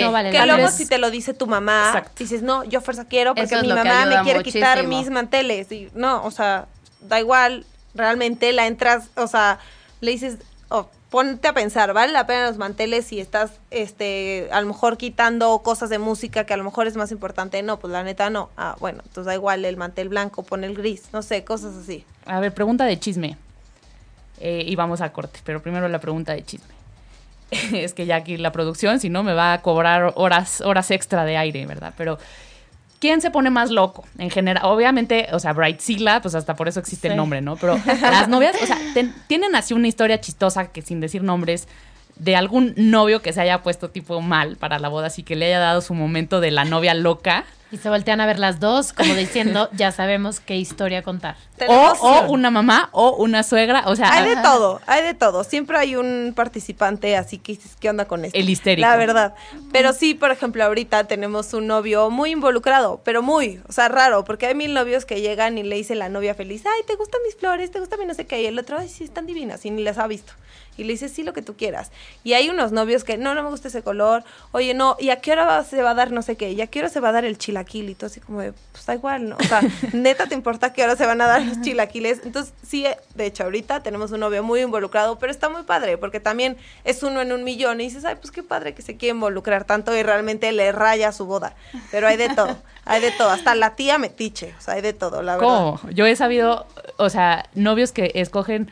no 0.00 0.12
vale 0.12 0.30
que 0.30 0.44
luego 0.44 0.68
si 0.68 0.84
te 0.86 0.98
lo 0.98 1.10
dice 1.10 1.32
tu 1.32 1.46
mamá, 1.46 1.86
Exacto. 1.86 2.10
dices, 2.18 2.42
no, 2.42 2.64
yo 2.64 2.82
fuerza 2.82 3.06
quiero 3.06 3.34
porque 3.34 3.54
es 3.54 3.62
mi 3.62 3.68
mamá 3.68 4.04
me 4.04 4.20
quiere 4.22 4.42
quitar 4.42 4.86
mis 4.86 5.08
manteles. 5.08 5.72
Y 5.72 5.88
no, 5.94 6.22
o 6.24 6.30
sea, 6.30 6.66
da 7.00 7.20
igual, 7.20 7.64
realmente 7.94 8.52
la 8.52 8.66
entras, 8.66 9.08
o 9.16 9.26
sea, 9.28 9.58
le 10.00 10.10
dices, 10.10 10.38
oh, 10.68 10.88
ponte 11.14 11.46
a 11.46 11.52
pensar, 11.52 11.92
¿vale 11.92 12.12
la 12.12 12.26
pena 12.26 12.48
los 12.48 12.58
manteles 12.58 13.04
si 13.04 13.20
estás, 13.20 13.52
este, 13.70 14.48
a 14.50 14.60
lo 14.60 14.66
mejor 14.66 14.96
quitando 14.96 15.60
cosas 15.60 15.88
de 15.88 16.00
música 16.00 16.42
que 16.42 16.54
a 16.54 16.56
lo 16.56 16.64
mejor 16.64 16.88
es 16.88 16.96
más 16.96 17.12
importante? 17.12 17.62
No, 17.62 17.78
pues 17.78 17.92
la 17.92 18.02
neta 18.02 18.30
no. 18.30 18.50
Ah, 18.56 18.74
bueno, 18.80 18.98
entonces 19.04 19.26
da 19.26 19.34
igual 19.34 19.64
el 19.64 19.76
mantel 19.76 20.08
blanco, 20.08 20.42
pon 20.42 20.64
el 20.64 20.74
gris, 20.74 21.10
no 21.12 21.22
sé, 21.22 21.44
cosas 21.44 21.76
así. 21.76 22.04
A 22.26 22.40
ver, 22.40 22.52
pregunta 22.52 22.84
de 22.84 22.98
chisme. 22.98 23.36
Eh, 24.40 24.64
y 24.66 24.74
vamos 24.74 25.02
a 25.02 25.12
corte, 25.12 25.38
pero 25.44 25.62
primero 25.62 25.86
la 25.86 26.00
pregunta 26.00 26.32
de 26.32 26.44
chisme. 26.44 26.74
es 27.72 27.94
que 27.94 28.06
ya 28.06 28.16
aquí 28.16 28.36
la 28.36 28.50
producción, 28.50 28.98
si 28.98 29.08
no, 29.08 29.22
me 29.22 29.34
va 29.34 29.52
a 29.52 29.62
cobrar 29.62 30.14
horas, 30.16 30.62
horas 30.62 30.90
extra 30.90 31.24
de 31.24 31.36
aire, 31.36 31.64
¿verdad? 31.66 31.94
Pero, 31.96 32.18
¿quién 33.00 33.20
se 33.20 33.30
pone 33.30 33.50
más 33.50 33.70
loco? 33.70 34.04
En 34.18 34.30
general, 34.30 34.64
obviamente, 34.64 35.28
o 35.32 35.38
sea, 35.38 35.52
Brightzilla, 35.52 36.20
pues 36.22 36.34
hasta 36.34 36.54
por 36.56 36.68
eso 36.68 36.80
existe 36.80 37.08
el 37.08 37.16
nombre, 37.16 37.40
¿no? 37.40 37.56
Pero 37.56 37.78
las 38.00 38.28
novias, 38.28 38.56
o 38.62 38.66
sea, 38.66 38.78
ten- 38.94 39.14
tienen 39.26 39.54
así 39.54 39.74
una 39.74 39.88
historia 39.88 40.20
chistosa 40.20 40.66
que 40.72 40.82
sin 40.82 41.00
decir 41.00 41.22
nombres, 41.22 41.68
de 42.16 42.36
algún 42.36 42.74
novio 42.76 43.22
que 43.22 43.32
se 43.32 43.40
haya 43.40 43.62
puesto 43.62 43.90
tipo 43.90 44.20
mal 44.20 44.56
para 44.56 44.78
la 44.78 44.88
boda, 44.88 45.08
así 45.08 45.22
que 45.24 45.34
le 45.36 45.46
haya 45.46 45.58
dado 45.58 45.80
su 45.80 45.94
momento 45.94 46.40
de 46.40 46.50
la 46.52 46.64
novia 46.64 46.94
loca. 46.94 47.44
Y 47.74 47.76
se 47.76 47.88
voltean 47.88 48.20
a 48.20 48.26
ver 48.26 48.38
las 48.38 48.60
dos, 48.60 48.92
como 48.92 49.14
diciendo, 49.16 49.68
ya 49.72 49.90
sabemos 49.90 50.38
qué 50.38 50.54
historia 50.54 51.02
contar. 51.02 51.34
O, 51.68 51.74
o 51.74 52.30
una 52.30 52.52
mamá 52.52 52.88
o 52.92 53.16
una 53.16 53.42
suegra, 53.42 53.82
o 53.86 53.96
sea, 53.96 54.12
Hay 54.12 54.28
de 54.28 54.36
todo, 54.36 54.80
hay 54.86 55.02
de 55.02 55.14
todo. 55.14 55.42
Siempre 55.42 55.76
hay 55.76 55.96
un 55.96 56.34
participante 56.36 57.16
así 57.16 57.38
que 57.38 57.54
dices, 57.54 57.76
¿qué 57.80 57.90
onda 57.90 58.04
con 58.04 58.24
esto? 58.24 58.38
El 58.38 58.48
histérico. 58.48 58.88
La 58.88 58.96
verdad. 58.96 59.34
Pero 59.72 59.92
sí, 59.92 60.14
por 60.14 60.30
ejemplo, 60.30 60.62
ahorita 60.62 61.04
tenemos 61.08 61.52
un 61.52 61.66
novio 61.66 62.10
muy 62.10 62.30
involucrado, 62.30 63.00
pero 63.04 63.22
muy, 63.22 63.60
o 63.68 63.72
sea, 63.72 63.88
raro, 63.88 64.22
porque 64.22 64.46
hay 64.46 64.54
mil 64.54 64.72
novios 64.72 65.04
que 65.04 65.20
llegan 65.20 65.58
y 65.58 65.64
le 65.64 65.74
dice 65.74 65.96
la 65.96 66.08
novia 66.08 66.36
feliz, 66.36 66.62
ay, 66.66 66.82
¿te 66.86 66.94
gustan 66.94 67.20
mis 67.26 67.34
flores? 67.34 67.72
¿Te 67.72 67.80
gusta 67.80 67.96
mi 67.96 68.06
no 68.06 68.14
sé 68.14 68.28
qué? 68.28 68.40
Y 68.40 68.46
el 68.46 68.56
otro, 68.56 68.78
ay, 68.78 68.88
sí, 68.88 69.02
están 69.02 69.26
divinas, 69.26 69.66
y 69.66 69.72
ni 69.72 69.82
las 69.82 69.98
ha 69.98 70.06
visto. 70.06 70.32
Y 70.76 70.84
le 70.84 70.92
dice, 70.92 71.08
sí, 71.08 71.22
lo 71.22 71.32
que 71.32 71.42
tú 71.42 71.56
quieras. 71.56 71.90
Y 72.24 72.32
hay 72.32 72.48
unos 72.50 72.72
novios 72.72 73.04
que, 73.04 73.16
no, 73.16 73.34
no 73.34 73.42
me 73.42 73.50
gusta 73.50 73.68
ese 73.68 73.82
color. 73.82 74.24
Oye, 74.52 74.74
no, 74.74 74.96
¿y 74.98 75.10
a 75.10 75.20
qué 75.20 75.32
hora 75.32 75.44
va- 75.44 75.64
se 75.64 75.82
va 75.82 75.90
a 75.90 75.94
dar 75.94 76.10
no 76.10 76.22
sé 76.22 76.36
qué? 76.36 76.52
¿Y 76.52 76.60
a 76.60 76.66
qué 76.66 76.80
hora 76.80 76.88
se 76.88 77.00
va 77.00 77.10
a 77.10 77.12
dar 77.12 77.24
el 77.24 77.38
chilaquil? 77.38 77.88
Y 77.90 77.94
todo 77.94 78.06
así 78.08 78.20
como 78.20 78.40
de, 78.40 78.52
pues 78.72 78.84
da 78.86 78.94
igual, 78.94 79.28
¿no? 79.28 79.36
O 79.36 79.42
sea, 79.44 79.60
neta, 79.92 80.26
¿te 80.26 80.34
importa 80.34 80.72
qué 80.72 80.82
hora 80.82 80.96
se 80.96 81.06
van 81.06 81.20
a 81.20 81.26
dar 81.26 81.42
los 81.42 81.60
chilaquiles? 81.60 82.20
Entonces, 82.24 82.52
sí, 82.66 82.86
eh, 82.86 82.96
de 83.14 83.26
hecho, 83.26 83.44
ahorita 83.44 83.82
tenemos 83.82 84.10
un 84.12 84.20
novio 84.20 84.42
muy 84.42 84.60
involucrado, 84.62 85.18
pero 85.18 85.30
está 85.30 85.48
muy 85.48 85.62
padre, 85.62 85.96
porque 85.98 86.20
también 86.20 86.56
es 86.84 87.02
uno 87.02 87.20
en 87.22 87.32
un 87.32 87.44
millón. 87.44 87.80
Y 87.80 87.84
dices, 87.84 88.04
ay, 88.04 88.16
pues 88.16 88.30
qué 88.30 88.42
padre 88.42 88.74
que 88.74 88.82
se 88.82 88.96
quiere 88.96 89.14
involucrar 89.14 89.64
tanto 89.64 89.96
y 89.96 90.02
realmente 90.02 90.50
le 90.52 90.72
raya 90.72 91.12
su 91.12 91.26
boda. 91.26 91.54
Pero 91.90 92.08
hay 92.08 92.16
de 92.16 92.28
todo, 92.34 92.56
hay 92.84 93.00
de 93.00 93.10
todo. 93.12 93.30
Hasta 93.30 93.54
la 93.54 93.76
tía 93.76 93.98
metiche, 93.98 94.54
o 94.58 94.60
sea, 94.60 94.74
hay 94.74 94.80
de 94.82 94.92
todo, 94.92 95.22
la 95.22 95.36
verdad. 95.36 95.46
¿Cómo? 95.78 95.80
Yo 95.92 96.06
he 96.06 96.16
sabido, 96.16 96.66
o 96.96 97.08
sea, 97.10 97.48
novios 97.54 97.92
que 97.92 98.10
escogen 98.14 98.70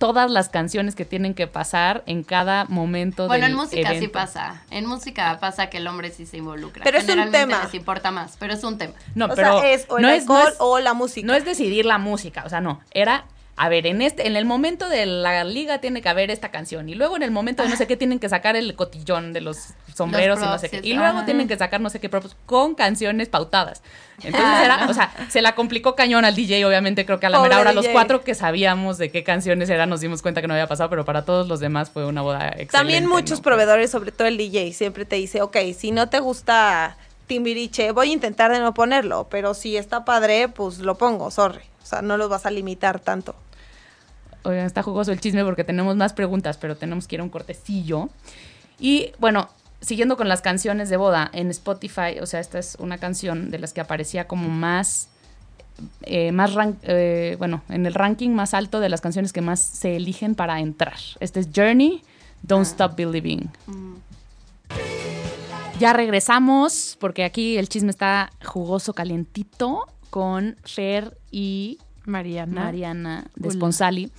todas 0.00 0.30
las 0.30 0.48
canciones 0.48 0.94
que 0.96 1.04
tienen 1.04 1.34
que 1.34 1.46
pasar 1.46 2.02
en 2.06 2.24
cada 2.24 2.64
momento 2.64 3.26
Bueno, 3.28 3.42
del 3.44 3.52
en 3.52 3.56
música 3.58 3.90
sí 3.98 4.08
pasa. 4.08 4.62
En 4.70 4.86
música 4.86 5.38
pasa 5.40 5.68
que 5.68 5.76
el 5.76 5.86
hombre 5.86 6.10
sí 6.10 6.24
se 6.24 6.38
involucra. 6.38 6.82
Pero 6.82 6.96
es 6.96 7.04
un 7.04 7.10
Generalmente 7.10 7.38
tema. 7.46 7.64
les 7.64 7.74
importa 7.74 8.10
más, 8.10 8.36
pero 8.38 8.54
es 8.54 8.64
un 8.64 8.78
tema. 8.78 8.94
No, 9.14 9.26
o 9.26 9.34
pero 9.34 9.60
sea, 9.60 9.70
es 9.72 9.84
o 9.90 9.98
el 9.98 10.02
no 10.02 10.08
es, 10.08 10.26
no 10.26 10.48
es- 10.48 10.54
o 10.58 10.78
la 10.80 10.94
música. 10.94 11.26
no 11.26 11.34
es 11.34 11.44
decidir 11.44 11.84
la 11.84 11.98
música, 11.98 12.42
o 12.46 12.48
sea, 12.48 12.62
no, 12.62 12.80
era 12.92 13.26
a 13.56 13.68
ver, 13.68 13.86
en 13.86 14.00
este 14.00 14.26
en 14.26 14.36
el 14.36 14.46
momento 14.46 14.88
de 14.88 15.04
la 15.04 15.44
liga 15.44 15.80
tiene 15.80 16.00
que 16.00 16.08
haber 16.08 16.30
esta 16.30 16.50
canción 16.50 16.88
y 16.88 16.94
luego 16.94 17.16
en 17.16 17.22
el 17.22 17.30
momento 17.30 17.62
de 17.62 17.68
no 17.68 17.76
sé 17.76 17.86
qué 17.86 17.96
tienen 17.96 18.18
que 18.18 18.28
sacar 18.28 18.56
el 18.56 18.74
cotillón 18.74 19.32
de 19.32 19.42
los 19.42 19.74
sombreros 19.94 20.38
y 20.40 20.42
no 20.42 20.58
sé 20.58 20.70
qué 20.70 20.80
y 20.82 20.94
luego 20.94 21.18
ajá. 21.18 21.26
tienen 21.26 21.46
que 21.46 21.58
sacar 21.58 21.80
no 21.80 21.90
sé 21.90 22.00
qué 22.00 22.08
props 22.08 22.36
con 22.46 22.74
canciones 22.74 23.28
pautadas. 23.28 23.82
Entonces 24.22 24.64
era, 24.64 24.86
o 24.88 24.94
sea, 24.94 25.12
se 25.28 25.42
la 25.42 25.54
complicó 25.54 25.94
cañón 25.94 26.24
al 26.24 26.34
DJ, 26.34 26.64
obviamente 26.64 27.04
creo 27.06 27.20
que 27.20 27.26
a 27.26 27.30
la 27.30 27.38
Pobre 27.38 27.50
mera 27.50 27.60
hora 27.60 27.72
los 27.72 27.88
cuatro 27.88 28.22
que 28.22 28.34
sabíamos 28.34 28.98
de 28.98 29.10
qué 29.10 29.24
canciones 29.24 29.68
eran 29.70 29.90
nos 29.90 30.00
dimos 30.00 30.22
cuenta 30.22 30.40
que 30.40 30.46
no 30.46 30.54
había 30.54 30.66
pasado, 30.66 30.90
pero 30.90 31.04
para 31.04 31.24
todos 31.24 31.48
los 31.48 31.60
demás 31.60 31.90
fue 31.90 32.06
una 32.06 32.22
boda 32.22 32.48
excelente. 32.48 32.72
También 32.72 33.06
muchos 33.06 33.38
¿no? 33.38 33.42
proveedores, 33.42 33.90
sobre 33.90 34.12
todo 34.12 34.28
el 34.28 34.36
DJ, 34.36 34.72
siempre 34.72 35.04
te 35.04 35.16
dice, 35.16 35.42
ok, 35.42 35.56
si 35.76 35.90
no 35.90 36.08
te 36.08 36.20
gusta 36.20 36.96
Timbiriche, 37.26 37.92
voy 37.92 38.10
a 38.10 38.12
intentar 38.12 38.50
de 38.52 38.58
no 38.58 38.74
ponerlo, 38.74 39.28
pero 39.30 39.54
si 39.54 39.76
está 39.76 40.04
padre, 40.04 40.48
pues 40.48 40.78
lo 40.78 40.96
pongo, 40.96 41.30
sorry. 41.30 41.69
O 41.82 41.86
sea, 41.86 42.02
no 42.02 42.16
los 42.16 42.28
vas 42.28 42.46
a 42.46 42.50
limitar 42.50 43.00
tanto. 43.00 43.34
Oigan, 44.42 44.66
está 44.66 44.82
jugoso 44.82 45.12
el 45.12 45.20
chisme 45.20 45.44
porque 45.44 45.64
tenemos 45.64 45.96
más 45.96 46.12
preguntas, 46.12 46.56
pero 46.56 46.76
tenemos 46.76 47.06
que 47.06 47.16
ir 47.16 47.20
a 47.20 47.24
un 47.24 47.30
cortecillo. 47.30 48.08
Y 48.78 49.12
bueno, 49.18 49.50
siguiendo 49.80 50.16
con 50.16 50.28
las 50.28 50.40
canciones 50.40 50.88
de 50.88 50.96
boda 50.96 51.30
en 51.32 51.50
Spotify, 51.50 52.18
o 52.20 52.26
sea, 52.26 52.40
esta 52.40 52.58
es 52.58 52.76
una 52.78 52.98
canción 52.98 53.50
de 53.50 53.58
las 53.58 53.72
que 53.72 53.80
aparecía 53.80 54.26
como 54.26 54.48
más 54.48 55.08
eh, 56.02 56.32
más 56.32 56.50
eh, 56.82 57.36
bueno, 57.38 57.62
en 57.68 57.86
el 57.86 57.94
ranking 57.94 58.30
más 58.30 58.54
alto 58.54 58.80
de 58.80 58.88
las 58.88 59.00
canciones 59.00 59.32
que 59.32 59.40
más 59.40 59.60
se 59.60 59.96
eligen 59.96 60.34
para 60.34 60.60
entrar. 60.60 60.98
Este 61.20 61.40
es 61.40 61.48
Journey, 61.54 62.02
Don't 62.42 62.66
Stop 62.66 62.96
Believing. 62.96 63.50
Ya 65.78 65.92
regresamos, 65.94 66.98
porque 67.00 67.24
aquí 67.24 67.56
el 67.56 67.68
chisme 67.68 67.90
está 67.90 68.30
jugoso, 68.44 68.92
calientito, 68.92 69.86
con 70.10 70.56
Fer 70.64 71.16
y 71.30 71.78
Mariana. 72.04 72.64
Mariana 72.64 73.24
de. 73.36 73.50
Sponsali. 73.50 74.10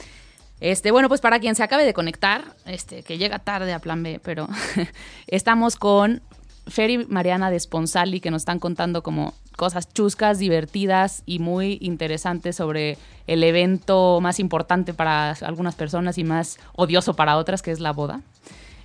Este, 0.59 0.91
bueno, 0.91 1.09
pues 1.09 1.21
para 1.21 1.39
quien 1.39 1.55
se 1.55 1.63
acabe 1.63 1.85
de 1.85 1.93
conectar, 1.93 2.55
este, 2.65 3.03
que 3.03 3.17
llega 3.17 3.39
tarde 3.39 3.73
a 3.73 3.79
plan 3.79 4.03
B, 4.03 4.19
pero 4.23 4.47
estamos 5.27 5.75
con 5.75 6.21
Fer 6.67 6.91
y 6.91 6.97
Mariana 7.05 7.49
de 7.49 7.59
Sponsali 7.59 8.19
que 8.19 8.29
nos 8.29 8.43
están 8.43 8.59
contando 8.59 9.01
como 9.01 9.33
cosas 9.57 9.91
chuscas, 9.91 10.37
divertidas 10.37 11.23
y 11.25 11.39
muy 11.39 11.79
interesantes 11.81 12.55
sobre 12.55 12.97
el 13.27 13.43
evento 13.43 14.19
más 14.21 14.39
importante 14.39 14.93
para 14.93 15.31
algunas 15.41 15.75
personas 15.75 16.17
y 16.19 16.23
más 16.23 16.59
odioso 16.73 17.15
para 17.15 17.37
otras, 17.37 17.63
que 17.63 17.71
es 17.71 17.79
la 17.79 17.91
boda. 17.91 18.21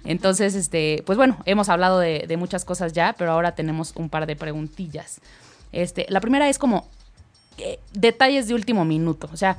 Entonces, 0.04 0.54
este, 0.54 1.02
pues 1.04 1.18
bueno, 1.18 1.36
hemos 1.44 1.68
hablado 1.68 1.98
de, 1.98 2.24
de 2.26 2.36
muchas 2.36 2.64
cosas 2.64 2.94
ya, 2.94 3.14
pero 3.18 3.32
ahora 3.32 3.54
tenemos 3.54 3.92
un 3.96 4.08
par 4.08 4.26
de 4.26 4.36
preguntillas. 4.36 5.20
Este, 5.72 6.06
la 6.08 6.20
primera 6.20 6.48
es 6.48 6.58
como 6.58 6.88
eh, 7.58 7.78
detalles 7.92 8.48
de 8.48 8.54
último 8.54 8.84
minuto. 8.84 9.28
O 9.32 9.36
sea, 9.36 9.58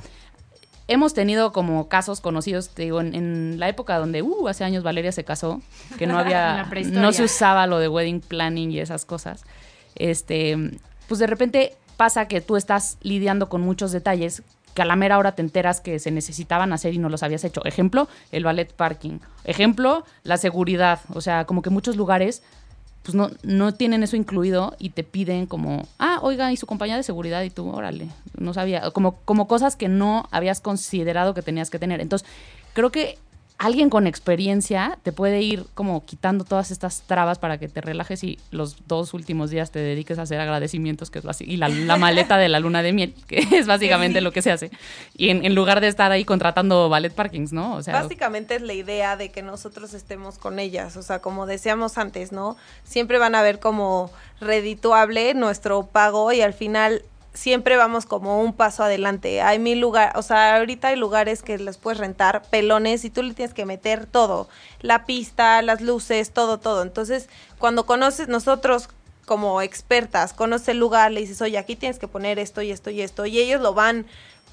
hemos 0.88 1.14
tenido 1.14 1.52
como 1.52 1.88
casos 1.88 2.20
conocidos, 2.20 2.70
te 2.70 2.82
digo, 2.82 3.00
en, 3.00 3.14
en 3.14 3.60
la 3.60 3.68
época 3.68 3.98
donde, 3.98 4.22
uh, 4.22 4.48
hace 4.48 4.64
años 4.64 4.82
Valeria 4.82 5.12
se 5.12 5.24
casó, 5.24 5.60
que 5.98 6.06
no 6.06 6.18
había, 6.18 6.68
no 6.92 7.12
se 7.12 7.24
usaba 7.24 7.66
lo 7.66 7.78
de 7.78 7.88
wedding 7.88 8.20
planning 8.20 8.70
y 8.72 8.80
esas 8.80 9.04
cosas. 9.04 9.44
Este, 9.94 10.56
pues 11.06 11.20
de 11.20 11.26
repente 11.26 11.76
pasa 11.96 12.26
que 12.26 12.40
tú 12.40 12.56
estás 12.56 12.96
lidiando 13.02 13.48
con 13.48 13.60
muchos 13.60 13.92
detalles 13.92 14.42
que 14.74 14.82
a 14.82 14.84
la 14.84 14.94
mera 14.94 15.18
hora 15.18 15.32
te 15.32 15.42
enteras 15.42 15.80
que 15.80 15.98
se 15.98 16.12
necesitaban 16.12 16.72
hacer 16.72 16.94
y 16.94 16.98
no 16.98 17.08
los 17.08 17.24
habías 17.24 17.42
hecho. 17.42 17.64
Ejemplo, 17.64 18.08
el 18.30 18.44
ballet 18.44 18.72
parking. 18.72 19.18
Ejemplo, 19.42 20.04
la 20.22 20.36
seguridad. 20.36 21.00
O 21.14 21.20
sea, 21.20 21.46
como 21.46 21.62
que 21.62 21.70
muchos 21.70 21.96
lugares 21.96 22.44
pues 23.02 23.14
no, 23.14 23.30
no 23.42 23.72
tienen 23.72 24.02
eso 24.02 24.16
incluido 24.16 24.74
y 24.78 24.90
te 24.90 25.04
piden 25.04 25.46
como, 25.46 25.86
ah, 25.98 26.18
oiga, 26.22 26.52
y 26.52 26.56
su 26.56 26.66
compañía 26.66 26.96
de 26.96 27.02
seguridad 27.02 27.42
y 27.42 27.50
tú, 27.50 27.70
órale, 27.70 28.08
no 28.38 28.52
sabía, 28.52 28.90
como, 28.90 29.16
como 29.24 29.48
cosas 29.48 29.76
que 29.76 29.88
no 29.88 30.28
habías 30.30 30.60
considerado 30.60 31.34
que 31.34 31.42
tenías 31.42 31.70
que 31.70 31.78
tener. 31.78 32.00
Entonces, 32.00 32.28
creo 32.74 32.90
que 32.90 33.18
alguien 33.58 33.90
con 33.90 34.06
experiencia 34.06 34.98
te 35.02 35.10
puede 35.10 35.42
ir 35.42 35.66
como 35.74 36.04
quitando 36.04 36.44
todas 36.44 36.70
estas 36.70 37.02
trabas 37.02 37.40
para 37.40 37.58
que 37.58 37.66
te 37.68 37.80
relajes 37.80 38.22
y 38.22 38.38
los 38.52 38.86
dos 38.86 39.14
últimos 39.14 39.50
días 39.50 39.72
te 39.72 39.80
dediques 39.80 40.18
a 40.18 40.22
hacer 40.22 40.40
agradecimientos, 40.40 41.10
que 41.10 41.18
es 41.18 41.24
basi- 41.24 41.44
y 41.48 41.56
la, 41.56 41.68
la 41.68 41.96
maleta 41.96 42.36
de 42.38 42.48
la 42.48 42.60
luna 42.60 42.82
de 42.82 42.92
miel, 42.92 43.14
que 43.26 43.38
es 43.52 43.66
básicamente 43.66 44.20
lo 44.20 44.30
que 44.30 44.42
se 44.42 44.52
hace. 44.52 44.70
Y 45.16 45.30
en, 45.30 45.44
en 45.44 45.56
lugar 45.56 45.80
de 45.80 45.88
estar 45.88 46.12
ahí 46.12 46.24
contratando 46.24 46.88
ballet 46.88 47.12
parkings, 47.12 47.52
¿no? 47.52 47.74
O 47.74 47.82
sea, 47.82 48.00
Básicamente 48.00 48.54
es 48.54 48.62
la 48.62 48.74
idea 48.74 49.16
de 49.16 49.30
que 49.30 49.42
nosotros 49.42 49.92
estemos 49.92 50.38
con 50.38 50.60
ellas, 50.60 50.96
o 50.96 51.02
sea, 51.02 51.18
como 51.20 51.46
decíamos 51.46 51.98
antes, 51.98 52.30
¿no? 52.30 52.56
Siempre 52.84 53.18
van 53.18 53.34
a 53.34 53.42
ver 53.42 53.58
como 53.58 54.10
redituable 54.40 55.34
nuestro 55.34 55.82
pago 55.86 56.32
y 56.32 56.40
al 56.42 56.52
final 56.54 57.02
siempre 57.34 57.76
vamos 57.76 58.06
como 58.06 58.42
un 58.42 58.52
paso 58.52 58.82
adelante. 58.82 59.40
Hay 59.42 59.58
mil 59.58 59.80
lugares, 59.80 60.14
o 60.16 60.22
sea, 60.22 60.56
ahorita 60.56 60.88
hay 60.88 60.96
lugares 60.96 61.42
que 61.42 61.58
les 61.58 61.78
puedes 61.78 61.98
rentar 61.98 62.42
pelones 62.50 63.04
y 63.04 63.10
tú 63.10 63.22
le 63.22 63.34
tienes 63.34 63.54
que 63.54 63.64
meter 63.66 64.06
todo, 64.06 64.48
la 64.80 65.06
pista, 65.06 65.62
las 65.62 65.80
luces, 65.80 66.32
todo, 66.32 66.58
todo. 66.58 66.82
Entonces, 66.82 67.28
cuando 67.58 67.86
conoces 67.86 68.28
nosotros 68.28 68.88
como 69.24 69.60
expertas, 69.60 70.32
conoces 70.32 70.68
el 70.68 70.78
lugar, 70.78 71.12
le 71.12 71.20
dices, 71.20 71.40
oye, 71.42 71.58
aquí 71.58 71.76
tienes 71.76 71.98
que 71.98 72.08
poner 72.08 72.38
esto 72.38 72.62
y 72.62 72.70
esto 72.70 72.90
y 72.90 73.02
esto, 73.02 73.26
y 73.26 73.38
ellos 73.38 73.60
lo 73.60 73.74
van 73.74 74.06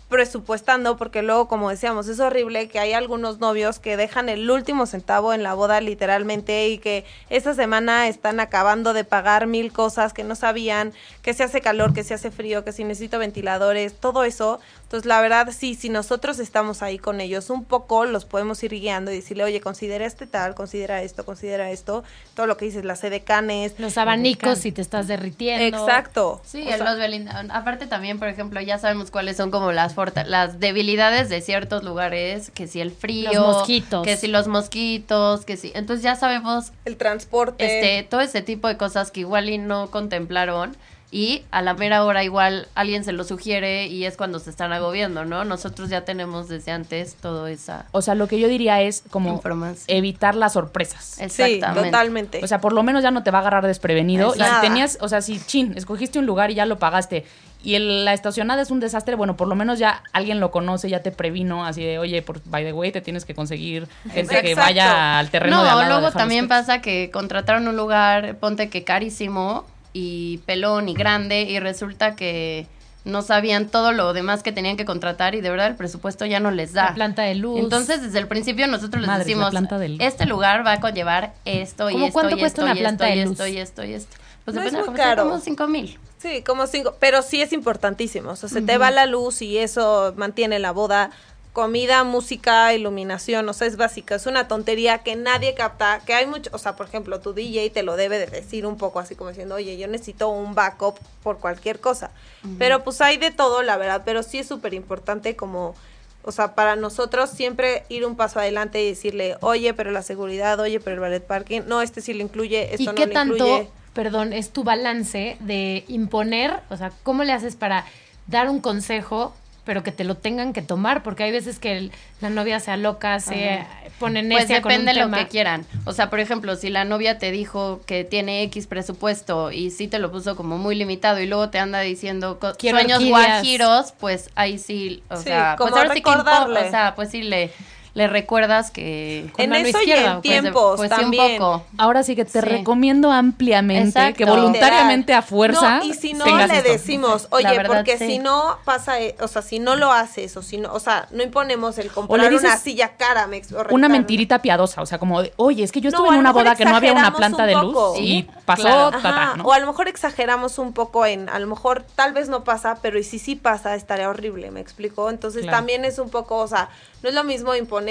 presupuestando 0.09 0.97
porque 0.97 1.23
luego 1.23 1.47
como 1.47 1.69
decíamos 1.69 2.07
es 2.07 2.19
horrible 2.19 2.69
que 2.69 2.79
hay 2.79 2.93
algunos 2.93 3.39
novios 3.39 3.79
que 3.79 3.97
dejan 3.97 4.29
el 4.29 4.49
último 4.49 4.85
centavo 4.85 5.33
en 5.33 5.41
la 5.43 5.53
boda 5.55 5.81
literalmente 5.81 6.69
y 6.69 6.77
que 6.77 7.05
esta 7.29 7.53
semana 7.55 8.07
están 8.07 8.39
acabando 8.39 8.93
de 8.93 9.03
pagar 9.03 9.47
mil 9.47 9.73
cosas 9.73 10.13
que 10.13 10.23
no 10.23 10.35
sabían 10.35 10.93
que 11.23 11.33
se 11.33 11.43
hace 11.43 11.59
calor 11.59 11.93
que 11.93 12.03
se 12.03 12.13
hace 12.13 12.29
frío 12.29 12.63
que 12.63 12.71
si 12.71 12.83
necesito 12.83 13.17
ventiladores 13.19 13.95
todo 13.99 14.23
eso. 14.23 14.59
Entonces 14.83 15.07
la 15.07 15.19
verdad 15.21 15.49
sí 15.51 15.73
si 15.73 15.89
nosotros 15.89 16.37
estamos 16.39 16.83
ahí 16.83 16.99
con 16.99 17.19
ellos 17.19 17.49
un 17.49 17.63
poco 17.65 18.05
los 18.05 18.25
podemos 18.25 18.61
ir 18.63 18.71
guiando 18.71 19.11
y 19.11 19.15
decirle 19.15 19.43
oye 19.43 19.59
considera 19.59 20.05
este 20.05 20.27
tal 20.27 20.53
considera 20.53 21.01
esto 21.01 21.25
considera 21.25 21.71
esto 21.71 22.03
todo 22.35 22.45
lo 22.45 22.57
que 22.57 22.65
dices 22.65 22.85
las 22.85 23.03
edecanes 23.03 23.73
Los 23.79 23.97
abanicos 23.97 24.59
si 24.59 24.71
te 24.71 24.81
estás 24.81 25.07
derritiendo. 25.07 25.77
exacto. 25.79 26.41
Sí, 26.45 26.63
O 26.67 26.69
el 26.69 26.77
sea, 26.77 26.91
los 26.91 26.99
belinda- 26.99 27.43
Aparte 27.49 27.87
también, 27.87 28.19
por 28.19 28.27
ejemplo, 28.27 28.61
ya 28.61 28.77
sabemos 28.77 29.09
cuáles 29.11 29.37
son 29.37 29.49
como 29.51 29.71
las 29.71 29.93
las 30.27 30.59
debilidades 30.59 31.29
de 31.29 31.41
ciertos 31.41 31.83
lugares, 31.83 32.51
que 32.51 32.67
si 32.67 32.81
el 32.81 32.91
frío, 32.91 33.31
Los 33.33 33.57
mosquitos. 33.57 34.03
que 34.03 34.17
si 34.17 34.27
los 34.27 34.47
mosquitos, 34.47 35.45
que 35.45 35.57
si... 35.57 35.71
Entonces 35.75 36.03
ya 36.03 36.15
sabemos 36.15 36.71
el 36.85 36.97
transporte 36.97 37.65
este 37.65 38.07
todo 38.07 38.21
ese 38.21 38.41
tipo 38.41 38.67
de 38.67 38.77
cosas 38.77 39.11
que 39.11 39.21
igual 39.21 39.49
y 39.49 39.57
no 39.57 39.89
contemplaron 39.91 40.75
y 41.16 41.43
a 41.51 41.61
la 41.61 41.74
mera 41.76 42.03
hora 42.03 42.26
igual 42.26 42.68
alguien 42.76 43.05
se 43.05 43.13
lo 43.13 43.24
sugiere 43.24 43.88
y 43.88 44.03
es 44.03 44.18
cuando 44.18 44.39
se 44.39 44.49
están 44.49 44.74
agobiando, 44.74 45.24
¿no? 45.24 45.45
Nosotros 45.45 45.89
ya 45.89 46.01
tenemos 46.03 46.49
desde 46.49 46.74
antes 46.74 47.16
todo 47.16 47.47
esa 47.47 47.86
o 47.93 48.01
sea, 48.01 48.16
lo 48.16 48.28
que 48.28 48.38
yo 48.38 48.49
diría 48.49 48.82
es 48.82 49.01
como 49.11 49.41
evitar 49.88 50.36
las 50.36 50.51
sorpresas. 50.53 51.05
sí 51.16 51.24
Exactamente. 51.24 51.84
totalmente 51.89 52.41
O 52.43 52.47
sea, 52.47 52.59
por 52.59 52.74
lo 52.74 52.84
menos 52.84 53.01
ya 53.01 53.11
no 53.11 53.24
te 53.24 53.32
va 53.32 53.38
a 53.38 53.41
agarrar 53.41 53.66
desprevenido. 53.66 54.32
Y 54.32 54.34
si 54.34 54.39
Nada. 54.39 54.59
tenías, 54.59 54.97
o 54.99 55.07
sea, 55.07 55.22
si 55.22 55.39
chin, 55.39 55.72
escogiste 55.78 56.20
un 56.20 56.26
lugar 56.26 56.51
y 56.51 56.55
ya 56.55 56.66
lo 56.66 56.80
pagaste 56.80 57.26
y 57.63 57.76
el- 57.76 58.03
la 58.03 58.13
estacionada 58.13 58.61
es 58.61 58.70
un 58.70 58.82
desastre, 58.82 59.16
bueno, 59.16 59.38
por 59.38 59.47
lo 59.47 59.55
menos 59.55 59.80
ya 59.80 60.03
alguien 60.11 60.41
lo 60.41 60.51
conoce, 60.51 60.89
ya 60.89 60.99
te 61.01 61.11
previno, 61.11 61.66
así 61.66 61.82
de, 61.82 61.97
oye, 61.97 62.22
por, 62.24 62.41
by 62.45 62.63
the 62.66 62.74
way, 62.74 62.91
te 62.91 62.99
tienes 62.99 63.24
que 63.24 63.34
conseguir 63.34 63.88
gente 64.11 64.41
que 64.41 64.51
Exacto. 64.51 64.61
vaya 64.61 65.18
al 65.18 65.30
terreno 65.32 65.55
No, 65.55 65.63
de 65.63 65.70
al 65.70 65.80
lado 65.80 65.93
a 65.95 65.99
luego 66.01 66.11
también 66.11 66.47
pasa 66.49 66.82
que 66.82 67.09
contrataron 67.09 67.68
un 67.70 67.78
lugar, 67.78 68.36
ponte 68.38 68.70
que 68.70 68.84
carísimo 68.84 69.66
y 69.97 70.39
pelón 70.39 70.89
y 70.89 70.93
grande 70.93 71.43
y 71.43 71.57
resulta 71.61 72.15
que 72.17 72.67
no 73.05 73.21
sabían 73.21 73.69
todo 73.69 73.93
lo 73.93 74.11
demás 74.11 74.43
que 74.43 74.51
tenían 74.51 74.75
que 74.75 74.83
contratar 74.83 75.35
y 75.35 75.39
de 75.41 75.49
verdad 75.49 75.67
el 75.67 75.75
presupuesto 75.75 76.25
ya 76.25 76.41
no 76.41 76.51
les 76.51 76.73
da. 76.73 76.87
La 76.89 76.95
planta 76.95 77.21
de 77.21 77.35
luz. 77.35 77.59
Entonces, 77.61 78.01
desde 78.01 78.19
el 78.19 78.27
principio 78.27 78.67
nosotros 78.67 79.07
les 79.07 79.17
decimos, 79.19 79.51
planta 79.51 79.77
de 79.79 79.89
luz. 79.89 79.99
este 80.01 80.25
lugar 80.25 80.65
va 80.67 80.73
a 80.73 80.79
conllevar 80.81 81.33
esto 81.45 81.89
y 81.89 81.93
¿Cómo 81.93 82.05
esto 82.07 82.13
cuánto 82.19 82.35
y 82.35 82.39
cuesta 82.39 82.61
esto 82.61 82.71
una 82.71 82.75
y 82.75 82.79
planta 82.81 83.07
esto 83.07 83.15
de 83.15 83.21
y 83.21 83.23
luz? 83.25 83.31
esto 83.39 83.47
y 83.47 83.57
esto 83.57 83.83
y 83.85 83.93
esto. 83.93 84.17
Pues 84.43 84.55
No 84.55 84.61
es 84.63 84.71
depende, 84.73 84.89
muy 84.91 84.97
caro. 84.99 85.23
como 85.23 85.39
cinco 85.39 85.67
mil. 85.67 85.97
Sí, 86.17 86.41
como 86.43 86.67
cinco, 86.67 86.95
pero 86.99 87.21
sí 87.21 87.41
es 87.41 87.53
importantísimo. 87.53 88.31
O 88.31 88.35
sea, 88.35 88.49
se 88.49 88.61
te 88.61 88.77
va 88.77 88.91
la 88.91 89.05
luz 89.05 89.41
y 89.41 89.57
eso 89.59 90.13
mantiene 90.17 90.59
la 90.59 90.71
boda. 90.71 91.11
Comida, 91.55 92.03
música, 92.03 92.73
iluminación, 92.73 93.47
o 93.47 93.53
sea, 93.53 93.65
es 93.65 93.77
básica. 93.77 94.15
Es 94.15 94.25
una 94.25 94.49
tontería 94.49 94.97
que 95.03 95.15
nadie 95.15 95.53
capta, 95.53 96.01
que 96.05 96.13
hay 96.13 96.25
mucho, 96.25 96.49
o 96.51 96.57
sea, 96.57 96.75
por 96.75 96.85
ejemplo, 96.85 97.21
tu 97.21 97.33
DJ 97.33 97.69
te 97.69 97.81
lo 97.81 97.95
debe 97.95 98.19
de 98.19 98.25
decir 98.25 98.65
un 98.65 98.75
poco 98.75 98.99
así 98.99 99.15
como 99.15 99.29
diciendo, 99.29 99.55
oye, 99.55 99.77
yo 99.77 99.87
necesito 99.87 100.27
un 100.27 100.53
backup 100.53 100.99
por 101.23 101.39
cualquier 101.39 101.79
cosa. 101.79 102.11
Pero 102.59 102.83
pues 102.83 102.99
hay 102.99 103.15
de 103.15 103.31
todo, 103.31 103.63
la 103.63 103.77
verdad, 103.77 104.01
pero 104.03 104.21
sí 104.21 104.39
es 104.39 104.49
súper 104.49 104.73
importante 104.73 105.37
como, 105.37 105.75
o 106.23 106.33
sea, 106.33 106.55
para 106.55 106.75
nosotros 106.75 107.29
siempre 107.29 107.85
ir 107.87 108.05
un 108.05 108.17
paso 108.17 108.39
adelante 108.39 108.83
y 108.83 108.89
decirle, 108.89 109.37
oye, 109.39 109.73
pero 109.73 109.91
la 109.91 110.01
seguridad, 110.01 110.59
oye, 110.59 110.81
pero 110.81 110.95
el 110.95 110.99
ballet 110.99 111.25
parking, 111.25 111.61
no, 111.67 111.81
este 111.81 112.01
sí 112.01 112.13
lo 112.13 112.21
incluye, 112.21 112.73
esto 112.73 112.83
¿Y 112.83 112.85
no 112.87 112.95
qué 112.95 113.07
lo 113.07 113.13
tanto, 113.13 113.35
incluye. 113.37 113.69
perdón, 113.93 114.33
es 114.33 114.49
tu 114.49 114.65
balance 114.65 115.37
de 115.39 115.85
imponer? 115.87 116.59
O 116.69 116.75
sea, 116.75 116.91
¿cómo 117.03 117.23
le 117.23 117.31
haces 117.31 117.55
para 117.55 117.85
dar 118.27 118.49
un 118.49 118.59
consejo, 118.59 119.33
pero 119.66 119.84
que 119.84 119.91
te 119.91 120.03
lo 120.03 120.16
tengan 120.16 120.53
que 120.53 120.61
tomar? 120.61 121.03
Porque 121.03 121.24
hay 121.24 121.32
veces 121.32 121.59
que 121.59 121.78
el- 121.78 121.91
la 122.22 122.30
novia 122.30 122.59
se 122.59 122.72
aloca, 122.72 123.20
se 123.20 123.66
pone 123.99 124.20
Pues 124.22 124.43
necia 124.43 124.61
con 124.61 124.70
depende 124.72 124.91
un 124.91 124.95
de 124.95 125.01
lo 125.01 125.05
tema. 125.07 125.18
que 125.18 125.28
quieran. 125.28 125.66
O 125.86 125.91
sea, 125.93 126.09
por 126.09 126.20
ejemplo, 126.20 126.55
si 126.55 126.70
la 126.70 126.86
novia 126.86 127.18
te 127.18 127.32
dijo 127.32 127.82
que 127.86 128.03
tiene 128.03 128.43
X 128.43 128.68
presupuesto 128.68 129.51
y 129.51 129.72
sí 129.72 129.88
te 129.88 129.99
lo 129.99 130.11
puso 130.11 130.36
como 130.36 130.57
muy 130.57 130.76
limitado 130.76 131.20
y 131.20 131.26
luego 131.28 131.49
te 131.49 131.59
anda 131.59 131.80
diciendo 131.82 132.39
co- 132.39 132.53
Quiero 132.57 132.78
sueños 132.78 132.99
orquídeas. 132.99 133.28
guajiros, 133.41 133.93
pues 133.99 134.30
ahí 134.36 134.57
sí, 134.59 135.03
o 135.09 135.18
Sí, 135.18 135.24
sea, 135.24 135.55
pues 135.57 135.74
ahora 135.74 135.93
sí 135.93 136.01
que 136.01 136.09
o 136.09 136.70
sea, 136.70 136.93
pues 136.95 137.09
sí 137.11 137.24
le, 137.24 137.51
le 137.95 138.07
recuerdas 138.07 138.71
que 138.71 139.29
Con 139.31 139.45
En 139.45 139.49
mano 139.51 139.65
eso 139.67 139.77
y 139.79 139.81
izquierda, 139.81 140.11
en 140.11 140.17
¿o 140.17 140.21
qué? 140.21 140.29
pues, 140.29 140.41
tiempos 140.41 140.75
pues 140.75 140.91
sí, 140.91 140.95
también. 141.01 141.31
un 141.31 141.37
poco. 141.39 141.65
Ahora 141.77 142.03
sí 142.03 142.15
que 142.15 142.25
te 142.25 142.41
Sí. 142.41 142.45
recomiendo 142.45 143.09
ampliamente 143.11 143.87
Exacto. 143.87 144.17
que 144.17 144.25
voluntariamente 144.25 145.13
a 145.13 145.21
fuerza 145.21 145.79
No, 145.79 145.85
y 145.85 145.93
si 145.93 146.13
no 146.13 146.25
tengas 146.25 146.49
le 146.51 146.57
esto. 146.57 146.71
decimos, 146.73 147.27
oye, 147.31 147.47
verdad, 147.49 147.73
porque 147.77 147.97
sí. 147.97 148.05
si 148.07 148.19
no 148.19 148.57
pasa, 148.65 148.99
eh, 148.99 149.15
o 149.21 149.29
sea, 149.29 149.41
si 149.41 149.59
no 149.59 149.77
lo 149.77 149.93
haces, 149.93 150.35
o 150.35 150.41
si 150.43 150.57
no, 150.57 150.73
o 150.73 150.79
sea, 150.81 151.07
no 151.11 151.23
imponemos 151.23 151.77
el 151.77 151.87
O 151.87 151.93
comprar 151.93 152.19
le 152.25 152.29
dices 152.31 152.43
una 152.49 152.57
silla 152.57 152.97
cara, 152.97 153.27
me 153.27 153.41
o 153.41 153.73
Una 153.73 153.87
mentirita 153.87 154.39
piadosa, 154.41 154.81
o 154.81 154.85
sea, 154.85 154.99
como 154.99 155.21
de, 155.21 155.31
oye, 155.37 155.63
es 155.63 155.71
que 155.71 155.79
yo 155.79 155.89
No, 155.89 155.97
estuve 155.97 156.09
a 156.09 156.13
en 156.15 156.19
una 156.19 156.33
boda 156.33 156.55
que 156.55 156.65
no 156.65 156.75
había 156.75 156.91
una 156.91 157.13
planta 157.15 157.43
un 157.43 157.47
de 157.47 157.53
luz 157.53 157.73
poco. 157.73 157.95
y 158.01 158.27
pasó, 158.43 158.63
claro. 158.63 158.91
tata, 158.91 159.35
¿no? 159.37 159.45
O 159.45 159.53
a 159.53 159.59
lo 159.59 159.67
mejor 159.67 159.87
exageramos 159.87 160.59
un 160.59 160.73
poco 160.73 161.05
en, 161.05 161.29
a 161.29 161.39
lo 161.39 161.47
mejor 161.47 161.85
tal 161.95 162.11
vez 162.11 162.27
no 162.27 162.43
pasa, 162.43 162.77
pero 162.81 162.99
y 162.99 163.03
si 163.05 163.19
sí 163.19 163.35
pasa, 163.37 163.73
estaría 163.75 164.09
horrible, 164.09 164.51
¿me 164.51 164.59
explico? 164.59 165.09
Entonces 165.09 165.43
Claro. 165.43 165.59
también 165.59 165.85
es 165.85 165.97
un 165.97 166.09
poco, 166.09 166.39
o 166.39 166.47
sea, 166.49 166.67
no 167.01 167.09
es 167.09 167.15
lo 167.15 167.23
mismo 167.23 167.55
imponer 167.55 167.84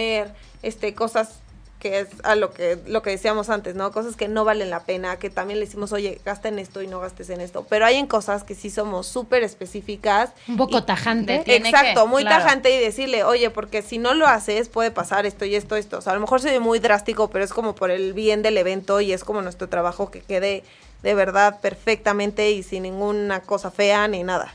este 0.63 0.95
cosas 0.95 1.41
que 1.79 2.01
es 2.01 2.09
a 2.23 2.35
lo 2.35 2.51
que 2.51 2.79
lo 2.87 3.03
que 3.03 3.11
decíamos 3.11 3.51
antes, 3.51 3.75
¿no? 3.75 3.93
Cosas 3.93 4.17
que 4.17 4.27
no 4.27 4.47
valen 4.47 4.71
la 4.71 4.85
pena, 4.85 5.19
que 5.19 5.29
también 5.29 5.61
le 5.61 5.67
decimos, 5.67 5.93
oye, 5.93 6.19
gasta 6.25 6.49
en 6.49 6.59
esto 6.59 6.81
y 6.81 6.87
no 6.87 6.99
gastes 6.99 7.29
en 7.29 7.43
esto. 7.43 7.67
Pero 7.69 7.85
hay 7.85 7.97
en 7.97 8.07
cosas 8.07 8.43
que 8.43 8.55
sí 8.55 8.71
somos 8.71 9.07
súper 9.07 9.43
específicas. 9.43 10.31
Un 10.49 10.57
poco 10.57 10.79
y- 10.79 10.83
tajante. 10.83 11.43
Exacto, 11.45 12.05
que, 12.05 12.09
muy 12.09 12.23
claro. 12.23 12.43
tajante 12.43 12.75
y 12.75 12.83
decirle, 12.83 13.23
oye, 13.25 13.51
porque 13.51 13.83
si 13.83 13.99
no 13.99 14.15
lo 14.15 14.27
haces 14.27 14.71
puede 14.71 14.93
pasar 14.93 15.27
esto 15.27 15.45
y 15.45 15.57
esto, 15.57 15.77
esto. 15.77 15.99
O 15.99 16.01
sea, 16.01 16.13
a 16.13 16.15
lo 16.15 16.23
mejor 16.23 16.41
soy 16.41 16.59
muy 16.59 16.79
drástico, 16.79 17.29
pero 17.29 17.45
es 17.45 17.53
como 17.53 17.75
por 17.75 17.91
el 17.91 18.15
bien 18.15 18.41
del 18.41 18.57
evento 18.57 19.03
y 19.03 19.13
es 19.13 19.23
como 19.23 19.43
nuestro 19.43 19.69
trabajo 19.69 20.11
que 20.11 20.23
quede 20.23 20.65
de 21.03 21.15
verdad 21.15 21.61
perfectamente 21.61 22.51
y 22.51 22.63
sin 22.63 22.85
ninguna 22.85 23.41
cosa 23.41 23.71
fea 23.71 24.09
ni 24.09 24.23
nada. 24.23 24.55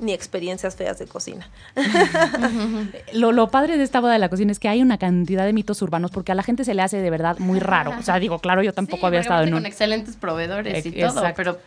Ni 0.00 0.12
experiencias 0.12 0.76
feas 0.76 0.98
de 0.98 1.06
cocina. 1.06 1.48
Lo, 3.12 3.32
lo 3.32 3.48
padre 3.50 3.76
de 3.76 3.84
esta 3.84 4.00
boda 4.00 4.14
de 4.14 4.18
la 4.18 4.28
cocina 4.28 4.50
es 4.52 4.58
que 4.58 4.68
hay 4.68 4.82
una 4.82 4.98
cantidad 4.98 5.44
de 5.44 5.52
mitos 5.52 5.82
urbanos 5.82 6.10
porque 6.10 6.32
a 6.32 6.34
la 6.34 6.42
gente 6.42 6.64
se 6.64 6.74
le 6.74 6.82
hace 6.82 6.98
de 7.00 7.10
verdad 7.10 7.38
muy 7.38 7.58
raro. 7.60 7.92
O 7.98 8.02
sea, 8.02 8.18
digo, 8.18 8.38
claro, 8.38 8.62
yo 8.62 8.72
tampoco 8.72 9.00
Sí, 9.00 9.06
había 9.06 9.20
estado 9.20 9.42
en 9.42 9.48
un... 9.48 9.60
con 9.60 9.66
excelentes 9.66 10.16
proveedores 10.16 10.86
y 10.86 10.92
todo, 10.92 11.06
exacto. 11.08 11.34
pero 11.36 11.58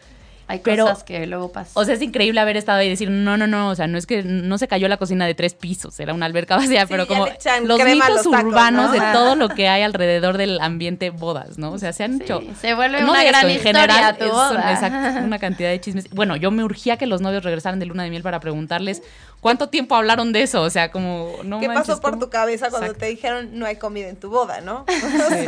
hay 0.47 0.59
Pero- 0.59 0.85
cosas 0.85 1.03
que 1.03 1.25
luego 1.25 1.51
pasan. 1.51 1.71
O 1.75 1.85
sea, 1.85 1.93
es 1.95 2.01
increíble 2.01 2.39
haber 2.39 2.57
estado 2.57 2.79
ahí 2.79 2.87
y 2.87 2.89
decir, 2.89 3.09
no, 3.09 3.37
no, 3.37 3.47
no, 3.47 3.69
o 3.69 3.75
sea, 3.75 3.87
no 3.87 3.97
es 3.97 4.05
que 4.05 4.23
no 4.23 4.57
se 4.57 4.67
cayó 4.67 4.87
la 4.87 4.97
cocina 4.97 5.25
de 5.25 5.33
tres 5.35 5.53
pisos, 5.53 5.99
era 5.99 6.13
una 6.13 6.25
alberca 6.25 6.57
vacía, 6.57 6.81
Sí, 6.81 6.87
pero 6.89 7.07
como 7.07 7.25
los 7.25 7.83
mitos 7.83 8.09
los 8.09 8.31
tacos, 8.31 8.43
urbanos 8.51 8.87
¿no? 8.87 8.91
de 8.91 8.99
todo 9.13 9.35
lo 9.35 9.49
que 9.49 9.67
hay 9.67 9.81
alrededor 9.83 10.37
del 10.37 10.59
ambiente 10.59 11.09
bodas, 11.11 11.57
¿no? 11.57 11.71
O 11.71 11.77
sea, 11.79 11.93
se 11.93 12.03
han 12.03 12.17
Sí, 12.17 12.23
hecho... 12.23 12.41
se 12.59 12.73
vuelve 12.73 13.01
no 13.01 13.11
una 13.11 13.23
gran 13.23 13.45
en 13.49 13.55
historia 13.57 13.81
general, 13.81 14.17
tu 14.17 14.25
es 14.25 14.31
boda. 14.31 14.51
una- 14.51 14.73
exacto, 14.73 15.19
una 15.25 15.39
cantidad 15.39 15.69
de 15.69 15.79
chismes. 15.79 16.09
Bueno, 16.09 16.35
yo 16.35 16.51
me 16.51 16.63
urgía 16.63 16.97
que 16.97 17.05
los 17.05 17.21
novios 17.21 17.43
regresaran 17.43 17.79
de 17.79 17.85
luna 17.85 18.03
de 18.03 18.09
miel 18.09 18.23
para 18.23 18.39
preguntarles 18.39 19.01
cuánto 19.43 19.69
tiempo 19.69 19.93
hablaron 19.93 20.31
de 20.33 20.41
eso, 20.41 20.63
o 20.63 20.69
sea, 20.71 20.89
como... 20.89 21.31
No 21.43 21.59
¿Qué 21.59 21.67
manches, 21.67 21.87
pasó 21.89 22.01
por 22.01 22.11
¿cómo? 22.11 22.23
tu 22.25 22.29
cabeza 22.31 22.69
cuando 22.69 22.87
Exacto. 22.87 23.01
te 23.01 23.11
dijeron 23.11 23.49
no 23.59 23.67
hay 23.67 23.75
comida 23.75 24.07
en 24.07 24.15
tu 24.15 24.29
boda, 24.31 24.61
no? 24.61 24.85
Sí. 25.29 25.45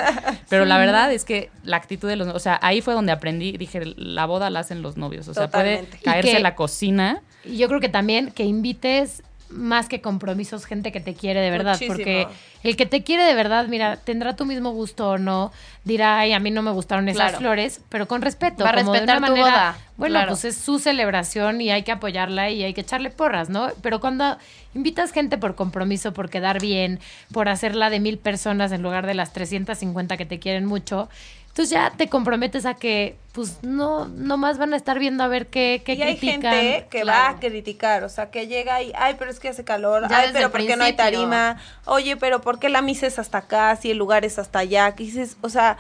Pero 0.50 0.66
la 0.66 0.78
verdad 0.78 1.12
es 1.12 1.26
que 1.26 1.50
la 1.64 1.78
actitud 1.78 2.08
de 2.08 2.16
los 2.18 2.28
o 2.28 2.40
sea, 2.40 2.60
ahí 2.62 2.82
fue 2.82 2.94
donde 2.94 3.12
aprendí, 3.12 3.54
dije, 3.58 3.82
la 3.96 4.26
boda 4.28 4.50
la 4.52 4.60
hacen 4.60 4.82
los 4.84 4.98
novios, 4.98 5.28
o 5.30 5.34
sea, 5.34 5.46
Totalmente. 5.48 5.92
puede 5.92 6.04
caerse 6.04 6.32
que- 6.34 6.40
la 6.40 6.54
cocina. 6.56 7.24
Y 7.44 7.58
yo 7.58 7.68
creo 7.70 7.80
que 7.80 7.90
también 7.90 8.32
que 8.32 8.44
invites 8.44 9.24
más 9.50 9.88
que 9.88 10.02
compromisos 10.02 10.66
gente 10.66 10.92
que 10.92 11.00
te 11.00 11.14
quiere 11.14 11.40
de 11.40 11.52
verdad, 11.52 11.74
Muchísimo. 11.74 11.96
porque 11.96 12.28
el 12.64 12.76
que 12.76 12.86
te 12.86 13.04
quiere 13.04 13.24
de 13.24 13.34
verdad, 13.36 13.68
mira, 13.68 13.98
tendrá 13.98 14.36
tu 14.36 14.46
mismo 14.46 14.72
gusto 14.72 15.10
o 15.12 15.18
no, 15.18 15.52
dirá, 15.84 16.18
ay, 16.20 16.34
a 16.34 16.40
mí 16.40 16.50
no 16.52 16.62
me 16.64 16.72
gustaron 16.72 17.08
esas 17.10 17.22
Claro. 17.30 17.38
flores, 17.38 17.82
pero 17.90 18.08
con 18.08 18.22
respeto, 18.22 18.64
Va 18.64 18.72
a 18.72 18.76
como 18.76 18.92
de 18.92 19.00
respetar 19.00 19.18
una 19.20 19.28
tu 19.28 19.34
manera, 19.34 19.50
boda, 19.52 19.78
bueno, 19.98 20.14
claro. 20.14 20.30
pues 20.32 20.46
es 20.46 20.58
su 20.58 20.80
celebración 20.80 21.62
y 21.62 21.70
hay 21.72 21.84
que 21.84 21.92
apoyarla 21.92 22.50
y 22.50 22.64
hay 22.64 22.74
que 22.74 22.82
echarle 22.82 23.12
porras, 23.12 23.50
¿no? 23.50 23.70
Pero 23.82 24.00
cuando 24.00 24.38
invitas 24.74 25.12
gente 25.12 25.38
por 25.38 25.56
compromiso, 25.56 26.12
por 26.14 26.30
quedar 26.30 26.60
bien, 26.60 27.00
por 27.32 27.48
hacerla 27.48 27.90
de 27.90 28.00
mil 28.00 28.18
personas 28.18 28.72
en 28.72 28.82
lugar 28.82 29.06
de 29.06 29.14
las 29.14 29.32
350 29.32 30.18
que 30.18 30.26
te 30.26 30.40
quieren 30.40 30.66
mucho, 30.66 31.08
entonces 31.56 31.70
ya 31.72 31.90
te 31.96 32.10
comprometes 32.10 32.66
a 32.66 32.74
que, 32.74 33.16
pues, 33.32 33.60
no, 33.62 34.10
no 34.10 34.36
más 34.36 34.58
van 34.58 34.74
a 34.74 34.76
estar 34.76 35.00
viendo 35.00 35.24
a 35.24 35.30
ver 35.30 35.48
qué, 35.48 35.82
qué 35.86 35.94
y 35.94 36.02
hay 36.02 36.18
gente 36.18 36.86
que 36.92 37.00
claro. 37.00 37.34
va 37.34 37.38
a 37.38 37.40
criticar, 37.40 38.04
o 38.04 38.10
sea, 38.10 38.30
que 38.30 38.48
llega 38.48 38.82
y, 38.82 38.92
ay, 38.94 39.16
pero 39.18 39.32
es 39.32 39.40
que 39.40 39.48
hace 39.48 39.64
calor, 39.64 40.10
Ya 40.10 40.18
ay, 40.18 40.30
pero 40.34 40.52
¿por 40.52 40.66
qué 40.66 40.76
no 40.76 40.84
hay 40.84 40.92
tarima? 40.98 41.56
Oye, 41.86 42.18
pero 42.18 42.42
¿por 42.42 42.60
qué 42.60 42.68
la 42.68 42.82
misa 42.82 43.08
es 43.08 43.20
hasta 43.20 43.38
acá 43.38 43.74
si 43.78 43.90
el 43.90 43.98
lugar 43.98 44.26
es 44.26 44.38
hasta 44.38 44.60
allá? 44.60 44.92
Dices, 44.98 45.38
o 45.40 45.48
sea, 45.48 45.78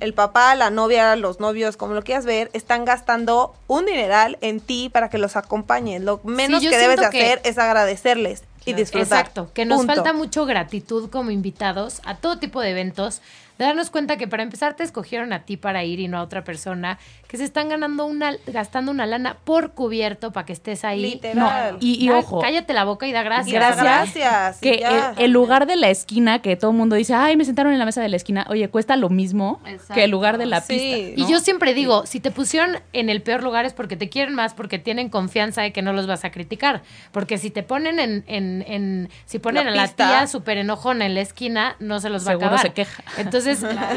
el 0.00 0.12
papá, 0.12 0.56
la 0.56 0.70
novia, 0.70 1.14
los 1.14 1.38
novios, 1.38 1.76
como 1.76 1.94
lo 1.94 2.02
quieras 2.02 2.26
ver, 2.26 2.50
están 2.52 2.84
gastando 2.84 3.54
un 3.68 3.86
dineral 3.86 4.38
en 4.40 4.58
ti 4.58 4.88
para 4.92 5.08
que 5.08 5.18
los 5.18 5.36
acompañes. 5.36 6.02
Lo 6.02 6.20
menos 6.24 6.60
que 6.64 6.76
debes 6.76 6.96
de 6.98 7.10
que- 7.10 7.22
hacer 7.22 7.40
es 7.44 7.58
agradecerles 7.58 8.42
y 8.64 8.72
disfrutar. 8.72 9.20
Exacto, 9.20 9.52
que 9.54 9.64
nos 9.64 9.78
Punto. 9.78 9.94
falta 9.94 10.12
mucho 10.12 10.44
gratitud 10.46 11.08
como 11.10 11.30
invitados 11.30 12.00
a 12.04 12.16
todo 12.16 12.40
tipo 12.40 12.60
de 12.60 12.70
eventos, 12.70 13.22
de 13.58 13.64
darnos 13.64 13.90
cuenta 13.90 14.16
que 14.16 14.28
para 14.28 14.42
empezar 14.42 14.74
te 14.76 14.82
escogieron 14.82 15.32
a 15.32 15.44
ti 15.44 15.56
para 15.56 15.82
ir 15.84 16.00
y 16.00 16.08
no 16.08 16.18
a 16.18 16.22
otra 16.22 16.44
persona, 16.44 16.98
que 17.28 17.36
se 17.38 17.44
están 17.44 17.68
ganando 17.68 18.04
una, 18.06 18.32
gastando 18.46 18.90
una 18.92 19.06
lana 19.06 19.36
por 19.44 19.72
cubierto 19.72 20.32
para 20.32 20.46
que 20.46 20.52
estés 20.52 20.84
ahí. 20.84 21.00
Literal. 21.02 21.72
No, 21.74 21.78
y, 21.80 22.04
y 22.04 22.08
Da- 22.08 22.18
ojo, 22.18 22.40
Cállate 22.40 22.72
la 22.72 22.84
boca 22.84 23.06
y 23.06 23.12
da 23.12 23.22
gracias. 23.22 23.48
Y 23.48 23.52
da 23.58 23.74
Gracias. 23.74 24.14
gracias. 24.14 24.58
que 24.60 24.84
el, 24.84 25.24
el 25.24 25.30
lugar 25.32 25.66
de 25.66 25.76
la 25.76 25.88
esquina, 25.90 26.40
que 26.40 26.56
todo 26.56 26.70
el 26.70 26.76
mundo 26.76 26.96
dice, 26.96 27.14
ay, 27.14 27.36
me 27.36 27.44
sentaron 27.44 27.72
en 27.72 27.78
la 27.78 27.84
mesa 27.84 28.00
de 28.02 28.08
la 28.08 28.16
esquina, 28.16 28.46
oye, 28.48 28.68
cuesta 28.68 28.96
lo 28.96 29.08
mismo 29.08 29.60
Exacto. 29.66 29.94
que 29.94 30.04
el 30.04 30.10
lugar 30.10 30.38
de 30.38 30.46
la 30.46 30.60
Sí. 30.60 30.74
pista. 30.74 31.20
Y 31.22 31.30
yo 31.30 31.40
siempre 31.40 31.74
digo, 31.74 32.06
si 32.06 32.20
te 32.20 32.30
pusieron 32.30 32.78
en 32.92 33.08
el 33.10 33.22
peor 33.22 33.42
lugar 33.42 33.64
es 33.64 33.72
porque 33.72 33.96
te 33.96 34.08
quieren 34.08 34.34
más, 34.34 34.54
porque 34.54 34.78
tienen 34.78 35.08
confianza 35.08 35.62
de 35.62 35.72
que 35.72 35.82
no 35.82 35.92
los 35.92 36.06
vas 36.06 36.24
a 36.24 36.30
criticar. 36.30 36.82
Porque 37.12 37.38
si 37.38 37.50
te 37.50 37.62
ponen 37.62 37.98
en, 37.98 38.24
en, 38.26 38.62
en- 38.66 39.08
si 39.24 39.38
ponen 39.38 39.64
La 39.66 39.72
a 39.72 39.74
la 39.74 39.82
pista. 39.84 40.08
tía 40.08 40.26
súper 40.26 40.58
enojona 40.58 41.06
en 41.06 41.14
la 41.14 41.20
esquina, 41.22 41.76
no 41.80 42.00
se 42.00 42.10
los 42.10 42.22
va 42.22 42.30
Seguro 42.32 42.46
a 42.46 42.48
acabar. 42.50 42.62
se 42.66 42.72
queja. 42.72 43.02
Entonces, 43.18 43.45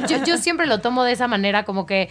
yo, 0.07 0.23
yo 0.25 0.37
siempre 0.37 0.67
lo 0.67 0.79
tomo 0.79 1.03
de 1.03 1.11
esa 1.13 1.27
manera, 1.27 1.65
como 1.65 1.85
que, 1.85 2.09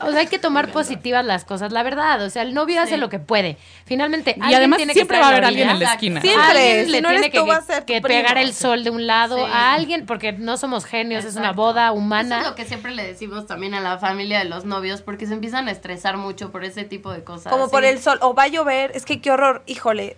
o 0.00 0.10
sea, 0.10 0.20
hay 0.20 0.26
que 0.26 0.38
tomar 0.38 0.70
positivas 0.72 1.24
las 1.24 1.44
cosas, 1.44 1.72
la 1.72 1.82
verdad. 1.82 2.22
O 2.22 2.30
sea, 2.30 2.42
el 2.42 2.54
novio 2.54 2.80
hace 2.80 2.96
lo 2.96 3.08
que 3.08 3.18
puede. 3.18 3.56
Finalmente, 3.84 4.36
Y 4.48 4.54
además 4.54 4.76
tiene 4.78 4.92
siempre 4.94 5.16
que 5.16 5.20
va 5.22 5.28
a 5.28 5.30
haber 5.30 5.44
alguien 5.44 5.68
en 5.70 5.78
la 5.78 5.92
esquina. 5.92 6.20
Siempre, 6.20 6.42
Alguien 6.42 6.92
le 6.92 7.00
no 7.02 7.08
tiene 7.10 7.30
que, 7.30 8.00
pegar 8.00 8.38
el 8.38 8.52
sol 8.54 8.84
de 8.84 8.90
un 8.90 9.06
lado 9.06 9.36
Sí. 9.36 9.42
a 9.52 9.72
alguien, 9.74 10.06
porque 10.06 10.32
no 10.32 10.56
somos 10.56 10.84
genios, 10.84 11.24
es 11.24 11.36
una 11.36 11.52
boda 11.52 11.92
humana. 11.92 12.36
Eso 12.38 12.44
es 12.44 12.50
lo 12.50 12.56
que 12.56 12.64
siempre 12.64 12.94
le 12.94 13.06
decimos 13.06 13.46
también 13.46 13.74
a 13.74 13.80
la 13.80 13.98
familia 13.98 14.38
de 14.38 14.44
los 14.46 14.64
novios, 14.64 15.02
porque 15.02 15.26
se 15.26 15.34
empiezan 15.34 15.68
a 15.68 15.70
estresar 15.70 16.16
mucho 16.16 16.50
por 16.50 16.64
ese 16.64 16.84
tipo 16.84 17.12
de 17.12 17.24
cosas. 17.24 17.52
Como 17.52 17.68
por 17.70 17.84
el 17.84 18.00
sol, 18.00 18.18
o 18.22 18.34
va 18.34 18.44
a 18.44 18.48
llover, 18.48 18.92
es 18.94 19.04
que 19.04 19.20
qué 19.20 19.30
horror, 19.30 19.62
híjole. 19.66 20.16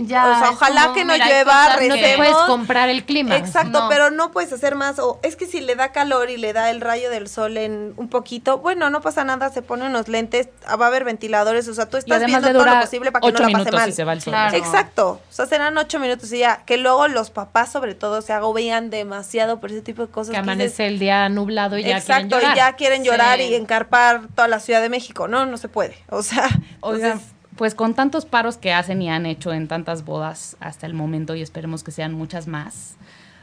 Ya, 0.00 0.30
o 0.30 0.38
sea, 0.38 0.50
ojalá 0.50 0.82
como, 0.82 0.94
que 0.94 1.04
no 1.04 1.16
llueva, 1.16 1.74
no 1.74 1.94
te 1.96 2.14
puedes 2.16 2.36
comprar 2.46 2.88
el 2.88 3.04
clima. 3.04 3.36
Exacto, 3.36 3.80
No. 3.80 3.88
pero 3.88 4.10
no 4.12 4.30
puedes 4.30 4.52
hacer 4.52 4.76
más. 4.76 5.00
O 5.00 5.18
es 5.24 5.34
que 5.34 5.46
si 5.46 5.60
le 5.60 5.74
da 5.74 5.90
calor 5.90 6.30
y 6.30 6.36
le 6.36 6.52
da 6.52 6.70
el 6.70 6.80
rayo 6.80 7.10
del 7.10 7.28
sol 7.28 7.56
en 7.56 7.94
un 7.96 8.08
poquito, 8.08 8.58
bueno, 8.58 8.90
no 8.90 9.00
pasa 9.00 9.24
nada, 9.24 9.50
se 9.50 9.60
pone 9.60 9.84
unos 9.86 10.06
lentes, 10.06 10.48
ah, 10.66 10.76
va 10.76 10.84
a 10.84 10.88
haber 10.88 11.02
ventiladores, 11.04 11.66
o 11.66 11.74
sea, 11.74 11.88
tú 11.88 11.96
estás 11.96 12.24
viendo 12.24 12.52
todo 12.52 12.64
lo 12.64 12.80
posible 12.80 13.10
para 13.10 13.26
que 13.26 13.32
no 13.32 13.48
la 13.48 13.58
pase 13.58 13.72
mal. 13.72 13.86
si 13.90 13.92
se 13.96 14.04
va 14.04 14.12
el 14.12 14.22
sol. 14.22 14.32
Claro. 14.32 14.56
Exacto, 14.56 15.08
o 15.28 15.32
sea, 15.32 15.46
serán 15.46 15.76
ocho 15.78 15.98
minutos 15.98 16.32
y 16.32 16.38
ya, 16.38 16.62
que 16.64 16.76
luego 16.76 17.08
los 17.08 17.30
papás 17.30 17.72
sobre 17.72 17.96
todo 17.96 18.22
se 18.22 18.32
agobian 18.32 18.90
demasiado 18.90 19.58
por 19.58 19.72
ese 19.72 19.82
tipo 19.82 20.02
de 20.06 20.12
cosas. 20.12 20.30
que 20.30 20.38
amanece 20.38 20.86
el 20.86 21.00
día 21.00 21.28
nublado 21.28 21.76
y 21.76 21.82
ya 21.82 22.00
quieren 22.00 22.02
Exacto, 22.02 22.36
llorar. 22.38 22.54
y 22.54 22.56
ya 22.56 22.72
quieren 22.74 23.02
llorar 23.04 23.38
Sí. 23.38 23.44
y 23.46 23.54
encarpar 23.56 24.22
toda 24.34 24.46
la 24.46 24.60
Ciudad 24.60 24.80
de 24.80 24.88
México. 24.90 25.26
No, 25.26 25.44
no 25.44 25.56
se 25.56 25.68
puede. 25.68 25.96
O 26.10 26.22
sea, 26.22 26.48
Oigan, 26.80 27.10
entonces, 27.12 27.32
pues 27.58 27.74
con 27.74 27.94
tantos 27.94 28.24
paros 28.24 28.56
que 28.56 28.72
hacen 28.72 29.02
y 29.02 29.10
han 29.10 29.26
hecho 29.26 29.52
en 29.52 29.66
tantas 29.66 30.04
bodas 30.04 30.56
hasta 30.60 30.86
el 30.86 30.94
momento 30.94 31.34
y 31.34 31.42
esperemos 31.42 31.82
que 31.82 31.90
sean 31.90 32.14
muchas 32.14 32.46
más, 32.46 32.94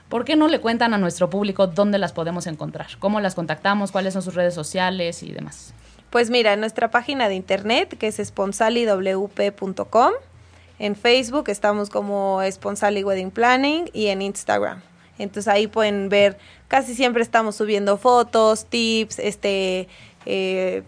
¿por 0.08 0.24
qué 0.24 0.38
no 0.38 0.48
le 0.48 0.62
cuentan 0.62 0.94
a 0.94 0.98
nuestro 0.98 1.30
público 1.30 1.68
dónde 1.68 1.98
las 1.98 2.14
podemos 2.14 2.48
encontrar? 2.48 2.88
¿Cómo 3.00 3.20
las 3.20 3.36
contactamos? 3.36 3.92
¿Cuáles 3.92 4.14
son 4.14 4.22
sus 4.22 4.34
redes 4.34 4.54
sociales 4.54 5.22
y 5.22 5.34
demás? 5.34 5.74
Pues 6.12 6.30
mira, 6.30 6.54
en 6.54 6.62
nuestra 6.62 6.92
página 6.92 7.28
de 7.28 7.36
internet, 7.36 7.98
que 7.98 8.08
es 8.08 8.16
sponsaliwp.com, 8.24 10.12
en 10.80 10.96
Facebook 10.96 11.50
estamos 11.50 11.90
como 11.90 12.40
Sponsali 12.50 13.04
Wedding 13.04 13.32
Planning 13.32 13.90
y 13.92 14.08
en 14.08 14.22
Instagram. 14.22 14.82
Entonces 15.18 15.50
ahí 15.50 15.68
pueden 15.68 16.08
ver, 16.08 16.38
casi 16.70 16.96
siempre 16.96 17.22
estamos 17.22 17.58
subiendo 17.58 17.98
fotos, 17.98 18.66
tips, 18.66 19.20
este, 19.20 19.90
eh, 20.26 20.84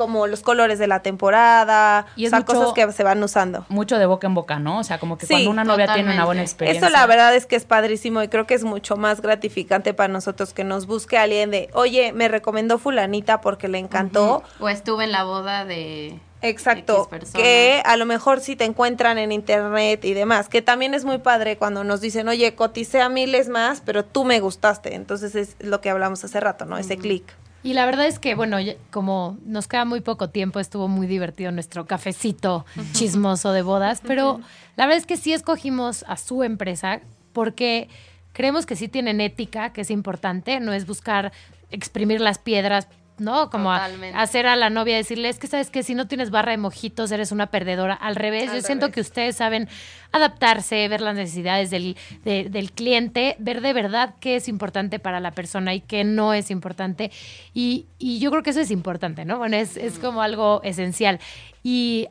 como 0.00 0.26
los 0.26 0.40
colores 0.40 0.78
de 0.78 0.86
la 0.86 1.02
temporada, 1.02 2.06
Y 2.16 2.24
o 2.26 2.30
sea, 2.30 2.38
mucho- 2.38 2.54
cosas 2.54 2.72
que 2.72 2.90
se 2.90 3.04
van 3.04 3.22
usando. 3.22 3.66
Mucho 3.68 3.98
de 3.98 4.06
boca 4.06 4.26
en 4.26 4.32
boca, 4.34 4.58
¿no? 4.58 4.78
O 4.78 4.82
sea, 4.82 4.98
como 4.98 5.18
que 5.18 5.26
Sí, 5.26 5.34
cuando 5.34 5.50
una 5.50 5.62
novia 5.64 5.92
tiene 5.92 6.14
una 6.14 6.24
buena 6.24 6.40
experiencia. 6.40 6.88
Eso 6.88 6.90
la 6.90 7.06
verdad 7.06 7.36
es 7.36 7.44
que 7.44 7.54
es 7.56 7.66
padrísimo 7.66 8.22
y 8.22 8.28
creo 8.28 8.46
que 8.46 8.54
es 8.54 8.64
mucho 8.64 8.96
más 8.96 9.20
gratificante 9.20 9.92
para 9.92 10.10
nosotros 10.10 10.54
que 10.54 10.64
nos 10.64 10.86
busque 10.86 11.18
alguien 11.18 11.50
de, 11.50 11.68
oye, 11.74 12.14
me 12.14 12.28
recomendó 12.28 12.78
fulanita 12.78 13.42
porque 13.42 13.68
le 13.68 13.76
encantó. 13.76 14.42
O 14.58 14.70
estuve 14.70 15.04
en 15.04 15.12
la 15.12 15.24
boda 15.24 15.66
de... 15.66 16.18
Exacto, 16.42 17.10
que 17.34 17.82
a 17.84 17.98
lo 17.98 18.06
mejor 18.06 18.40
si 18.40 18.56
te 18.56 18.64
encuentran 18.64 19.18
en 19.18 19.30
internet 19.30 20.02
y 20.06 20.14
demás, 20.14 20.48
que 20.48 20.62
también 20.62 20.94
es 20.94 21.04
muy 21.04 21.18
padre 21.18 21.58
cuando 21.58 21.84
nos 21.84 22.00
dicen, 22.00 22.26
oye, 22.28 22.54
coticé 22.54 23.02
a 23.02 23.10
miles 23.10 23.50
más, 23.50 23.82
pero 23.84 24.06
tú 24.06 24.24
me 24.24 24.40
gustaste, 24.40 24.94
entonces 24.94 25.34
es 25.34 25.56
lo 25.60 25.82
que 25.82 25.90
hablamos 25.90 26.24
hace 26.24 26.40
rato, 26.40 26.64
¿no? 26.64 26.78
Ese 26.78 26.96
clic. 26.96 27.24
Y 27.62 27.74
la 27.74 27.84
verdad 27.84 28.06
es 28.06 28.18
que, 28.18 28.34
bueno, 28.34 28.56
como 28.90 29.36
nos 29.44 29.68
queda 29.68 29.84
muy 29.84 30.00
poco 30.00 30.30
tiempo, 30.30 30.60
estuvo 30.60 30.88
muy 30.88 31.06
divertido 31.06 31.52
nuestro 31.52 31.86
cafecito 31.86 32.64
chismoso 32.92 33.52
de 33.52 33.62
bodas, 33.62 34.00
pero 34.06 34.40
la 34.76 34.86
verdad 34.86 34.98
es 34.98 35.06
que 35.06 35.18
sí 35.18 35.32
escogimos 35.32 36.04
a 36.08 36.16
su 36.16 36.42
empresa 36.42 37.00
porque 37.32 37.88
creemos 38.32 38.64
que 38.64 38.76
sí 38.76 38.88
tienen 38.88 39.20
ética, 39.20 39.72
que 39.72 39.82
es 39.82 39.90
importante, 39.90 40.58
no 40.60 40.72
es 40.72 40.86
buscar 40.86 41.32
exprimir 41.70 42.20
las 42.20 42.38
piedras. 42.38 42.88
¿No? 43.20 43.50
Como 43.50 43.70
a- 43.70 43.84
hacer 44.16 44.46
a 44.46 44.56
la 44.56 44.70
novia 44.70 44.96
decirle, 44.96 45.28
es 45.28 45.38
que 45.38 45.46
sabes 45.46 45.68
que 45.68 45.82
si 45.82 45.94
no 45.94 46.08
tienes 46.08 46.30
barra 46.30 46.52
de 46.52 46.56
mojitos 46.56 47.12
eres 47.12 47.32
una 47.32 47.48
perdedora. 47.48 47.92
Al 47.94 48.16
revés, 48.16 48.48
Al 48.48 48.56
yo 48.56 48.62
siento 48.62 48.90
que 48.90 49.02
ustedes 49.02 49.36
saben 49.36 49.68
adaptarse, 50.10 50.88
ver 50.88 51.02
las 51.02 51.14
necesidades 51.14 51.68
del, 51.70 51.96
de- 52.24 52.48
del 52.48 52.72
cliente, 52.72 53.36
ver 53.38 53.60
de 53.60 53.72
verdad 53.74 54.14
qué 54.20 54.36
es 54.36 54.48
importante 54.48 54.98
para 54.98 55.20
la 55.20 55.32
persona 55.32 55.74
y 55.74 55.80
qué 55.82 56.02
no 56.02 56.32
es 56.32 56.50
importante. 56.50 57.10
Y, 57.52 57.86
y 57.98 58.20
yo 58.20 58.30
creo 58.30 58.42
que 58.42 58.50
eso 58.50 58.60
es 58.60 58.70
importante, 58.70 59.24
¿no? 59.26 59.36
Bueno, 59.38 59.56
es, 59.56 59.76
es 59.76 59.98
como 59.98 60.22
algo 60.22 60.62
esencial. 60.64 61.20
Y 61.62 62.08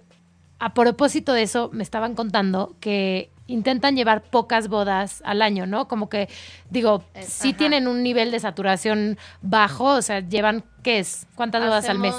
a 0.60 0.74
propósito 0.76 1.34
de 1.34 1.42
eso, 1.42 1.70
me 1.74 1.82
estaban 1.84 2.14
contando 2.16 2.76
que 2.80 3.32
intentan 3.48 3.96
llevar 3.96 4.22
pocas 4.22 4.68
bodas 4.68 5.24
al 5.26 5.42
año, 5.42 5.66
¿no? 5.66 5.88
Como 5.88 6.08
que, 6.08 6.30
digo, 6.70 7.04
Eh, 7.16 7.24
sí 7.24 7.50
ajá. 7.50 7.58
tienen 7.58 7.88
un 7.88 8.04
nivel 8.04 8.30
de 8.30 8.40
saturación 8.40 9.18
bajo, 9.42 9.86
o 9.86 10.02
sea, 10.04 10.20
llevan, 10.20 10.64
¿qué 10.90 10.98
es? 10.98 11.28
¿Cuántas 11.36 11.64
bodas 11.64 11.88
al 11.88 12.00
mes? 12.00 12.16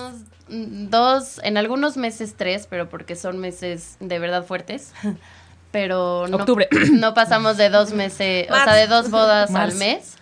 Dos, 0.49 1.41
en 1.43 1.57
algunos 1.57 1.97
meses 1.97 2.35
tres, 2.37 2.69
pero 2.71 2.89
porque 2.89 3.17
son 3.17 3.39
meses 3.39 3.97
de 3.99 4.19
verdad 4.21 4.45
fuertes. 4.45 4.93
Pero 5.73 6.27
no, 6.27 6.39
Octubre. 6.39 6.69
no 6.93 7.15
pasamos 7.15 7.57
de 7.57 7.71
dos 7.71 7.93
meses, 7.93 8.51
o 8.51 8.55
sea, 8.55 8.75
de 8.75 8.89
dos 8.89 9.09
bodas 9.13 9.55
al 9.55 9.73
mes. 9.77 10.17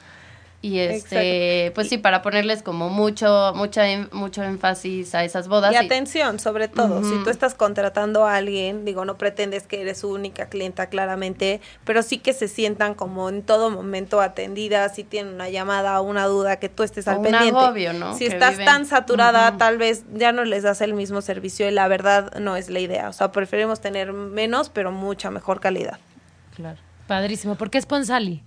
Y 0.60 0.80
este, 0.80 1.70
pues 1.76 1.88
sí, 1.88 1.98
para 1.98 2.20
ponerles 2.20 2.64
como 2.64 2.88
mucho, 2.88 3.52
mucha, 3.54 3.84
mucho 4.10 4.42
énfasis 4.42 5.14
a 5.14 5.22
esas 5.22 5.46
bodas. 5.46 5.70
Y 5.72 5.74
y- 5.76 5.78
atención, 5.78 6.40
sobre 6.40 6.66
todo, 6.66 7.04
si 7.04 7.22
tú 7.22 7.30
estás 7.30 7.54
contratando 7.54 8.26
a 8.26 8.34
alguien, 8.34 8.84
digo, 8.84 9.04
no 9.04 9.16
pretendes 9.16 9.68
que 9.68 9.80
eres 9.82 9.98
su 9.98 10.10
única 10.10 10.48
clienta 10.48 10.88
claramente, 10.88 11.60
pero 11.84 12.02
sí 12.02 12.18
que 12.18 12.32
se 12.32 12.48
sientan 12.48 12.94
como 12.94 13.28
en 13.28 13.42
todo 13.44 13.70
momento 13.70 14.20
atendidas, 14.20 14.96
si 14.96 15.04
tienen 15.04 15.34
una 15.34 15.48
llamada 15.48 16.00
o 16.00 16.02
una 16.02 16.26
duda, 16.26 16.56
que 16.58 16.68
tú 16.68 16.82
estés 16.82 17.06
O 17.06 17.12
al 17.12 17.18
un 17.18 17.22
pendiente. 17.22 17.56
agobio, 17.60 17.92
¿no? 17.92 18.14
Si 18.14 18.26
Que 18.26 18.32
estás 18.34 18.50
viven. 18.54 18.66
tan 18.66 18.84
saturada, 18.86 19.56
tal 19.58 19.78
vez 19.78 20.02
ya 20.12 20.32
no 20.32 20.44
les 20.44 20.64
das 20.64 20.80
el 20.80 20.92
mismo 20.92 21.20
servicio 21.22 21.68
y 21.68 21.70
la 21.70 21.86
verdad 21.86 22.36
no 22.40 22.56
es 22.56 22.68
la 22.68 22.80
idea. 22.80 23.08
O 23.08 23.12
sea, 23.12 23.30
preferimos 23.30 23.80
tener 23.80 24.12
menos, 24.12 24.70
pero 24.70 24.90
mucha 24.90 25.30
mejor 25.30 25.60
calidad. 25.60 25.98
Claro. 26.56 26.78
Padrísimo. 27.06 27.54
¿Por 27.54 27.70
qué 27.70 27.80
Sponsali? 27.80 28.42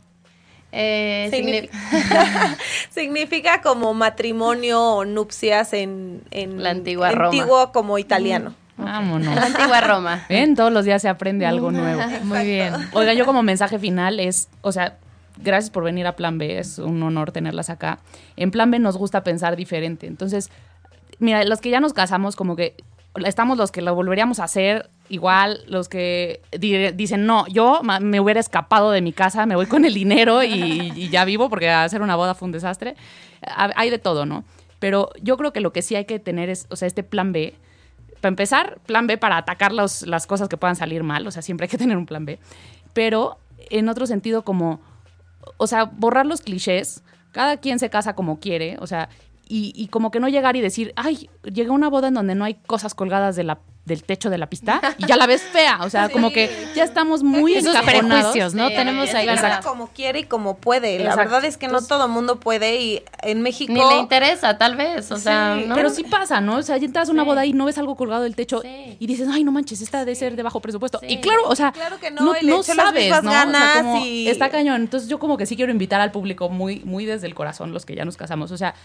Eh, 0.72 1.30
Signifi- 1.32 1.70
signi- 1.70 2.58
Significa 2.92 3.62
como 3.62 3.94
matrimonio 3.94 4.82
o 4.82 5.06
nupcias 5.06 5.74
en, 5.74 6.22
en 6.32 6.62
La 6.64 6.70
antigua 6.72 7.12
Roma. 7.12 7.26
antiguo 7.26 7.72
como 7.72 7.98
italiano. 7.98 8.54
Vámonos. 8.78 9.36
la 9.36 9.46
antigua 9.46 9.82
Roma. 9.82 10.26
Ven, 10.30 10.56
todos 10.56 10.72
los 10.72 10.86
días 10.86 11.02
se 11.02 11.10
aprende 11.10 11.46
algo 11.46 11.72
nuevo. 11.72 12.02
Muy 12.24 12.44
bien. 12.46 12.74
Oiga, 12.94 13.14
yo 13.14 13.26
como 13.26 13.44
mensaje 13.44 13.78
final 13.80 14.20
es, 14.20 14.50
o 14.62 14.72
sea, 14.72 14.98
gracias 15.38 15.70
por 15.70 15.84
venir 15.84 16.08
a 16.08 16.16
Plan 16.16 16.38
B, 16.38 16.58
es 16.60 16.80
un 16.80 17.02
honor 17.04 17.32
tenerlas 17.32 17.70
acá. 17.70 18.00
En 18.38 18.52
Plan 18.52 18.72
B 18.72 18.80
nos 18.80 18.98
gusta 18.98 19.24
pensar 19.24 19.56
diferente. 19.56 20.08
Entonces, 20.08 20.50
mira, 21.20 21.44
los 21.46 21.62
que 21.62 21.70
ya 21.70 21.80
nos 21.80 21.94
casamos, 21.94 22.36
como 22.36 22.56
que 22.56 22.76
estamos 23.26 23.58
los 23.58 23.72
que 23.72 23.82
lo 23.82 23.94
volveríamos 23.94 24.40
a 24.40 24.46
hacer 24.46 24.90
igual, 25.12 25.62
los 25.68 25.90
que 25.90 26.42
di- 26.58 26.92
dicen, 26.92 27.26
no, 27.26 27.46
yo 27.48 27.82
me 27.84 28.20
hubiera 28.20 28.40
escapado 28.40 28.92
de 28.92 29.02
mi 29.02 29.12
casa, 29.14 29.46
me 29.46 29.56
voy 29.56 29.66
con 29.68 29.86
el 29.86 29.94
dinero 29.94 30.42
y, 30.44 31.10
ya 31.10 31.26
vivo 31.26 31.50
porque 31.50 31.70
hacer 31.70 32.02
una 32.02 32.16
boda 32.16 32.34
fue 32.34 32.46
un 32.48 32.52
desastre. 32.54 32.96
Ha- 33.46 33.72
Hay 33.76 33.90
de 33.90 34.00
todo, 34.00 34.26
¿no? 34.26 34.44
Pero 34.80 35.10
yo 35.22 35.38
creo 35.38 35.52
que 35.54 35.60
lo 35.62 35.74
que 35.74 35.82
sí 35.82 35.96
hay 35.96 36.06
que 36.06 36.18
tener 36.20 36.50
es, 36.50 36.66
o 36.70 36.76
sea, 36.76 36.88
este 36.88 37.04
plan 37.04 37.34
B, 37.34 37.54
para 38.22 38.30
empezar, 38.30 38.80
plan 38.86 39.06
B 39.06 39.18
para 39.18 39.38
atacar 39.38 39.74
los- 39.74 40.04
las 40.04 40.26
cosas 40.28 40.48
que 40.50 40.58
puedan 40.58 40.76
salir 40.76 41.04
mal, 41.04 41.28
o 41.28 41.32
sea, 41.32 41.42
siempre 41.42 41.66
hay 41.66 41.70
que 41.70 41.78
tener 41.86 41.98
un 41.98 42.06
plan 42.06 42.26
B, 42.26 42.40
pero 42.94 43.38
en 43.70 43.90
otro 43.90 44.08
sentido 44.08 44.44
como, 44.44 44.80
o 45.58 45.68
sea, 45.68 45.86
borrar 45.86 46.26
los 46.26 46.42
clichés, 46.42 47.04
cada 47.32 47.58
quien 47.58 47.80
se 47.80 47.90
casa 47.90 48.16
como 48.16 48.40
quiere, 48.40 48.78
o 48.80 48.88
sea, 48.88 49.10
y, 49.48 49.74
y 49.76 49.88
como 49.88 50.12
que 50.12 50.20
no 50.22 50.30
llegar 50.30 50.56
y 50.56 50.62
decir, 50.62 50.94
ay, 50.96 51.30
llegué 51.44 51.70
a 51.70 51.74
una 51.74 51.90
boda 51.90 52.08
en 52.08 52.14
donde 52.14 52.36
no 52.36 52.46
hay 52.46 52.54
cosas 52.56 52.94
colgadas 52.96 53.36
de 53.36 53.44
la, 53.44 53.60
del 53.84 54.04
techo 54.04 54.30
de 54.30 54.38
la 54.38 54.48
pista 54.48 54.80
y 55.00 55.08
ya 55.08 55.18
la 55.18 55.26
ves 55.26 55.42
fea, 55.42 55.80
o 55.82 55.90
sea, 55.90 56.10
como 56.10 56.32
que 56.32 56.50
ya 56.76 56.84
estamos 56.84 57.24
muy 57.24 57.56
Esos 57.56 57.76
prejuicios, 57.78 58.54
¿no? 58.54 58.68
Sí, 58.68 58.76
Tenemos 58.76 59.14
ahí. 59.16 59.28
Como 59.64 59.88
quiere 59.88 60.20
y 60.20 60.24
como 60.26 60.58
puede. 60.58 61.00
La 61.00 61.06
Exacto. 61.12 61.24
verdad 61.24 61.46
es 61.46 61.58
que 61.58 61.68
no 61.68 61.82
todo 61.82 62.08
mundo 62.08 62.40
puede 62.40 62.80
y 62.80 63.04
en 63.24 63.42
México... 63.42 63.74
Ni 63.74 63.80
le 63.80 63.98
interesa, 63.98 64.58
tal 64.58 64.76
vez, 64.76 65.12
o 65.12 65.18
sea, 65.18 65.58
Sí, 65.60 65.66
¿no? 65.68 65.74
Pero 65.76 65.90
sí 65.90 66.04
pasa, 66.04 66.40
¿no? 66.42 66.58
O 66.58 66.62
sea, 66.62 66.78
ya 66.78 66.86
entras 66.86 67.10
a 67.10 67.12
una 67.12 67.24
Sí. 67.24 67.28
boda 67.30 67.46
y 67.46 67.54
no 67.54 67.66
ves 67.66 67.78
algo 67.80 67.96
colgado 67.96 68.22
del 68.24 68.36
techo 68.36 68.62
Sí. 68.62 68.98
y 69.00 69.08
dices, 69.08 69.28
ay, 69.32 69.44
no 69.44 69.52
manches, 69.52 69.82
esta 69.82 70.00
debe 70.00 70.16
ser 70.16 70.36
de 70.36 70.44
bajo 70.44 70.60
presupuesto. 70.60 71.00
Sí. 71.00 71.08
Y 71.10 71.18
claro, 71.20 71.42
o 71.48 71.56
sea, 71.56 71.72
Claro 71.72 72.00
que 72.00 72.12
no, 72.12 72.36
echó 72.36 72.74
las 72.76 72.86
sabes, 72.86 73.10
¿no? 73.10 73.18
O 73.18 73.22
sea, 73.22 73.46
ganas 73.46 73.78
como 73.78 74.06
y- 74.06 74.28
Está 74.28 74.50
cañón. 74.50 74.82
Entonces 74.82 75.10
yo 75.10 75.18
como 75.20 75.38
que 75.38 75.46
sí 75.48 75.56
quiero 75.56 75.72
invitar 75.72 76.02
al 76.02 76.12
público 76.12 76.50
muy, 76.50 76.82
muy 76.86 77.06
desde 77.06 77.26
el 77.28 77.34
corazón, 77.36 77.74
los 77.74 77.86
que 77.86 77.96
ya 77.96 78.06
nos 78.06 78.16
casamos. 78.16 78.52
O 78.52 78.58
sea, 78.58 78.76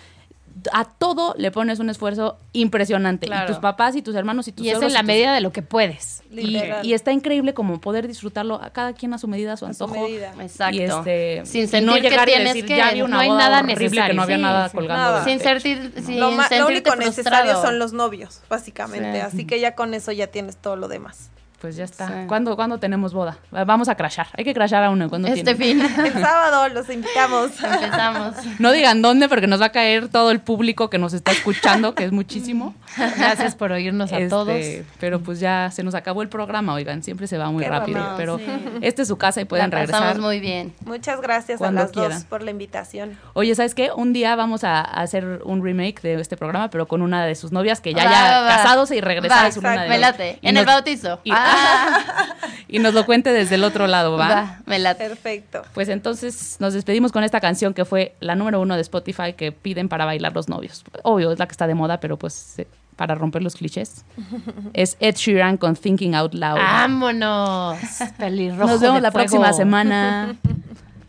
a 0.72 0.84
todo 0.84 1.34
le 1.38 1.50
pones 1.50 1.78
un 1.78 1.90
esfuerzo 1.90 2.38
impresionante. 2.52 3.26
Claro. 3.26 3.44
Y 3.44 3.46
tus 3.48 3.58
papás 3.58 3.96
y 3.96 4.02
tus 4.02 4.14
hermanos 4.14 4.48
y 4.48 4.52
tus 4.52 4.64
Y 4.66 4.70
es 4.70 4.80
en 4.82 4.92
la 4.92 5.00
tus- 5.00 5.06
medida 5.06 5.34
de 5.34 5.40
lo 5.40 5.52
que 5.52 5.62
puedes. 5.62 6.22
Y, 6.30 6.58
y 6.82 6.92
está 6.92 7.12
increíble 7.12 7.54
como 7.54 7.80
poder 7.80 8.06
disfrutarlo 8.08 8.60
a 8.62 8.70
cada 8.70 8.92
quien 8.92 9.14
a 9.14 9.18
su 9.18 9.28
medida, 9.28 9.52
a 9.54 9.56
su 9.56 9.66
A 9.66 9.72
su 9.72 9.84
antojo. 9.84 10.02
medida. 10.06 10.32
Exacto. 10.40 10.76
Y 10.76 10.80
este, 10.82 11.46
Sin 11.46 11.64
y 11.64 11.66
sentir 11.68 11.86
no 11.86 11.94
que 11.94 12.00
llegar 12.02 12.28
y 12.28 12.32
tienes 12.32 12.54
decir, 12.54 12.66
que- 12.66 12.76
ya 12.76 13.04
una 13.04 13.16
no 13.16 13.20
hay 13.20 13.28
boda 13.28 13.38
nada 13.38 13.58
horrible 13.60 13.74
necesario. 13.84 14.10
que 14.10 14.14
no 14.16 14.22
había 14.22 14.36
Sí, 14.36 14.42
nada 14.42 14.68
sí. 14.68 14.76
colgando. 14.76 15.02
Nada. 15.02 15.24
del 15.24 15.38
sin 15.38 15.40
sentir, 15.40 15.92
sin 16.04 16.20
lo, 16.20 16.30
lo 16.30 16.66
único 16.66 16.96
necesario 16.96 17.60
son 17.62 17.78
los 17.78 17.92
novios, 17.92 18.42
básicamente. 18.48 19.12
Sí. 19.14 19.18
Así 19.20 19.46
que 19.46 19.60
ya 19.60 19.74
con 19.74 19.94
eso 19.94 20.12
ya 20.12 20.26
tienes 20.28 20.56
todo 20.56 20.76
lo 20.76 20.88
demás. 20.88 21.30
Pues 21.60 21.74
ya 21.74 21.84
está. 21.84 22.06
Sí. 22.06 22.12
¿Cuándo, 22.28 22.54
cuándo 22.54 22.78
tenemos 22.78 23.14
boda? 23.14 23.38
Vamos 23.50 23.88
a 23.88 23.94
crashar. 23.94 24.26
Hay 24.36 24.44
que 24.44 24.52
crashar 24.52 24.84
a 24.84 24.90
uno. 24.90 25.08
¿Cuándo 25.08 25.28
Este 25.28 25.54
tienen? 25.54 25.88
fin. 25.88 26.04
El 26.06 26.12
sábado 26.12 26.68
los 26.68 26.88
invitamos. 26.90 27.50
Empezamos. 27.62 28.34
No 28.58 28.72
digan 28.72 29.00
dónde 29.00 29.28
porque 29.28 29.46
nos 29.46 29.60
va 29.60 29.66
a 29.66 29.72
caer 29.72 30.08
todo 30.08 30.30
el 30.30 30.40
público 30.40 30.90
que 30.90 30.98
nos 30.98 31.14
está 31.14 31.32
escuchando, 31.32 31.94
que 31.94 32.04
es 32.04 32.12
muchísimo. 32.12 32.74
Gracias 33.16 33.54
por 33.54 33.72
oírnos 33.72 34.12
a 34.12 34.18
Este, 34.18 34.28
todos. 34.28 34.56
Pero 35.00 35.20
pues 35.20 35.40
ya 35.40 35.70
se 35.72 35.82
nos 35.82 35.94
acabó 35.94 36.20
el 36.22 36.28
programa, 36.28 36.74
oigan, 36.74 37.02
siempre 37.02 37.26
se 37.26 37.38
va 37.38 37.50
muy 37.50 37.64
Qué 37.64 37.70
rápido. 37.70 38.14
pero 38.18 38.38
Sí. 38.38 38.44
esta 38.82 39.02
es 39.02 39.08
su 39.08 39.16
casa 39.16 39.40
y 39.40 39.46
pueden 39.46 39.70
La 39.70 39.78
regresar. 39.78 40.00
pasamos 40.02 40.22
muy 40.22 40.40
bien. 40.40 40.74
Muchas 40.84 41.20
gracias 41.22 41.62
a 41.62 41.70
las 41.72 41.90
quieran. 41.90 42.12
dos 42.12 42.24
por 42.24 42.42
la 42.42 42.50
invitación. 42.50 43.18
Oye, 43.32 43.54
¿sabes 43.54 43.74
qué? 43.74 43.90
Un 43.96 44.12
día 44.12 44.36
vamos 44.36 44.62
a 44.62 44.80
hacer 44.82 45.40
un 45.44 45.64
remake 45.64 46.00
de 46.02 46.20
este 46.20 46.36
programa, 46.36 46.68
pero 46.70 46.86
con 46.86 47.00
una 47.02 47.24
de 47.24 47.34
sus 47.34 47.50
novias 47.50 47.80
que 47.80 47.94
ya 47.94 48.04
Va, 48.04 48.10
haya 48.10 48.40
va, 48.40 48.42
va. 48.42 48.56
casados 48.56 48.90
y 48.90 49.00
regresar 49.00 49.52
de 49.52 49.88
Me 49.88 49.98
late. 49.98 50.38
Y 50.42 50.48
En 50.48 50.56
el 50.58 50.64
nos- 50.66 50.74
bautizo. 50.74 51.20
y- 51.24 51.30
Ah, 51.32 51.45
Y 52.68 52.80
nos 52.80 52.94
lo 52.94 53.06
cuente 53.06 53.32
desde 53.32 53.54
el 53.54 53.64
otro 53.64 53.86
lado, 53.86 54.16
¿va? 54.16 54.28
va, 54.28 54.58
me 54.66 54.78
late. 54.80 55.08
Perfecto. 55.08 55.62
Pues 55.72 55.88
entonces 55.88 56.56
nos 56.58 56.74
despedimos 56.74 57.12
con 57.12 57.22
esta 57.22 57.40
canción 57.40 57.74
que 57.74 57.84
fue 57.84 58.16
la 58.18 58.34
número 58.34 58.60
uno 58.60 58.74
de 58.74 58.80
Spotify 58.80 59.34
que 59.34 59.52
piden 59.52 59.88
para 59.88 60.04
bailar 60.04 60.34
los 60.34 60.48
novios. 60.48 60.84
Obvio, 61.04 61.30
es 61.30 61.38
la 61.38 61.46
que 61.46 61.52
está 61.52 61.68
de 61.68 61.74
moda, 61.74 62.00
pero 62.00 62.18
pues 62.18 62.58
eh, 62.58 62.66
para 62.96 63.14
romper 63.14 63.42
los 63.42 63.54
clichés. 63.54 64.04
es 64.72 64.96
Ed 64.98 65.14
Sheeran 65.14 65.58
con 65.58 65.76
Thinking 65.76 66.16
Out 66.16 66.34
Loud. 66.34 66.56
¡Vámonos! 66.56 67.78
Pelirrojo 68.18 68.66
Nos 68.72 68.80
vemos 68.80 68.96
de 68.96 69.02
la 69.02 69.12
fuego. 69.12 69.28
próxima 69.28 69.52
semana, 69.52 70.34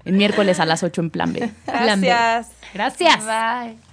el 0.05 0.13
miércoles 0.13 0.59
a 0.59 0.65
las 0.65 0.83
8 0.83 1.01
en 1.01 1.09
Plan 1.09 1.33
B. 1.33 1.51
Plan 1.65 2.01
B. 2.01 2.07
Gracias. 2.07 2.51
Gracias. 2.73 3.25
Bye. 3.25 3.86